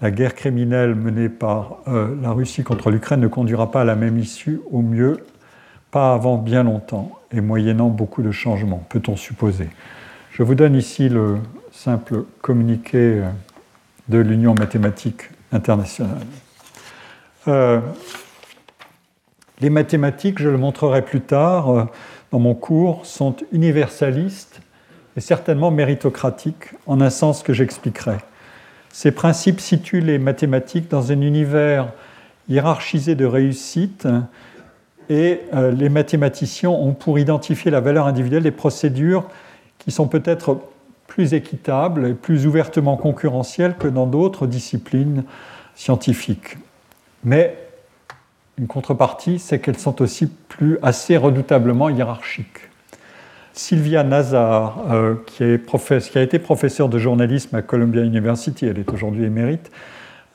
[0.00, 3.96] la guerre criminelle menée par euh, la Russie contre l'Ukraine ne conduira pas à la
[3.96, 5.18] même issue, au mieux
[5.94, 9.68] pas avant bien longtemps et moyennant beaucoup de changements, peut-on supposer.
[10.32, 11.38] Je vous donne ici le
[11.70, 13.28] simple communiqué euh,
[14.08, 16.26] de l'Union mathématique internationale.
[17.46, 17.78] Euh,
[19.60, 21.84] les mathématiques, je le montrerai plus tard euh,
[22.32, 24.62] dans mon cours, sont universalistes
[25.16, 28.16] et certainement méritocratiques, en un sens que j'expliquerai.
[28.88, 31.92] Ces principes situent les mathématiques dans un univers
[32.48, 34.08] hiérarchisé de réussite
[35.08, 39.24] et euh, les mathématiciens ont pour identifier la valeur individuelle des procédures
[39.78, 40.58] qui sont peut-être
[41.06, 45.24] plus équitables et plus ouvertement concurrentielles que dans d'autres disciplines
[45.74, 46.56] scientifiques.
[47.24, 47.56] Mais
[48.58, 52.68] une contrepartie, c'est qu'elles sont aussi plus assez redoutablement hiérarchiques.
[53.52, 59.24] Sylvia Nazar, euh, qui, a été professeure de journalisme à Columbia University, elle est aujourd'hui
[59.24, 59.70] émérite,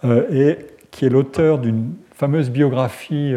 [0.05, 0.57] euh, et
[0.91, 3.33] qui est l'auteur d'une fameuse biographie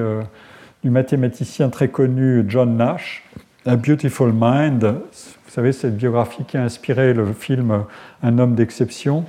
[0.82, 3.24] du mathématicien très connu John Nash,
[3.66, 7.84] A Beautiful Mind, vous savez, cette biographie qui a inspiré le film
[8.22, 9.24] Un homme d'exception,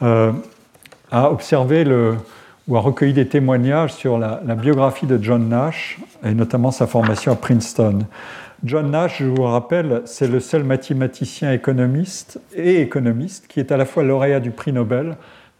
[0.00, 2.16] a observé le,
[2.68, 7.32] ou a recueilli des témoignages sur la, biographie de John Nash, et notamment sa formation
[7.32, 8.00] à Princeton.
[8.64, 13.76] John Nash, je vous rappelle, c'est le seul mathématicien économiste et économiste qui est à
[13.76, 15.16] la fois lauréat du prix Nobel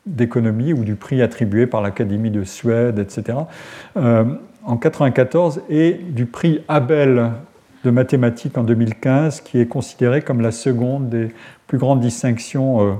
[0.06, 3.38] d'économie ou du prix attribué par l'Académie de Suède, etc.,
[3.96, 4.24] euh,
[4.66, 7.30] en 1994, et du prix Abel
[7.84, 11.32] de mathématiques en 2015, qui est considéré comme la seconde des
[11.68, 12.94] plus grandes distinctions euh,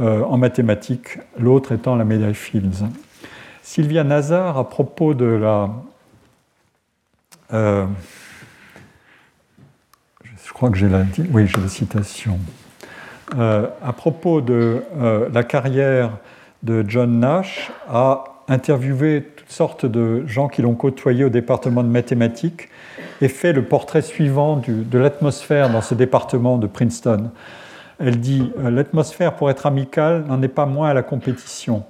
[0.00, 2.84] euh, en mathématiques, l'autre étant la médaille Fields.
[3.62, 5.70] Sylvia Nazar, à propos de la.
[7.54, 7.86] Euh,
[10.44, 12.38] je crois que j'ai la, oui, la citation.
[13.36, 14.82] À propos de
[15.32, 16.18] la carrière
[16.64, 21.88] de John Nash, a interviewé toutes sortes de gens qui l'ont côtoyé au département de
[21.88, 22.68] mathématiques
[23.22, 27.30] et fait le portrait suivant de l'atmosphère dans ce département de Princeton.
[27.98, 31.84] Elle dit L'atmosphère, pour être amicale, n'en est pas moins à la compétition.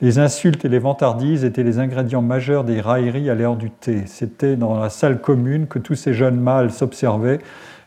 [0.00, 4.02] Les insultes et les vantardises étaient les ingrédients majeurs des railleries à l'heure du thé.
[4.06, 7.40] C'était dans la salle commune que tous ces jeunes mâles s'observaient,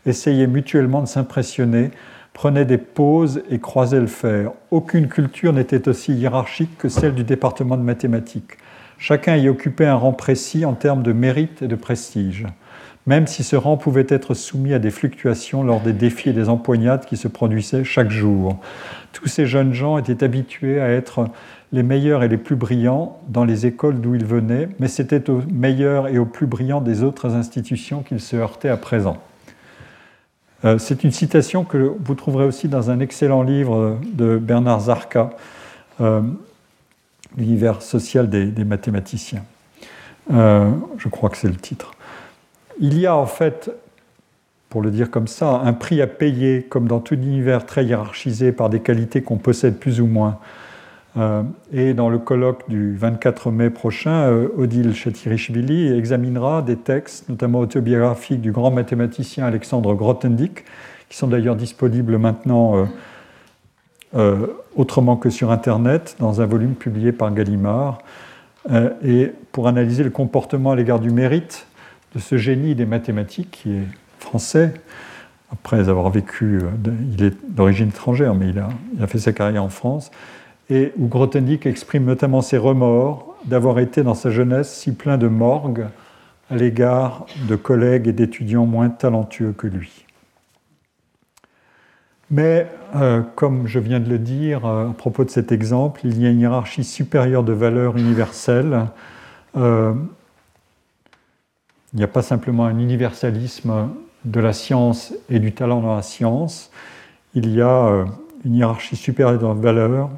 [0.05, 1.91] essayaient mutuellement de s'impressionner,
[2.39, 4.53] prenaient des pauses et croisaient le fer.
[4.71, 8.53] Aucune culture n'était aussi hiérarchique que celle du département de mathématiques.
[8.97, 12.45] Chacun y occupait un rang précis en termes de mérite et de prestige,
[13.05, 16.47] même si ce rang pouvait être soumis à des fluctuations lors des défis et des
[16.47, 18.57] empoignades qui se produisaient chaque jour.
[19.11, 21.25] Tous ces jeunes gens étaient habitués à être
[21.73, 25.41] les meilleurs et les plus brillants dans les écoles d'où ils venaient, mais c'était aux
[25.51, 29.17] meilleurs et aux plus brillants des autres institutions qu'ils se heurtaient à présent.
[30.65, 35.31] Euh, c'est une citation que vous trouverez aussi dans un excellent livre de Bernard Zarka,
[36.01, 36.21] euh,
[37.37, 39.43] L'univers social des, mathématiciens.
[40.33, 41.91] Euh, je crois que c'est le titre.
[42.79, 43.69] Il y a en fait,
[44.69, 48.51] pour le dire comme ça, un prix à payer, comme dans tout univers très hiérarchisé
[48.51, 50.68] par des qualités qu'on possède plus ou moins, euh,
[51.73, 57.59] et dans le colloque du 24 mai prochain, euh, Odile Chatirishvili examinera des textes, notamment
[57.59, 60.65] autobiographiques du grand mathématicien Alexandre Grothendieck,
[61.09, 62.87] qui sont d'ailleurs disponibles maintenant
[64.15, 67.99] euh, autrement que sur Internet, dans un volume publié par Gallimard,
[69.03, 71.65] et pour analyser le comportement à l'égard du mérite
[72.13, 73.87] de ce génie des mathématiques qui est
[74.19, 74.73] français,
[75.51, 76.59] après avoir vécu,
[77.13, 78.59] il est d'origine étrangère, mais il
[79.01, 80.11] a fait sa carrière en France,
[80.69, 85.27] et où Grothendieck exprime notamment ses remords d'avoir été dans sa jeunesse si plein de
[85.27, 85.87] morgue
[86.49, 90.05] à l'égard de collègues et d'étudiants moins talentueux que lui.
[92.31, 96.21] Mais, euh, comme je viens de le dire euh, à propos de cet exemple, il
[96.21, 98.85] y a une hiérarchie supérieure de valeurs universelles.
[99.57, 99.93] Euh,
[101.93, 103.89] il n'y a pas simplement un universalisme
[104.25, 106.71] de la science et du talent dans la science,
[107.33, 108.05] il y a
[108.45, 110.09] une hiérarchie supérieure de valeurs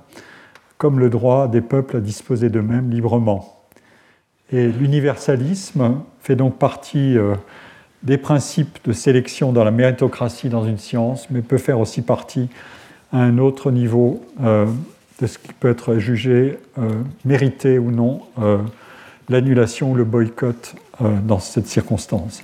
[0.81, 3.67] comme le droit des peuples à disposer d'eux-mêmes librement.
[4.51, 7.35] Et l'universalisme fait donc partie euh,
[8.01, 12.49] des principes de sélection dans la méritocratie dans une science, mais peut faire aussi partie
[13.13, 14.65] à un autre niveau euh,
[15.21, 16.89] de ce qui peut être jugé euh,
[17.25, 18.21] mérité ou non
[19.29, 22.41] l'annulation ou le boycott dans cette circonstance.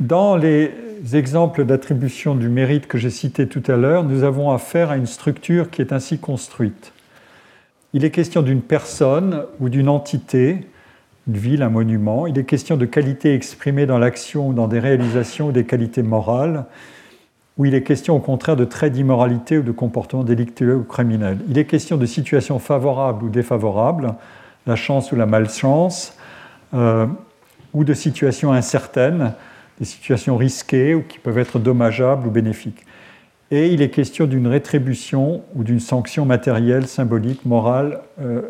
[0.00, 0.72] Dans les
[1.12, 5.06] exemples d'attribution du mérite que j'ai cités tout à l'heure, nous avons affaire à une
[5.06, 6.92] structure qui est ainsi construite.
[7.92, 10.66] Il est question d'une personne ou d'une entité,
[11.28, 12.26] une ville, un monument.
[12.26, 16.02] Il est question de qualités exprimées dans l'action ou dans des réalisations ou des qualités
[16.02, 16.64] morales,
[17.56, 21.38] ou il est question au contraire de traits d'immoralité ou de comportements délictueux ou criminels.
[21.48, 24.14] Il est question de situations favorables ou défavorables,
[24.66, 26.18] la chance ou la malchance,
[26.74, 27.06] euh,
[27.72, 29.34] ou de situations incertaines,
[29.78, 32.84] des situations risquées ou qui peuvent être dommageables ou bénéfiques.
[33.50, 38.42] Et il est question d'une rétribution ou d'une sanction matérielle, symbolique, morale, euh,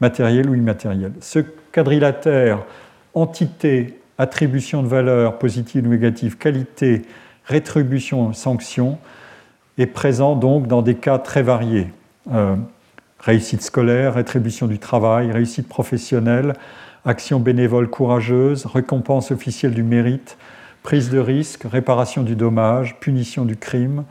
[0.00, 1.12] matérielle ou immatérielle.
[1.20, 1.40] Ce
[1.72, 2.64] quadrilatère,
[3.14, 7.02] entité, attribution de valeur positive ou négative, qualité,
[7.44, 8.98] rétribution, sanction,
[9.78, 11.88] est présent donc dans des cas très variés.
[12.32, 12.56] Euh,
[13.20, 16.54] réussite scolaire, rétribution du travail, réussite professionnelle,
[17.04, 20.38] action bénévole courageuse, récompense officielle du mérite,
[20.86, 24.04] prise de risque, réparation du dommage, punition du crime,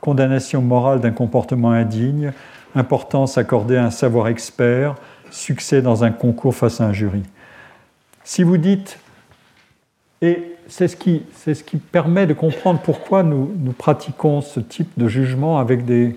[0.00, 2.32] condamnation morale d'un comportement indigne,
[2.74, 4.94] importance accordée à un savoir expert,
[5.30, 7.22] succès dans un concours face à un jury.
[8.24, 8.98] Si vous dites,
[10.22, 14.88] et c'est ce qui, c'est ce qui permet de comprendre pourquoi nous, pratiquons ce type
[14.96, 16.16] de jugement avec des,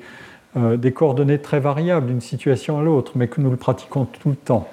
[0.55, 4.29] euh, des coordonnées très variables d'une situation à l'autre, mais que nous le pratiquons tout
[4.29, 4.69] le temps.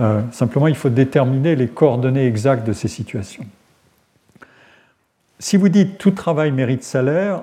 [0.00, 3.46] Euh, simplement, il faut déterminer les coordonnées exactes de ces situations.
[5.40, 7.42] Si vous dites tout travail mérite salaire,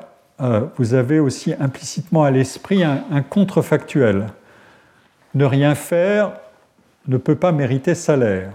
[0.78, 4.28] vous avez aussi implicitement à l'esprit un, un contrefactuel.
[5.34, 6.32] Ne rien faire
[7.07, 8.52] ne peut pas mériter salaire.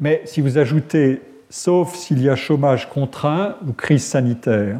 [0.00, 4.78] Mais si vous ajoutez sauf s'il y a chômage contraint ou crise sanitaire,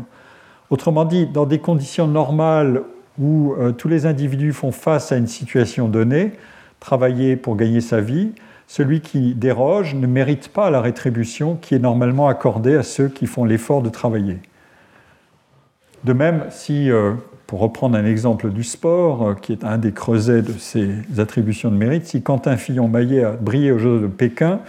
[0.70, 2.82] autrement dit, dans des conditions normales
[3.18, 6.32] où euh, tous les individus font face à une situation donnée,
[6.80, 8.32] travailler pour gagner sa vie,
[8.66, 13.26] celui qui déroge ne mérite pas la rétribution qui est normalement accordée à ceux qui
[13.26, 14.38] font l'effort de travailler.
[16.04, 17.12] De même, si, euh,
[17.46, 20.88] pour reprendre un exemple du sport, euh, qui est un des creusets de ces
[21.18, 24.60] attributions de mérite, si Quentin Fillon-Maillet a brillé aux Jeux de Pékin,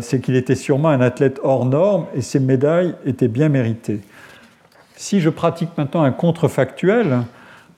[0.00, 4.00] c'est qu'il était sûrement un athlète hors norme et ses médailles étaient bien méritées.
[5.00, 7.20] Si je pratique maintenant un contrefactuel,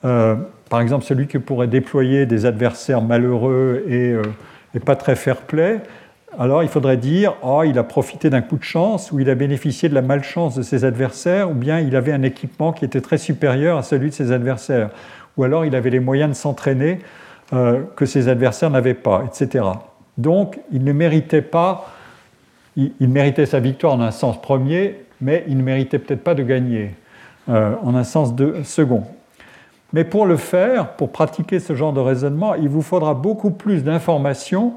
[0.04, 0.34] euh,
[0.68, 4.22] par exemple, celui qui pourrait déployer des adversaires malheureux et, euh,
[4.80, 5.80] pas très fair-play,
[6.38, 9.34] alors il faudrait dire oh, il a profité d'un coup de chance, ou il a
[9.34, 13.00] bénéficié de la malchance de ses adversaires, ou bien il avait un équipement qui était
[13.00, 14.90] très supérieur à celui de ses adversaires,
[15.36, 17.00] ou alors il avait les moyens de s'entraîner
[17.52, 19.64] euh, que ses adversaires n'avaient pas, etc.
[20.16, 21.90] Donc il ne méritait pas,
[22.76, 26.42] il, méritait sa victoire en un sens premier, mais il ne méritait peut-être pas de
[26.42, 26.94] gagner
[27.48, 29.04] en un sens de, second.
[29.92, 33.84] Mais pour le faire, pour pratiquer ce genre de raisonnement, il vous faudra beaucoup plus
[33.84, 34.74] d'informations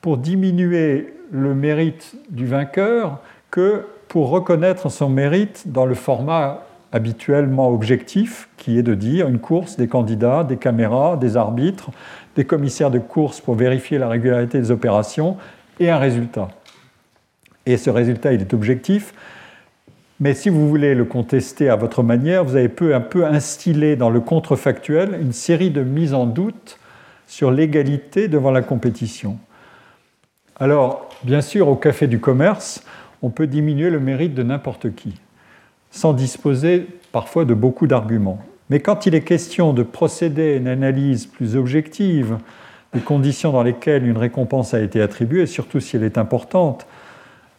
[0.00, 3.18] pour diminuer le mérite du vainqueur
[3.50, 6.62] que pour reconnaître son mérite dans le format
[6.92, 11.90] habituellement objectif, qui est de dire une course, des candidats, des caméras, des arbitres,
[12.36, 15.36] des commissaires de course pour vérifier la régularité des opérations
[15.80, 16.48] et un résultat.
[17.66, 19.12] Et ce résultat, il est objectif,
[20.20, 23.94] mais si vous voulez le contester à votre manière, vous avez peu à peu instillé
[23.94, 26.78] dans le contrefactuel une série de mises en doute
[27.26, 29.38] sur l'égalité devant la compétition.
[30.56, 32.82] Alors, bien sûr, au café du commerce,
[33.22, 35.14] on peut diminuer le mérite de n'importe qui,
[35.92, 38.40] sans disposer parfois de beaucoup d'arguments.
[38.70, 42.38] Mais quand il est question de procéder à une analyse plus objective
[42.92, 46.86] des conditions dans lesquelles une récompense a été attribuée, surtout si elle est importante,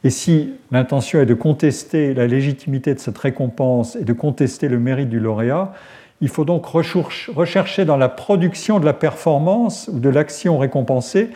[0.04, 4.80] et si l'intention est de contester la légitimité de cette récompense et de contester le
[4.80, 5.74] mérite du lauréat,
[6.22, 11.30] il faut donc rechercher dans la production de la performance ou de l'action récompensée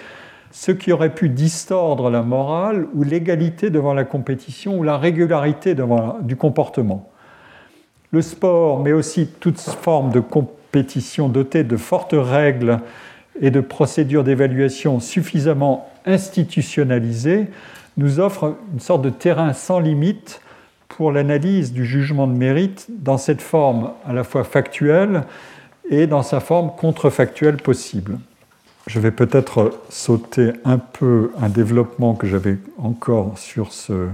[0.51, 5.73] ce qui aurait pu distordre la morale ou l'égalité devant la compétition ou la régularité
[5.73, 7.09] devant du comportement.
[8.11, 12.79] Le sport, mais aussi toute forme de compétition dotée de fortes règles
[13.41, 17.47] et de procédures d'évaluation suffisamment institutionnalisées,
[17.97, 20.41] nous offre une sorte de terrain sans limite
[20.87, 25.23] pour l'analyse du jugement de mérite dans cette forme à la fois factuelle
[25.89, 28.19] et dans sa forme contrefactuelle possible.
[28.87, 34.09] Je vais peut-être sauter un peu un développement que j'avais encore sur ce, euh,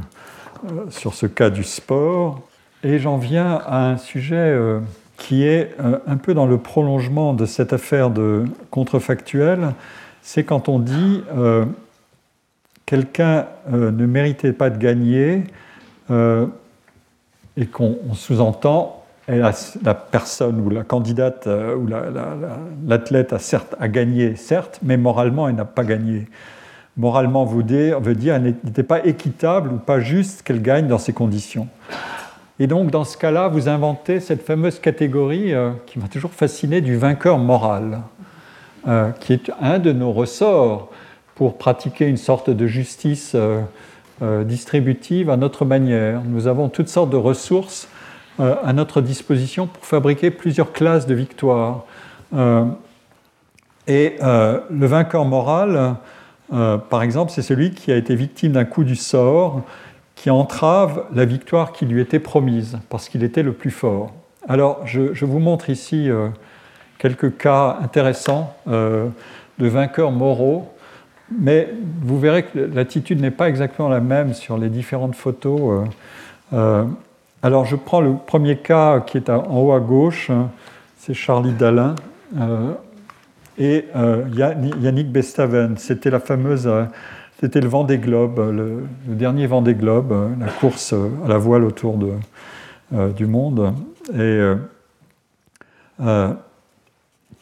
[0.90, 2.42] sur ce cas du sport,
[2.84, 4.80] et j'en viens à un sujet euh,
[5.18, 9.74] qui est euh, un peu dans le prolongement de cette affaire de contrefactuel,
[10.22, 11.24] c'est quand on dit
[12.90, 15.44] quelqu'un euh, ne méritait pas de gagner
[16.10, 16.48] euh,
[17.56, 21.88] et qu'on sous-entend la personne ou la candidate euh, ou
[22.88, 23.38] l'athlète a
[23.80, 26.28] a gagné, certes, mais moralement elle n'a pas gagné.
[26.98, 30.98] Moralement veut dire, veut dire elle n'était pas équitable ou pas juste qu'elle gagne dans
[30.98, 31.68] ces conditions.
[32.58, 35.54] Et donc dans ce cas-là, vous inventez cette fameuse catégorie
[35.86, 38.00] qui m'a toujours fasciné du vainqueur moral,
[39.20, 40.90] qui est un de nos ressorts
[41.40, 43.62] pour pratiquer une sorte de justice euh,
[44.22, 46.22] euh, distributive à notre manière.
[46.26, 47.88] Nous avons toutes sortes de ressources
[48.42, 51.86] euh, à notre disposition pour fabriquer plusieurs classes de victoires.
[53.88, 55.96] et le vainqueur moral,
[56.50, 59.62] par exemple, c'est celui qui a été victime d'un coup du sort
[60.16, 64.12] qui entrave la victoire qui lui était promise, parce qu'il était le plus fort.
[64.50, 66.10] Alors, je, je vous montre ici
[66.98, 69.12] quelques cas intéressants de
[69.58, 70.70] vainqueurs moraux
[71.38, 71.70] mais
[72.02, 75.62] vous verrez que l'attitude n'est pas exactement la même sur les différentes photos.
[75.62, 75.86] Euh,
[76.54, 76.86] euh,
[77.44, 80.32] alors je prends le premier cas qui est en haut à gauche,
[80.98, 81.96] c'est Charlie Dalin
[82.38, 82.74] euh,
[83.58, 83.86] et
[84.36, 85.78] Yannick Bestaven.
[85.78, 86.70] C'était la fameuse,
[87.40, 91.98] c'était le Vendée Globe, le, le, dernier Vendée Globe, la course à la voile autour
[92.92, 93.74] du monde.
[94.18, 94.54] Et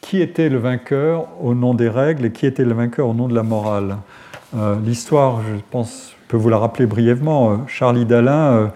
[0.00, 3.28] qui était le vainqueur au nom des règles et qui était le vainqueur au nom
[3.28, 3.96] de la morale.
[4.56, 7.52] Euh, l'histoire, je pense, je vous la rappeler brièvement.
[7.52, 8.66] Euh, Charlie Dalin, euh,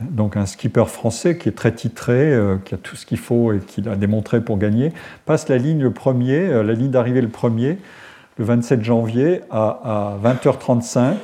[0.00, 3.60] donc un skipper français qui est très titré, qui a tout ce qu'il faut et
[3.60, 4.92] qui l'a démontré pour gagner,
[5.24, 7.78] passe la ligne le la ligne d'arrivée le premier,
[8.36, 11.14] le 27 janvier à, 20h35.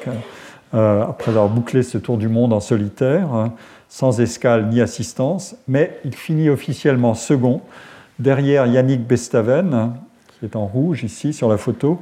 [0.72, 3.52] après avoir bouclé ce tour du monde en solitaire, hein,
[3.88, 7.62] sans escale ni assistance, mais il finit officiellement second,
[8.20, 9.94] derrière Yannick Bestaven,
[10.28, 12.00] qui est en rouge ici sur la photo,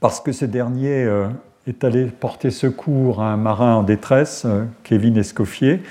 [0.00, 1.08] parce que ce dernier
[1.66, 4.46] est allé porter secours à un marin en détresse,
[4.84, 5.82] Kevin Escoffier,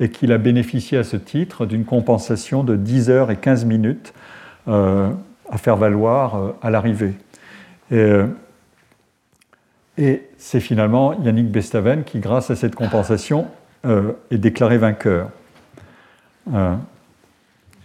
[0.00, 4.12] et qu'il a bénéficié à ce titre d'une compensation de 10 heures et 15 minutes
[4.68, 5.10] euh,
[5.50, 7.14] à faire valoir euh, à l'arrivée.
[7.92, 8.26] Euh,
[9.96, 13.46] et c'est finalement Yannick Bestaven qui, grâce à cette compensation,
[14.30, 15.30] est déclaré vainqueur.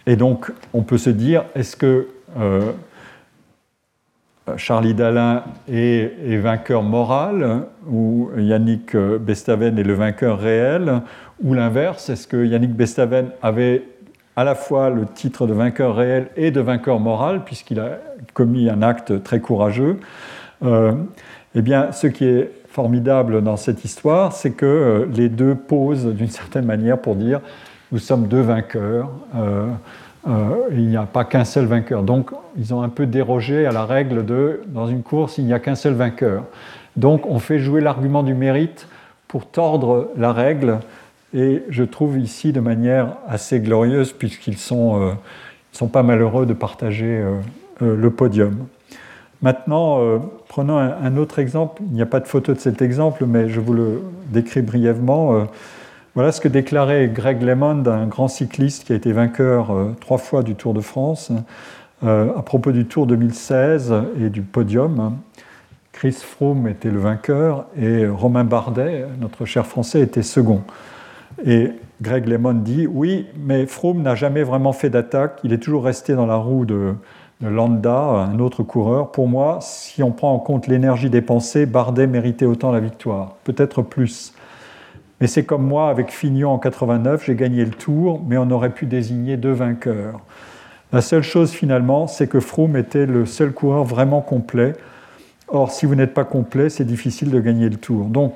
[0.06, 2.08] Et donc, on peut se dire, est-ce que
[4.58, 11.02] Charlie Dalin est, vainqueur moral, ou Yannick Bestaven est le vainqueur réel,
[11.42, 13.84] ou l'inverse Est-ce que Yannick Bestaven avait
[14.36, 18.00] à la fois le titre de vainqueur réel et de vainqueur moral, puisqu'il a
[18.34, 20.00] commis un acte très courageux
[20.64, 20.94] euh,
[21.56, 26.08] Eh bien, ce qui est formidable dans cette histoire, c'est que euh, les deux posent
[26.08, 27.42] d'une certaine manière pour dire
[27.94, 29.10] nous sommes deux vainqueurs.
[29.36, 29.68] Euh,
[30.72, 32.04] il n'y a pas qu'un seul vainqueur.
[32.04, 35.54] Donc, ils ont un peu dérogé à la règle de dans une course, il n'y
[35.54, 36.44] a qu'un seul vainqueur.
[36.98, 38.88] Donc, on fait jouer l'argument du mérite
[39.28, 40.80] pour tordre la règle
[41.34, 45.12] et je trouve ici de manière assez glorieuse, puisqu'ils sont, euh,
[45.72, 47.40] sont pas malheureux de partager euh,
[47.82, 48.68] euh, le podium.
[49.42, 50.00] Maintenant,
[50.48, 51.82] prenons un, autre exemple.
[51.90, 55.48] Il n'y a pas de photo de cet exemple, mais je vous le décris brièvement.
[56.16, 60.44] Voilà ce que déclarait Greg LeMond, un grand cycliste qui a été vainqueur trois fois
[60.44, 61.32] du Tour de France,
[62.04, 65.18] à propos du Tour 2016 et du podium.
[65.92, 70.62] Chris Froome était le vainqueur et Romain Bardet, notre cher Français, était second.
[71.46, 71.72] Et
[72.02, 75.40] Greg Lemon dit oui, mais Froome n'a jamais vraiment fait d'attaque.
[75.44, 76.94] Il est toujours resté dans la roue de,
[77.42, 79.12] Landa, un autre coureur.
[79.12, 83.82] Pour moi, si on prend en compte l'énergie dépensée, Bardet méritait autant la victoire, peut-être
[83.82, 84.34] plus.
[85.22, 88.72] Mais c'est comme moi avec Fignon en 89, j'ai gagné le tour, mais on aurait
[88.72, 90.20] pu désigner deux vainqueurs.
[90.92, 94.74] La seule chose finalement, c'est que Froome était le seul coureur vraiment complet.
[95.48, 98.06] Or, si vous n'êtes pas complet, c'est difficile de gagner le tour.
[98.06, 98.34] Donc,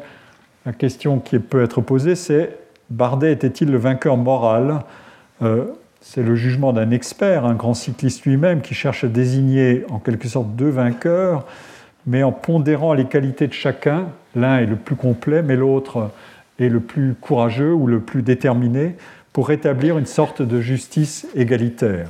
[0.65, 2.57] la question qui peut être posée, c'est
[2.89, 4.81] Bardet était-il le vainqueur moral?
[5.41, 5.65] Euh,
[5.99, 10.27] C'est le jugement d'un expert, un grand cycliste lui-même, qui cherche à désigner en quelque
[10.27, 11.45] sorte deux vainqueurs,
[12.05, 14.05] mais en pondérant les qualités de chacun.
[14.35, 16.11] L'un est le plus complet, mais l'autre
[16.59, 18.95] est le plus courageux ou le plus déterminé
[19.33, 22.09] pour rétablir une sorte de justice égalitaire.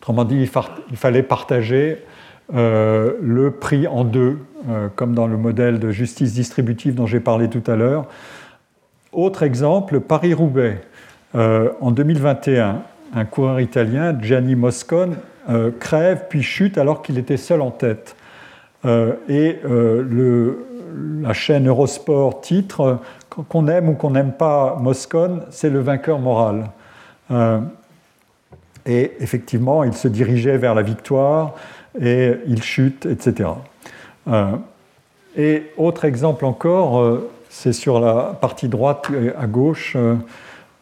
[0.00, 0.48] Autrement dit,
[0.90, 1.98] il fallait partager
[2.52, 4.38] euh, le prix en deux,
[4.68, 8.06] euh, comme dans le modèle de justice distributive dont j'ai parlé tout à l'heure.
[9.12, 10.82] Autre exemple, Paris-Roubaix.
[11.34, 12.82] Euh, en 2021,
[13.14, 15.16] un coureur italien, Gianni Moscone,
[15.78, 18.16] crève puis chute alors qu'il était seul en tête.
[19.28, 19.58] Et
[21.22, 22.98] la chaîne Eurosport titre
[23.48, 26.70] Qu'on aime ou qu'on n'aime pas Moscone, c'est le vainqueur moral.
[28.86, 31.54] et effectivement, il se dirigeait vers la victoire
[32.00, 33.50] et il chute, etc.
[35.36, 40.16] et autre exemple encore, c'est sur la partie droite et à gauche, euh,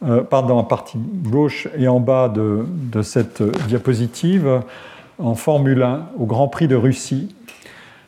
[0.05, 4.63] euh, pardon, la partie gauche et en bas de, cette diapositive,
[5.19, 7.35] en Formule 1, au Grand Prix de Russie,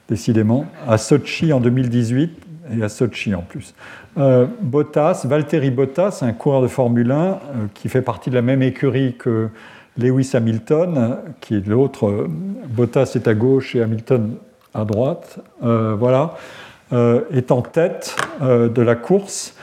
[0.08, 2.38] décidément, à Sochi en 2018
[2.76, 3.74] et à Sochi en plus.
[4.18, 7.38] Euh, Bottas, Valtteri Bottas, un coureur de Formule 1
[7.74, 9.48] qui fait partie de la même écurie que
[9.98, 12.26] Lewis Hamilton, qui est l'autre.
[12.68, 14.36] Bottas est à gauche et Hamilton
[14.72, 15.38] à droite.
[15.60, 16.34] voilà.
[16.92, 19.54] Euh, est en tête euh, de la course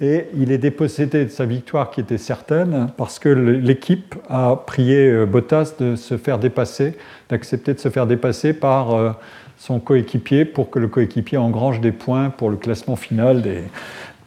[0.00, 5.10] et il est dépossédé de sa victoire qui était certaine parce que l'équipe a prié
[5.10, 6.96] euh, Bottas de se faire dépasser,
[7.28, 9.16] d'accepter de se faire dépasser par
[9.58, 13.42] son coéquipier pour que le coéquipier engrange des points pour le classement final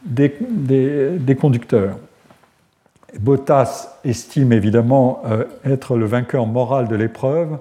[0.06, 1.98] des, des, conducteurs.
[3.20, 5.24] Bottas estime évidemment
[5.66, 7.58] être le vainqueur moral de l'épreuve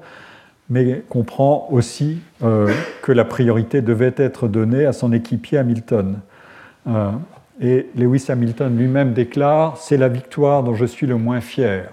[0.71, 2.73] mais comprend aussi euh,
[3.03, 6.21] que la priorité devait être donnée à son équipier Hamilton.
[6.87, 7.11] Euh,
[7.61, 11.91] et Lewis Hamilton lui-même déclare C'est la victoire dont je suis le moins fier.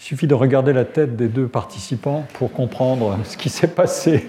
[0.00, 4.26] Il suffit de regarder la tête des deux participants pour comprendre ce qui s'est passé.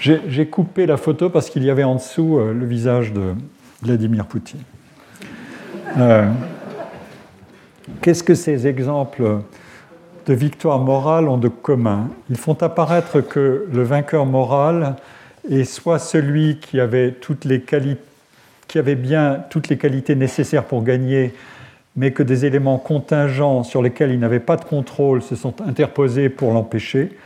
[0.00, 3.34] J'ai coupé la photo parce qu'il y avait en dessous euh, le visage de
[3.82, 4.60] Vladimir Poutine.
[8.00, 9.40] Qu'est-ce que ces exemples
[10.26, 12.10] de victoire morale ont de commun?
[12.30, 14.96] Ils font apparaître que le vainqueur moral
[15.50, 17.64] est soit celui qui avait, toutes les
[18.68, 21.34] qui avait bien toutes les qualités nécessaires pour gagner,
[21.96, 26.28] mais que des éléments contingents sur lesquels il n'avait pas de contrôle se sont interposés
[26.28, 27.16] pour l'empêcher,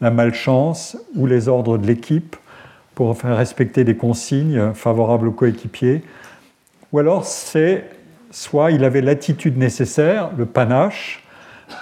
[0.00, 2.36] la malchance ou les ordres de l'équipe,
[2.94, 6.02] pour faire respecter des consignes favorables aux coéquipiers,
[6.92, 7.84] ou alors c'est
[8.30, 11.22] soit il avait l'attitude nécessaire, le panache,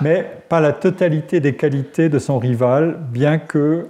[0.00, 3.88] mais pas la totalité des qualités de son rival, bien que,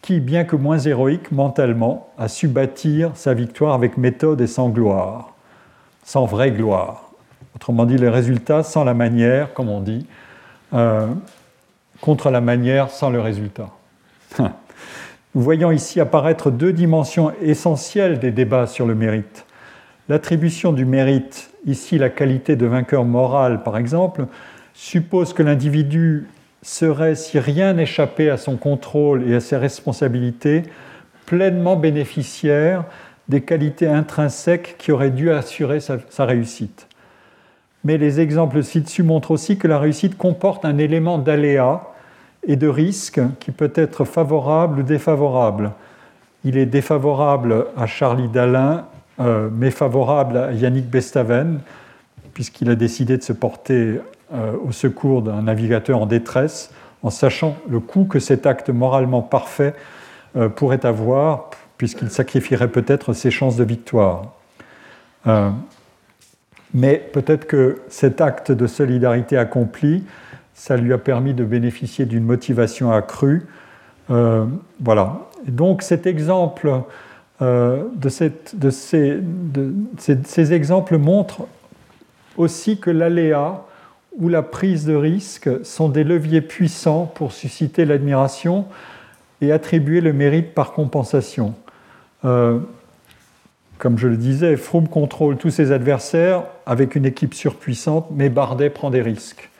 [0.00, 4.68] qui, bien que moins héroïque mentalement, a su bâtir sa victoire avec méthode et sans
[4.68, 5.34] gloire,
[6.04, 7.10] sans vraie gloire.
[7.54, 10.06] Autrement dit, les résultats sans la manière, comme on dit,
[10.74, 11.06] euh,
[12.02, 13.70] contre la manière sans le résultat.
[14.38, 19.46] Nous voyons ici apparaître deux dimensions essentielles des débats sur le mérite.
[20.10, 24.26] L'attribution du mérite, ici la qualité de vainqueur moral par exemple,
[24.74, 26.26] suppose que l'individu
[26.60, 30.64] serait, si rien n'échappait à son contrôle et à ses responsabilités,
[31.24, 32.84] pleinement bénéficiaire
[33.28, 36.88] des qualités intrinsèques qui auraient dû assurer sa, réussite.
[37.84, 41.82] Mais les exemples ci-dessus montrent aussi que la réussite comporte un élément d'aléa
[42.46, 45.72] et de risque qui peut être favorable ou défavorable.
[46.44, 48.86] Il est défavorable à Charlie Dalin,
[49.20, 51.60] euh, mais favorable à Yannick Bestaven,
[52.34, 54.00] puisqu'il a décidé de se porter
[54.32, 56.72] euh, au secours d'un navigateur en détresse,
[57.02, 59.74] en sachant le coût que cet acte moralement parfait
[60.36, 64.34] euh, pourrait avoir, puisqu'il sacrifierait peut-être ses chances de victoire.
[66.74, 70.04] Mais peut-être que cet acte de solidarité accompli
[70.54, 73.46] ça lui a permis de bénéficier d'une motivation accrue.
[74.10, 74.44] Euh,
[74.80, 75.28] voilà.
[75.46, 76.70] donc cet exemple,
[77.40, 78.08] euh, de,
[78.70, 81.46] ces, exemples montrent
[82.36, 83.64] aussi que l'aléa
[84.18, 88.66] ou la prise de risque sont des leviers puissants pour susciter l'admiration
[89.40, 91.54] et attribuer le mérite par compensation.
[92.24, 92.60] Euh,
[93.82, 98.70] comme je le disais, Froome contrôle tous ses adversaires avec une équipe surpuissante, mais Bardet
[98.70, 99.50] prend des risques.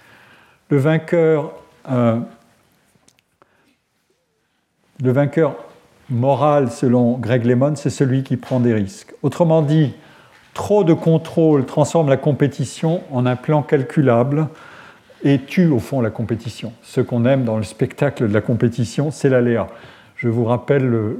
[0.69, 1.51] Le vainqueur,
[1.91, 2.21] euh,
[5.03, 5.57] le vainqueur
[6.09, 9.13] moral, selon Greg Lemon, c'est celui qui prend des risques.
[9.25, 9.93] Autrement dit,
[10.55, 14.47] trop de contrôle transforme la compétition en un plan calculable
[15.25, 16.73] et tue au fond la compétition.
[16.83, 19.67] Ce qu'on aime dans le spectacle de la compétition, c'est l'aléa.
[20.15, 21.19] Je vous rappelle le,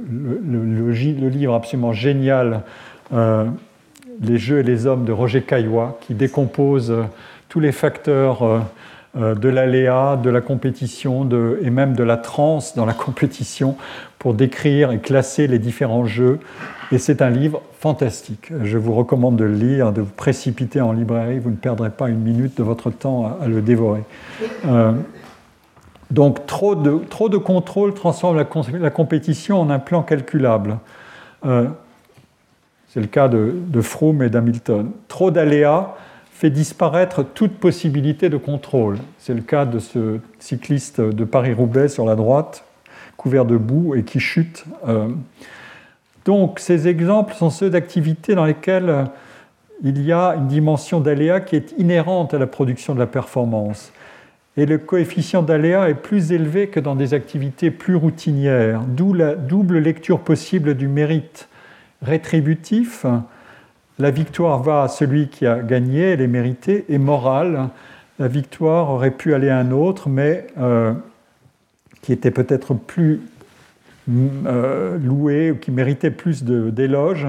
[1.27, 2.63] livre absolument génial
[3.13, 3.45] euh,
[4.21, 7.03] Les jeux et les hommes de Roger Caillois, qui décompose euh,
[7.49, 11.27] tous les facteurs euh, de l'aléa, de la compétition
[11.61, 13.75] et même de la transe dans la compétition
[14.17, 16.39] pour décrire et classer les différents jeux.
[16.91, 18.51] Et c'est un livre fantastique.
[18.63, 21.39] Je vous recommande de le lire, de vous précipiter en librairie.
[21.39, 24.03] Vous ne perdrez pas une minute de votre temps à, le dévorer.
[26.11, 30.77] Donc trop de, trop de contrôle transforme la, compétition en un plan calculable.
[32.93, 34.91] C'est le cas de, de Froome et d'Hamilton.
[35.07, 35.95] Trop d'aléas
[36.31, 38.97] fait disparaître toute possibilité de contrôle.
[39.17, 42.65] C'est le cas de ce cycliste de Paris-Roubaix sur la droite,
[43.17, 44.65] couvert de boue et qui chute.
[44.87, 45.07] Euh.
[46.25, 49.05] Donc ces exemples sont ceux d'activités dans lesquelles
[49.83, 53.91] il y a une dimension d'aléa qui est inhérente à la production de la performance.
[54.55, 59.33] Et le coefficient d'aléa est plus élevé que dans des activités plus routinières, d'où la
[59.33, 61.47] double lecture possible du mérite
[62.03, 63.05] rétributif
[63.99, 67.69] la victoire va à celui qui a gagné, elle est méritée, et morale,
[68.19, 70.93] la victoire aurait pu aller à un autre, mais euh,
[72.01, 73.21] qui était peut-être plus
[74.09, 77.27] euh, loué ou qui méritait plus d'éloges,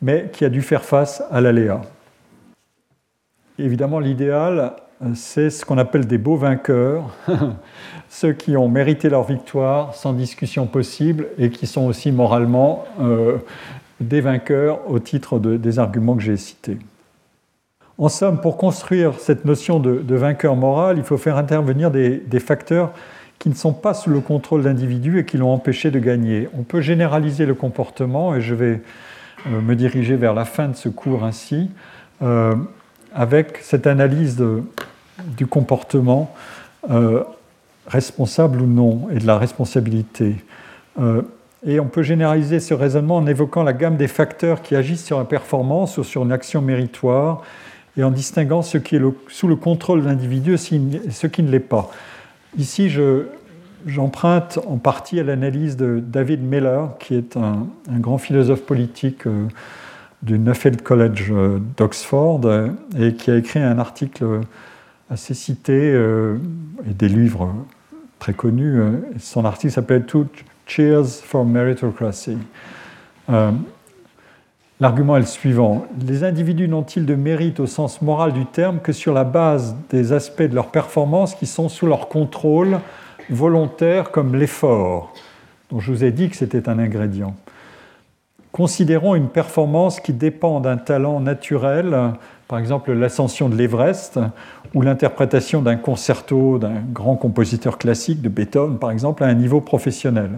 [0.00, 1.82] mais qui a dû faire face à l'aléa.
[3.58, 4.72] Évidemment, l'idéal,
[5.14, 7.14] c'est ce qu'on appelle des beaux vainqueurs,
[8.08, 13.38] ceux qui ont mérité leur victoire sans discussion possible et qui sont aussi moralement euh,
[14.02, 16.78] des vainqueurs au titre des arguments que j'ai cités.
[17.98, 22.92] En somme, pour construire cette notion de, vainqueur moral, il faut faire intervenir des, facteurs
[23.38, 26.48] qui ne sont pas sous le contrôle d'individus et qui l'ont empêché de gagner.
[26.58, 28.80] On peut généraliser le comportement, et je vais
[29.46, 31.70] euh, me diriger vers la fin de ce cours ainsi,
[32.22, 32.54] euh,
[33.14, 34.42] avec cette analyse
[35.36, 36.34] du comportement
[36.90, 37.22] euh,
[37.86, 40.36] responsable ou non, et de la responsabilité.
[41.64, 45.18] Et on peut généraliser ce raisonnement en évoquant la gamme des facteurs qui agissent sur
[45.18, 47.42] la performance ou sur une action méritoire
[47.96, 51.50] et en distinguant ce qui est sous le contrôle de l'individu et ce qui ne
[51.50, 51.90] l'est pas.
[52.58, 52.90] Ici,
[53.86, 59.46] j'emprunte en partie à l'analyse de David Miller, qui est un, grand philosophe politique euh,
[60.22, 62.68] du Nuffield College euh, d'Oxford euh,
[62.98, 64.40] et qui a écrit un article
[65.10, 65.92] assez cité
[66.88, 67.54] et des livres
[68.18, 68.80] très connus.
[69.18, 70.26] Son article s'appelle Tout
[70.66, 72.38] Cheers for Meritocracy.
[73.30, 73.50] Euh,
[74.80, 75.86] l'argument est le suivant.
[76.06, 80.12] Les individus n'ont-ils de mérite au sens moral du terme que sur la base des
[80.12, 82.80] aspects de leur performance qui sont sous leur contrôle
[83.30, 85.12] volontaire comme l'effort,
[85.70, 87.34] dont je vous ai dit que c'était un ingrédient.
[88.50, 91.96] considérons une performance qui dépend d'un talent naturel,
[92.52, 94.20] par exemple l'ascension de l'Everest,
[94.74, 99.62] ou l'interprétation d'un concerto d'un grand compositeur classique, de Beethoven par exemple, à un niveau
[99.62, 100.32] professionnel.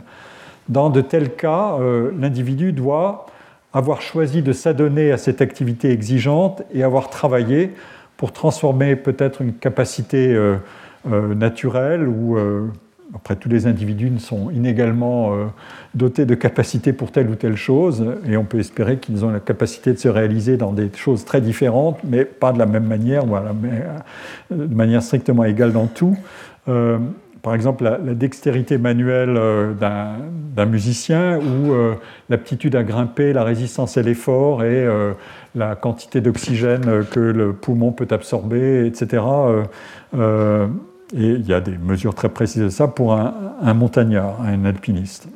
[0.68, 3.26] Dans de tels cas, euh, l'individu doit
[3.72, 7.74] avoir choisi de s'adonner à cette activité exigeante et avoir travaillé
[8.16, 10.54] pour transformer peut-être une capacité euh,
[11.10, 12.38] euh, naturelle ou
[13.14, 15.44] après, tous les individus sont inégalement euh,
[15.94, 19.40] dotés de capacités pour telle ou telle chose, et on peut espérer qu'ils ont la
[19.40, 23.24] capacité de se réaliser dans des choses très différentes, mais pas de la même manière,
[23.24, 23.84] voilà, mais,
[24.52, 26.16] euh, de manière strictement égale dans tout.
[26.68, 26.98] Euh,
[27.42, 29.38] par exemple, la, dextérité manuelle
[29.78, 31.74] d'un musicien ou
[32.30, 34.88] l'aptitude à grimper, la résistance à l'effort et
[35.54, 39.20] la quantité d'oxygène que le poumon peut absorber, etc.
[41.16, 45.28] Et il y a des mesures très précises de ça pour un, montagnard, un alpiniste.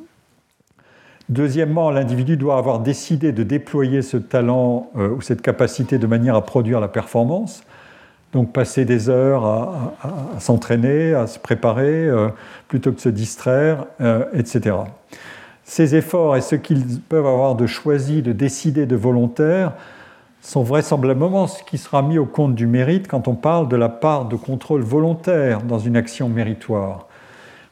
[1.28, 6.34] Deuxièmement, l'individu doit avoir décidé de déployer ce talent euh, ou cette capacité de manière
[6.34, 7.62] à produire la performance.
[8.32, 9.94] Donc passer des heures à,
[10.40, 12.28] s'entraîner, à se préparer, euh,
[12.66, 14.76] plutôt que de se distraire, euh, etc.
[15.64, 19.74] Ces efforts et ce qu'ils peuvent avoir de choisi, de décider, de volontaire,
[20.40, 23.88] sont vraisemblablement ce qui sera mis au compte du mérite quand on parle de la
[23.88, 27.06] part de contrôle volontaire dans une action méritoire.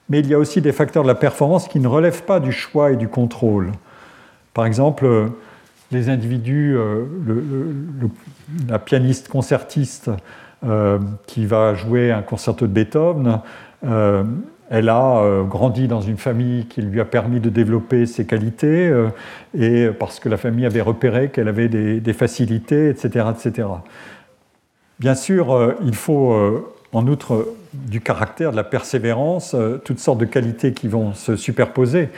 [0.08, 2.52] Mais il y a aussi des facteurs de la performance qui ne relèvent pas du
[2.52, 3.72] choix et du contrôle.
[4.54, 5.30] Par exemple,
[5.90, 7.04] les individus, euh,
[8.68, 10.10] la pianiste concertiste
[10.64, 13.40] euh, qui va jouer un concerto de Beethoven,
[13.84, 14.24] euh,
[14.70, 18.88] elle a euh, grandi dans une famille qui lui a permis de développer ses qualités,
[18.88, 19.08] euh,
[19.56, 23.68] et parce que la famille avait repéré qu'elle avait des, facilités, etc., etc.
[24.98, 26.34] Bien sûr, euh, il faut,
[26.92, 32.08] en outre du caractère, de la persévérance, toutes sortes de qualités qui vont se superposer,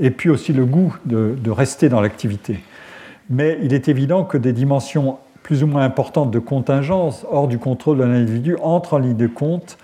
[0.00, 2.60] et puis aussi le goût de, de rester dans l'activité.
[3.30, 7.58] Mais il est évident que des dimensions plus ou moins importantes de contingence, hors du
[7.58, 9.78] contrôle de l'individu, entrent en ligne de compte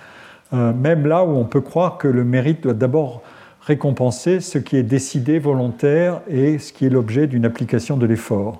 [0.52, 3.22] euh, même là où on peut croire que le mérite doit d'abord
[3.62, 8.58] récompenser ce qui est décidé, volontaire, et ce qui est l'objet d'une application de l'effort.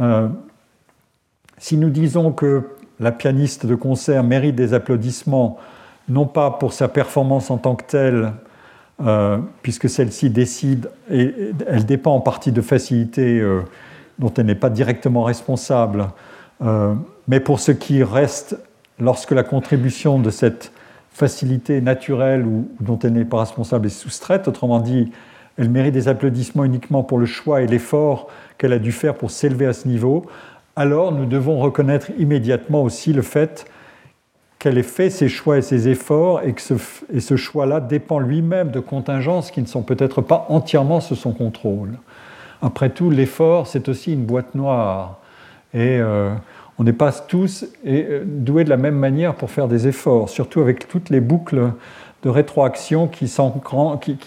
[0.00, 0.28] Euh,
[1.58, 2.68] si nous disons que
[2.98, 5.58] la pianiste de concert mérite des applaudissements,
[6.08, 8.32] non pas pour sa performance en tant que telle,
[9.04, 13.42] euh, puisque celle-ci décide et elle dépend en partie de facilités
[14.18, 16.06] dont elle n'est pas directement responsable,
[17.28, 18.56] mais pour ce qui reste
[18.98, 20.72] lorsque la contribution de cette
[21.16, 24.48] facilité naturelle ou, dont elle n'est pas responsable est soustraite.
[24.48, 25.10] Autrement dit,
[25.56, 28.28] elle mérite des applaudissements uniquement pour le choix et l'effort
[28.58, 30.26] qu'elle a dû faire pour s'élever à ce niveau.
[30.76, 33.64] Alors nous devons reconnaître immédiatement aussi le fait
[34.58, 38.80] qu'elle ait fait ses choix et ses efforts et que ce, choix-là dépend lui-même de
[38.80, 41.92] contingences qui ne sont peut-être pas entièrement sous son contrôle.
[42.60, 45.20] Après tout, l'effort, c'est aussi une boîte noire.
[45.72, 46.34] Et euh,
[46.78, 50.60] on n'est pas tous euh, doués de la même manière pour faire des efforts, surtout
[50.60, 51.72] avec toutes les boucles
[52.22, 53.30] de rétroaction qui,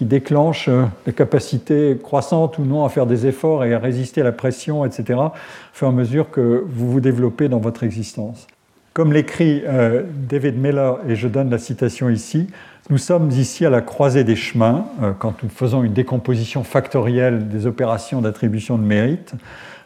[0.01, 4.23] déclenchent euh, la capacité croissante ou non à faire des efforts et à résister à
[4.23, 5.31] la pression, etc., au
[5.73, 8.47] fur et à mesure que vous vous développez dans votre existence.
[8.93, 12.47] Comme l'écrit euh, David Miller, et je donne la citation ici,
[12.89, 14.85] nous sommes ici à la croisée des chemins,
[15.19, 19.35] quand nous faisons une décomposition factorielle des opérations d'attribution de mérite.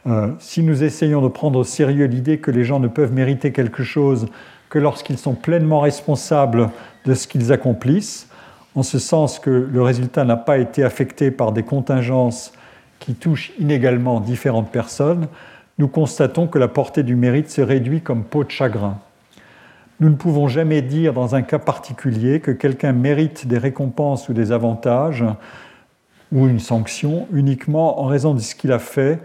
[0.06, 3.52] Euh, si nous essayons de prendre au sérieux l'idée que les gens ne peuvent mériter
[3.52, 4.28] quelque chose
[4.70, 6.70] que lorsqu'ils sont pleinement responsables
[7.06, 8.28] de ce qu'ils accomplissent,
[8.76, 12.52] en ce sens que le résultat n'a pas été affecté par des contingences
[13.00, 15.28] qui touchent inégalement différentes personnes,
[15.78, 18.98] nous constatons que la portée du mérite se réduit comme peau de chagrin.
[20.00, 24.34] Nous ne pouvons jamais dire dans un cas particulier que quelqu'un mérite des récompenses ou
[24.34, 25.24] des avantages
[26.32, 29.20] ou une sanction uniquement en raison de ce qu'il a fait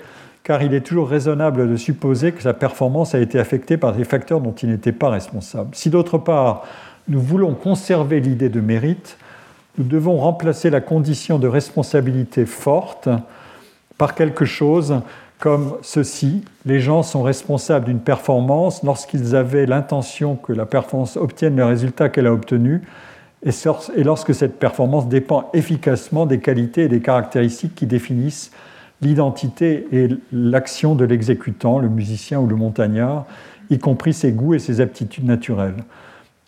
[0.48, 4.04] car il est toujours raisonnable de supposer que sa performance a été affectée par des
[4.04, 5.68] facteurs dont il n'était pas responsable.
[5.74, 6.64] Si d'autre part,
[7.06, 9.18] nous voulons conserver l'idée de mérite,
[9.76, 13.10] nous devons remplacer la condition de responsabilité forte
[13.98, 15.02] par quelque chose
[15.38, 16.42] comme ceci.
[16.64, 22.08] Les gens sont responsables d'une performance lorsqu'ils avaient l'intention que la performance obtienne le résultat
[22.08, 22.80] qu'elle a obtenu
[23.44, 28.50] et lorsque cette performance dépend efficacement des qualités et des caractéristiques qui définissent
[29.00, 33.26] l'identité et l'action de l'exécutant, le musicien ou le montagnard,
[33.70, 35.84] y compris ses goûts et ses aptitudes naturelles.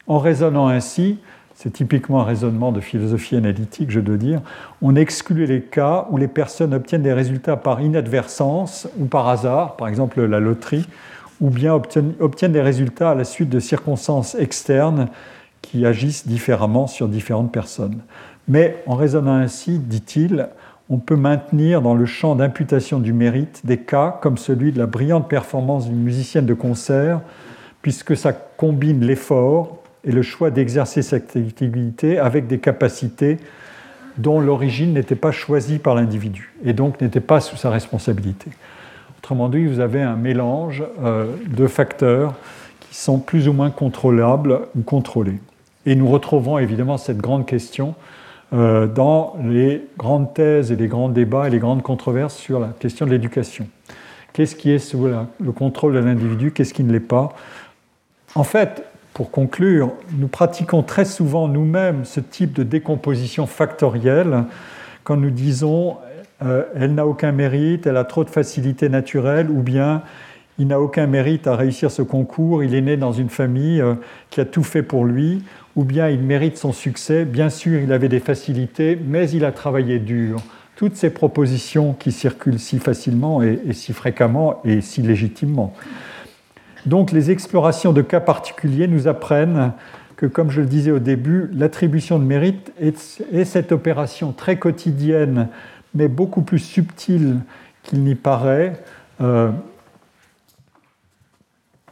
[0.07, 1.19] En raisonnant ainsi,
[1.55, 4.41] c'est typiquement un raisonnement de philosophie analytique, je dois dire,
[4.81, 9.77] on exclut les cas où les personnes obtiennent des résultats par inadvertance ou par hasard,
[9.77, 10.87] par exemple la loterie,
[11.41, 15.09] ou bien obtiennent des résultats à la suite de circonstances externes
[15.63, 18.01] qui agissent différemment sur différentes personnes.
[18.49, 20.49] Mais en raisonnant ainsi, dit-il,
[20.91, 24.87] on peut maintenir dans le champ d'imputation du mérite des cas comme celui de la
[24.87, 27.21] brillante performance d'une musicienne de concert,
[27.81, 33.39] puisque ça combine l'effort et le choix d'exercer cette activité avec des capacités
[34.19, 38.51] dont l'origine n'était pas choisie par l'individu et donc n'était pas sous sa responsabilité.
[39.19, 42.35] Autrement dit, vous avez un mélange euh, de facteurs
[42.81, 45.39] qui sont plus ou moins contrôlables ou contrôlés.
[45.87, 47.95] Et nous retrouvons évidemment cette grande question
[48.53, 52.69] euh, dans les grandes thèses et les grands débats et les grandes controverses sur la
[52.69, 53.69] question de l'éducation.
[54.33, 57.31] Qu'est-ce qui est sous le contrôle de l'individu, qu'est-ce qui ne l'est pas?
[58.35, 64.45] En fait, pour conclure, nous pratiquons très souvent nous-mêmes ce type de décomposition factorielle
[65.03, 65.97] quand nous disons
[66.43, 70.03] euh, elle n'a aucun mérite, elle a trop de facilité naturelle, ou bien
[70.61, 73.95] il n'a aucun mérite à réussir ce concours, il est né dans une famille euh,
[74.29, 75.43] qui a tout fait pour lui,
[75.75, 77.25] ou bien il mérite son succès.
[77.25, 80.43] Bien sûr, il avait des facilités, mais il a travaillé dur.
[80.77, 85.73] Toutes ces propositions qui circulent si facilement et, si fréquemment et si légitimement.
[86.85, 89.73] Donc les explorations de cas particuliers nous apprennent
[90.17, 95.49] que, comme je le disais au début, l'attribution de mérite est, cette opération très quotidienne,
[95.95, 97.39] mais beaucoup plus subtile
[97.83, 98.75] qu'il n'y paraît,
[99.23, 99.51] euh,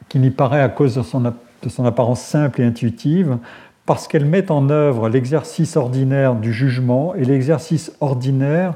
[0.08, 3.38] qu'il n'y paraît à cause de son, de son apparence simple et intuitive,
[3.86, 8.74] parce qu'elle met en œuvre l'exercice ordinaire du jugement et l'exercice ordinaire